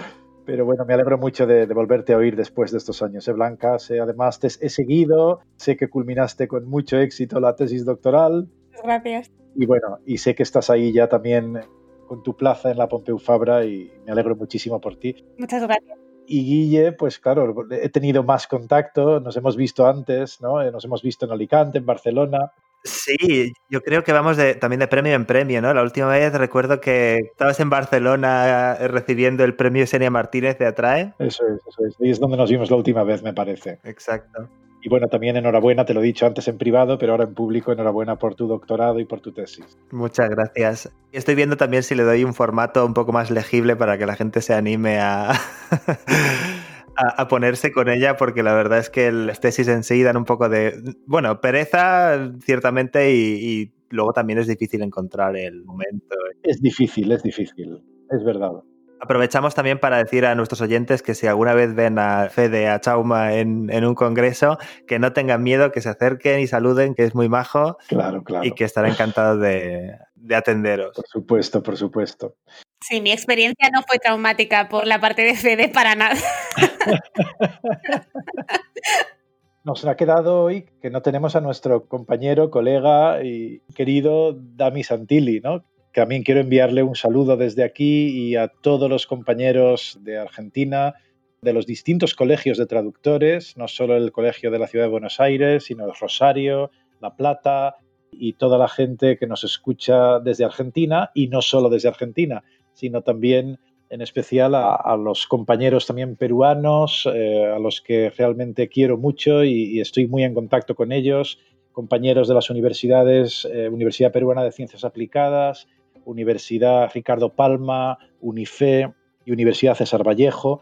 [0.48, 3.32] Pero bueno, me alegro mucho de, de, volverte a oír después de estos años, ¿eh,
[3.34, 3.78] Blanca?
[3.78, 8.48] Sé, además, te he seguido, sé que culminaste con mucho éxito la tesis doctoral.
[8.82, 9.30] Gracias.
[9.54, 11.60] Y bueno, y sé que estás ahí ya también
[12.06, 15.22] con tu plaza en la Pompeu Fabra y me alegro muchísimo por ti.
[15.36, 15.98] Muchas gracias.
[16.26, 20.62] Y Guille, pues claro, he tenido más contacto, nos hemos visto antes, ¿no?
[20.70, 22.52] Nos hemos visto en Alicante, en Barcelona.
[22.84, 25.74] Sí, yo creo que vamos de, también de premio en premio, ¿no?
[25.74, 31.14] La última vez recuerdo que estabas en Barcelona recibiendo el premio Senia Martínez de Atrae.
[31.18, 31.96] Eso es, eso es.
[31.98, 33.80] Y es donde nos vimos la última vez, me parece.
[33.84, 34.48] Exacto.
[34.80, 37.72] Y bueno, también enhorabuena, te lo he dicho antes en privado, pero ahora en público,
[37.72, 39.76] enhorabuena por tu doctorado y por tu tesis.
[39.90, 40.90] Muchas gracias.
[41.10, 44.14] Estoy viendo también si le doy un formato un poco más legible para que la
[44.14, 45.32] gente se anime a...
[46.98, 50.16] a, a, ponerse con ella porque la verdad es que las tesis en sí dan
[50.16, 56.16] un poco de, bueno, pereza ciertamente y, y luego también es difícil encontrar el momento.
[56.42, 58.52] Es difícil, es difícil, es verdad.
[59.00, 62.80] Aprovechamos también para decir a nuestros oyentes que si alguna vez ven a Fede, a
[62.80, 64.58] Chauma en, en, un congreso,
[64.88, 67.78] que no tengan miedo, que se acerquen y saluden, que es muy majo.
[67.88, 68.44] Claro, claro.
[68.44, 70.96] Y que estará encantado de, de atenderos.
[70.96, 72.34] Por supuesto, por supuesto.
[72.80, 76.16] Sí, mi experiencia no fue traumática por la parte de Fede para nada.
[79.64, 85.40] Nos ha quedado hoy que no tenemos a nuestro compañero, colega y querido Dami Santilli,
[85.40, 85.64] ¿no?
[85.92, 90.94] También quiero enviarle un saludo desde aquí y a todos los compañeros de Argentina
[91.42, 95.20] de los distintos colegios de traductores, no solo el colegio de la ciudad de Buenos
[95.20, 97.76] Aires, sino Rosario, La Plata
[98.10, 102.42] y toda la gente que nos escucha desde Argentina y no solo desde Argentina,
[102.78, 103.58] sino también
[103.90, 109.80] en especial a, los compañeros también peruanos, eh, a los que realmente quiero mucho y,
[109.80, 111.40] estoy muy en contacto con ellos,
[111.72, 115.66] compañeros de las universidades, eh, Universidad Peruana de Ciencias Aplicadas,
[116.04, 118.92] Universidad Ricardo Palma, UNIFE
[119.24, 120.60] y Universidad César Vallejo,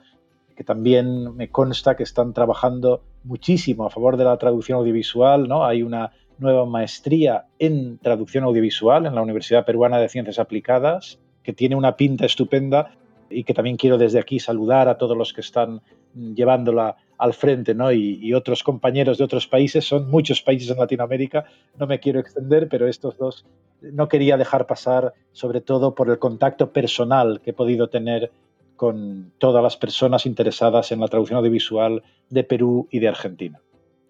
[0.56, 5.66] que también me consta que están trabajando muchísimo a favor de la traducción audiovisual, ¿no?
[5.66, 11.52] Hay una nueva maestría en traducción audiovisual en la Universidad Peruana de Ciencias Aplicadas, que
[11.52, 12.90] tiene una pinta estupenda
[13.30, 15.80] y que también quiero desde aquí saludar a todos los que están
[16.12, 17.92] llevándola al frente, ¿no?
[17.92, 21.44] Y, otros compañeros de otros países, son muchos países en Latinoamérica,
[21.78, 23.46] no me quiero extender, pero estos dos
[23.80, 28.32] no quería dejar pasar, sobre todo por el contacto personal que he podido tener
[28.74, 33.60] con todas las personas interesadas en la traducción audiovisual de Perú y de Argentina.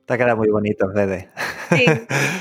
[0.07, 1.29] Te queda muy bonito, Fede.
[1.69, 1.85] Sí,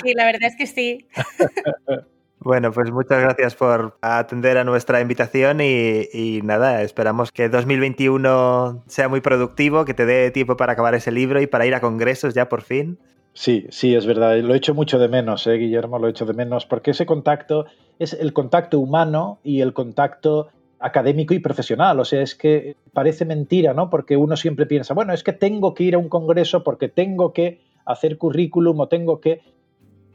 [0.04, 1.06] sí, la verdad es que sí.
[2.46, 9.10] Bueno, pues muchas gracias por atender a nuestra invitación y, nada, esperamos que 2021 sea
[9.10, 12.36] muy productivo, que te dé tiempo para acabar ese libro y para ir a congresos
[12.36, 13.00] ya por fin.
[13.34, 14.38] Sí, sí, es verdad.
[14.42, 17.08] Lo he hecho mucho de menos, ¿eh, Guillermo, lo he hecho de menos, porque ese
[17.08, 17.66] contacto
[17.98, 22.00] es el contacto humano y el contacto académico y profesional.
[22.00, 23.90] O sea, es que parece mentira, ¿no?
[23.90, 27.34] Porque uno siempre piensa, bueno, es que tengo que ir a un congreso porque tengo
[27.34, 29.42] que hacer currículum o tengo que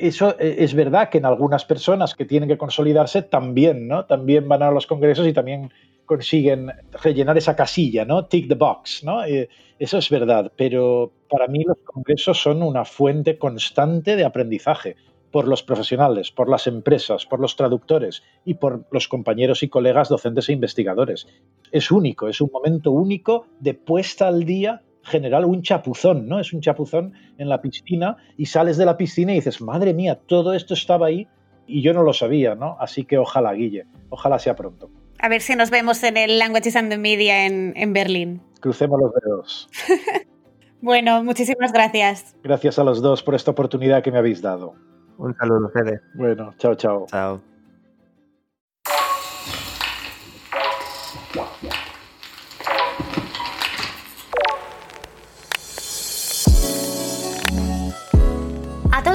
[0.01, 4.07] eso eh, es verdad que en algunas personas que tienen que consolidarse también, ¿no?
[4.07, 5.71] También van a los congresos y también
[6.07, 6.73] consiguen
[7.03, 8.27] rellenar esa casilla, ¿no?
[8.27, 9.25] Tick the box, ¿no?
[9.25, 9.49] Eh,
[9.79, 14.97] eso es verdad, pero para mí los congresos son una fuente constante de aprendizaje
[15.31, 20.09] por los profesionales, por las empresas, por los traductores y por los compañeros y colegas
[20.09, 21.29] docentes e investigadores.
[21.71, 26.41] Es único, es un momento único de puesta al día general un chapuzón, ¿no?
[26.41, 30.19] Es un chapuzón en la piscina y sales de la piscina y dices, madre mía,
[30.27, 31.29] todo esto estaba ahí
[31.67, 32.77] y yo no lo sabía, ¿no?
[32.81, 34.91] Así que ojalá, Guille, ojalá sea pronto.
[35.19, 38.43] A ver si nos vemos en el Languages and the Media en, en Berlín.
[38.61, 39.69] Crucemos los dedos.
[40.81, 42.37] bueno, muchísimas gracias.
[42.43, 44.75] Gracias a los dos por esta oportunidad que me habéis dado.
[45.19, 46.01] Un saludo, Fede.
[46.15, 47.07] Bueno, chao, chao.
[47.09, 47.50] Chao.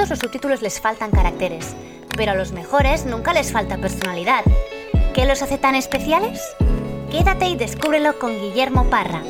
[0.09, 1.75] Los subtítulos les faltan caracteres,
[2.15, 4.43] pero a los mejores nunca les falta personalidad.
[5.13, 6.41] ¿Qué los hace tan especiales?
[7.09, 9.23] Quédate y descúbrelo con Guillermo Parra.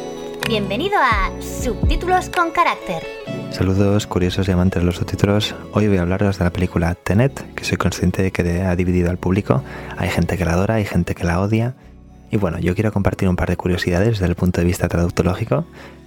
[0.48, 3.04] Bienvenido a Subtítulos con Carácter.
[3.52, 5.56] Saludos curiosos y amantes de los subtítulos.
[5.72, 9.10] Hoy voy a hablaros de la película Tenet, que soy consciente de que ha dividido
[9.10, 9.64] al público.
[9.98, 11.76] Hay gente que la adora, hay gente que la odia.
[12.32, 15.66] Y bueno, yo quiero compartir un par de curiosidades desde el punto de vista traductológico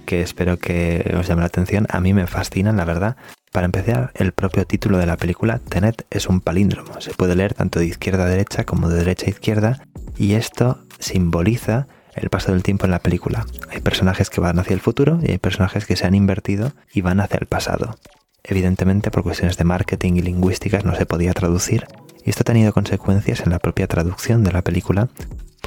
[0.09, 1.85] que espero que os llame la atención.
[1.87, 3.15] A mí me fascinan, la verdad.
[3.51, 6.99] Para empezar, el propio título de la película, Tenet, es un palíndromo.
[6.99, 9.83] Se puede leer tanto de izquierda a derecha como de derecha a izquierda
[10.17, 13.45] y esto simboliza el paso del tiempo en la película.
[13.69, 17.01] Hay personajes que van hacia el futuro y hay personajes que se han invertido y
[17.01, 17.95] van hacia el pasado.
[18.43, 21.85] Evidentemente, por cuestiones de marketing y lingüísticas no se podía traducir,
[22.25, 25.09] y esto ha tenido consecuencias en la propia traducción de la película,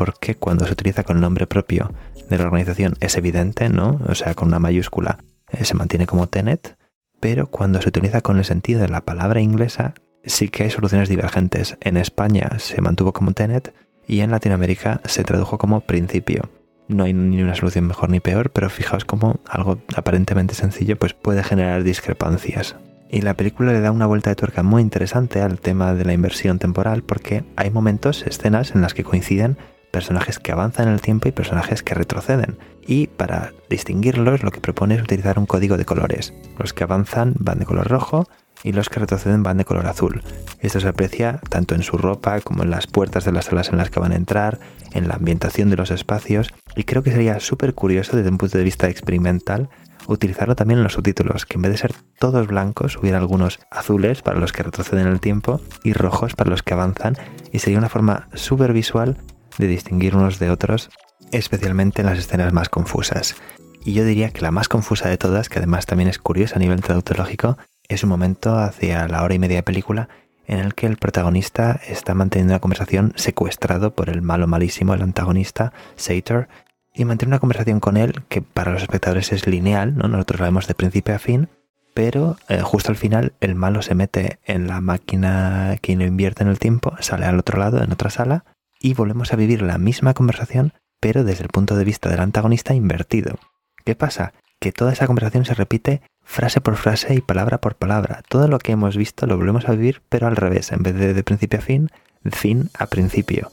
[0.04, 1.92] porque cuando se utiliza con el nombre propio
[2.28, 4.00] de la organización es evidente, ¿no?
[4.08, 5.18] O sea, con una mayúscula
[5.52, 6.76] eh, se mantiene como Tenet,
[7.20, 11.08] pero cuando se utiliza con el sentido de la palabra inglesa sí que hay soluciones
[11.08, 11.76] divergentes.
[11.80, 16.50] En España se mantuvo como Tenet y en Latinoamérica se tradujo como principio.
[16.88, 21.14] No hay ni una solución mejor ni peor, pero fijaos cómo algo aparentemente sencillo pues
[21.14, 22.74] puede generar discrepancias.
[23.08, 26.12] Y la película le da una vuelta de tuerca muy interesante al tema de la
[26.12, 29.58] inversión temporal porque hay momentos, escenas en las que coinciden
[29.92, 32.58] personajes que avanzan en el tiempo y personajes que retroceden.
[32.84, 36.34] Y para distinguirlos lo que propone es utilizar un código de colores.
[36.58, 38.26] Los que avanzan van de color rojo
[38.64, 40.22] y los que retroceden van de color azul.
[40.60, 43.78] Esto se aprecia tanto en su ropa como en las puertas de las salas en
[43.78, 44.58] las que van a entrar,
[44.92, 48.58] en la ambientación de los espacios y creo que sería súper curioso desde un punto
[48.58, 49.68] de vista experimental
[50.06, 54.22] utilizarlo también en los subtítulos, que en vez de ser todos blancos hubiera algunos azules
[54.22, 57.16] para los que retroceden el tiempo y rojos para los que avanzan
[57.52, 59.16] y sería una forma súper visual
[59.58, 60.90] de distinguir unos de otros,
[61.30, 63.36] especialmente en las escenas más confusas.
[63.84, 66.60] Y yo diría que la más confusa de todas, que además también es curiosa a
[66.60, 67.58] nivel traductológico,
[67.88, 70.08] es un momento hacia la hora y media de película
[70.46, 75.02] en el que el protagonista está manteniendo una conversación secuestrado por el malo malísimo, el
[75.02, 76.48] antagonista, Sator,
[76.94, 80.08] y mantiene una conversación con él que para los espectadores es lineal, ¿no?
[80.08, 81.48] Nosotros la vemos de principio a fin,
[81.94, 86.42] pero eh, justo al final el malo se mete en la máquina que lo invierte
[86.42, 88.44] en el tiempo, sale al otro lado, en otra sala,
[88.82, 92.74] y volvemos a vivir la misma conversación, pero desde el punto de vista del antagonista
[92.74, 93.38] invertido.
[93.84, 94.34] ¿Qué pasa?
[94.60, 98.22] Que toda esa conversación se repite frase por frase y palabra por palabra.
[98.28, 101.14] Todo lo que hemos visto lo volvemos a vivir, pero al revés, en vez de
[101.14, 101.88] de principio a fin,
[102.22, 103.50] de fin a principio.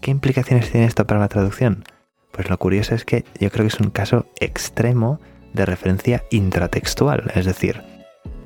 [0.00, 1.84] ¿Qué implicaciones tiene esto para la traducción?
[2.32, 5.20] Pues lo curioso es que yo creo que es un caso extremo
[5.52, 7.82] de referencia intratextual, es decir,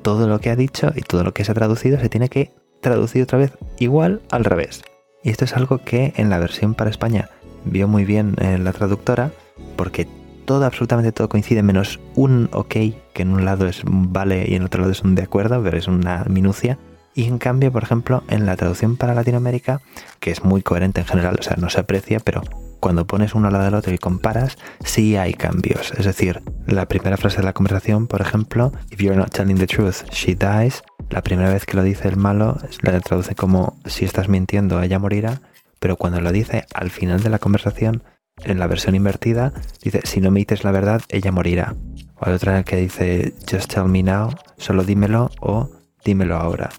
[0.01, 2.51] todo lo que ha dicho y todo lo que se ha traducido se tiene que
[2.81, 4.83] traducir otra vez igual al revés.
[5.23, 7.29] Y esto es algo que en la versión para España
[7.65, 9.31] vio muy bien eh, la traductora,
[9.75, 10.07] porque
[10.45, 12.75] todo, absolutamente todo coincide, menos un ok,
[13.13, 15.63] que en un lado es un vale y en otro lado es un de acuerdo,
[15.63, 16.77] pero es una minucia.
[17.15, 19.81] Y en cambio, por ejemplo, en la traducción para Latinoamérica,
[20.19, 22.41] que es muy coherente en general, o sea, no se aprecia, pero
[22.83, 25.93] cuando pones uno al lado del otro y comparas, sí hay cambios.
[25.93, 29.67] Es decir, la primera frase de la conversación, por ejemplo, If you're not telling the
[29.67, 30.83] truth, she dies.
[31.09, 34.99] La primera vez que lo dice el malo, la traduce como Si estás mintiendo, ella
[34.99, 35.39] morirá.
[35.79, 38.03] Pero cuando lo dice al final de la conversación,
[38.43, 41.75] en la versión invertida, dice Si no me dices la verdad, ella morirá.
[42.15, 45.69] O hay otra que dice Just tell me now, solo dímelo o
[46.03, 46.69] dímelo ahora.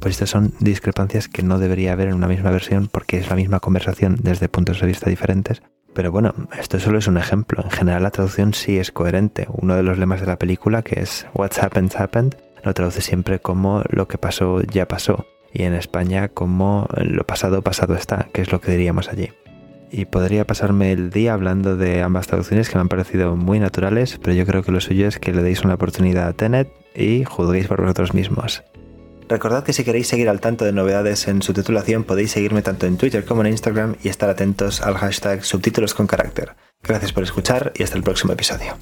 [0.00, 3.36] Pues estas son discrepancias que no debería haber en una misma versión porque es la
[3.36, 5.62] misma conversación desde puntos de vista diferentes.
[5.94, 7.64] Pero bueno, esto solo es un ejemplo.
[7.64, 9.48] En general la traducción sí es coherente.
[9.50, 13.40] Uno de los lemas de la película, que es What's happened, happened, lo traduce siempre
[13.40, 15.26] como lo que pasó ya pasó.
[15.52, 19.30] Y en España como lo pasado pasado está, que es lo que diríamos allí.
[19.90, 24.20] Y podría pasarme el día hablando de ambas traducciones que me han parecido muy naturales,
[24.22, 27.24] pero yo creo que lo suyo es que le deis una oportunidad a Tenet y
[27.24, 28.62] juzguéis por vosotros mismos.
[29.28, 32.86] Recordad que si queréis seguir al tanto de novedades en su titulación podéis seguirme tanto
[32.86, 36.56] en Twitter como en Instagram y estar atentos al hashtag subtítulos con carácter.
[36.82, 38.78] Gracias por escuchar y hasta el próximo episodio.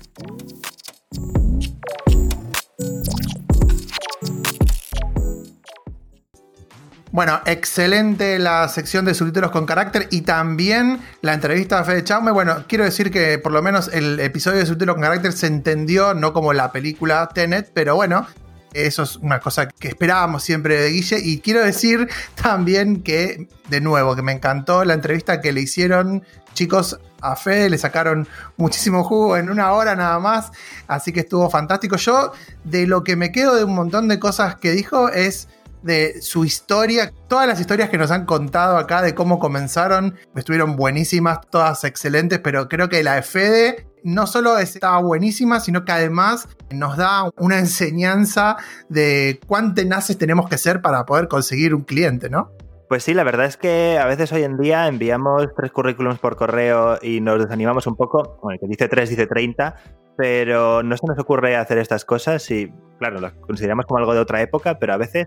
[7.11, 12.31] Bueno, excelente la sección de subtítulos con carácter y también la entrevista a Fede Chaume.
[12.31, 16.15] Bueno, quiero decir que por lo menos el episodio de subtítulos con carácter se entendió,
[16.15, 18.27] no como la película Tenet, pero bueno,
[18.73, 21.19] eso es una cosa que esperábamos siempre de Guille.
[21.23, 26.25] Y quiero decir también que, de nuevo, que me encantó la entrevista que le hicieron
[26.55, 28.27] chicos a Fede, le sacaron
[28.57, 30.51] muchísimo jugo en una hora nada más.
[30.87, 31.97] Así que estuvo fantástico.
[31.97, 32.33] Yo,
[32.65, 35.49] de lo que me quedo de un montón de cosas que dijo, es
[35.83, 37.13] de su historia.
[37.29, 42.41] Todas las historias que nos han contado acá de cómo comenzaron estuvieron buenísimas, todas excelentes,
[42.41, 47.29] pero creo que la de Fede no solo estaba buenísima, sino que además nos da
[47.39, 48.57] una enseñanza
[48.89, 52.53] de cuán tenaces tenemos que ser para poder conseguir un cliente, ¿no?
[52.89, 56.37] Pues sí, la verdad es que a veces hoy en día enviamos tres currículums por
[56.37, 58.39] correo y nos desanimamos un poco.
[58.43, 59.75] Bueno, el que dice tres dice 30,
[60.17, 64.21] pero no se nos ocurre hacer estas cosas y, claro, las consideramos como algo de
[64.21, 65.27] otra época, pero a veces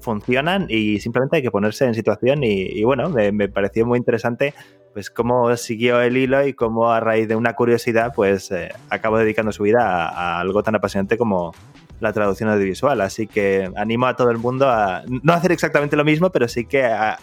[0.00, 4.54] funcionan y simplemente hay que ponerse en situación y, bueno, me, pareció muy interesante
[4.92, 9.18] pues cómo siguió el hilo y cómo a raíz de una curiosidad pues eh, acabó
[9.18, 11.54] dedicando su vida a, algo tan apasionante como
[12.00, 13.00] la traducción audiovisual.
[13.00, 16.64] Así que animo a todo el mundo a no hacer exactamente lo mismo, pero sí
[16.64, 17.18] que a,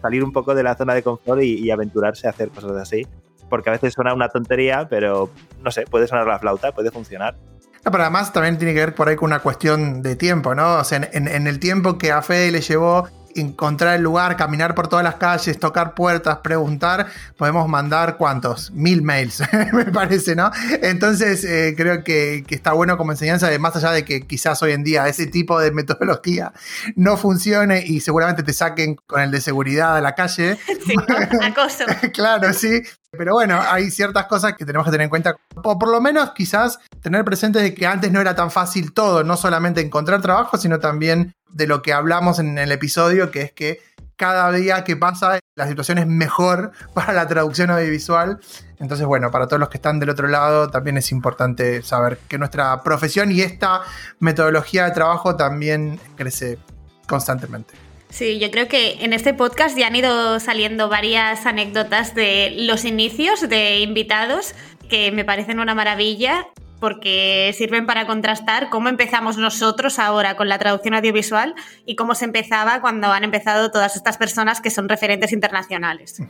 [0.00, 3.06] salir un poco de la zona de confort y, y aventurarse a hacer cosas así.
[3.48, 5.30] Porque a veces suena una tontería, pero
[5.62, 7.36] no sé, puede sonar la flauta, puede funcionar.
[7.84, 10.76] No, pero además también tiene que ver por ahí con una cuestión de tiempo, ¿no?
[10.76, 14.88] O sea, en, el tiempo que a Fede le llevó encontrar el lugar, caminar por
[14.88, 17.06] todas las calles, tocar puertas, preguntar,
[17.36, 19.42] podemos mandar cuántos, mil mails,
[19.72, 20.50] me parece, ¿no?
[20.82, 24.72] Entonces eh, creo que, está bueno como enseñanza, de más allá de que quizás hoy
[24.72, 26.52] en día ese tipo de metodología
[26.94, 30.58] no funcione y seguramente te saquen con el de seguridad a la calle.
[30.82, 30.94] Sí,
[31.42, 31.84] acoso.
[32.12, 32.82] claro, sí.
[33.16, 36.30] Pero bueno, hay ciertas cosas que tenemos que tener en cuenta, o por lo menos
[36.30, 40.56] quizás tener presente de que antes no era tan fácil todo, no solamente encontrar trabajo,
[40.56, 43.80] sino también de lo que hablamos en el episodio, que es que
[44.16, 48.40] cada día que pasa la situación es mejor para la traducción audiovisual.
[48.78, 52.38] Entonces, bueno, para todos los que están del otro lado, también es importante saber que
[52.38, 53.82] nuestra profesión y esta
[54.20, 56.58] metodología de trabajo también crece
[57.06, 57.74] constantemente.
[58.12, 62.84] Sí, yo creo que en este podcast ya han ido saliendo varias anécdotas de los
[62.84, 64.54] inicios de invitados
[64.90, 66.46] que me parecen una maravilla
[66.78, 71.54] porque sirven para contrastar cómo empezamos nosotros ahora con la traducción audiovisual
[71.86, 76.20] y cómo se empezaba cuando han empezado todas estas personas que son referentes internacionales.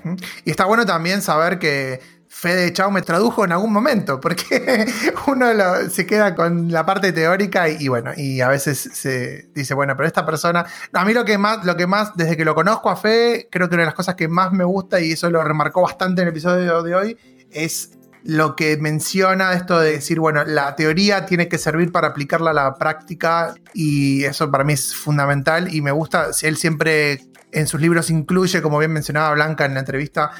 [0.44, 2.00] Y está bueno también saber que
[2.42, 4.84] Fede Chao me tradujo en algún momento, porque
[5.28, 5.46] uno
[5.88, 10.08] se queda con la parte teórica y, bueno, y a veces se dice, bueno, pero
[10.08, 10.66] esta persona.
[10.92, 13.68] a mí lo que más, lo que más, desde que lo conozco a Fede, creo
[13.68, 16.26] que una de las cosas que más me gusta, y eso lo remarcó bastante en
[16.26, 17.16] el episodio de hoy,
[17.52, 17.92] es
[18.24, 22.54] lo que menciona esto de decir, bueno, la teoría tiene que servir para aplicarla a
[22.54, 27.20] la práctica y eso para mí es fundamental y me gusta, él siempre
[27.52, 30.32] en sus libros incluye, como bien mencionaba Blanca en la entrevista,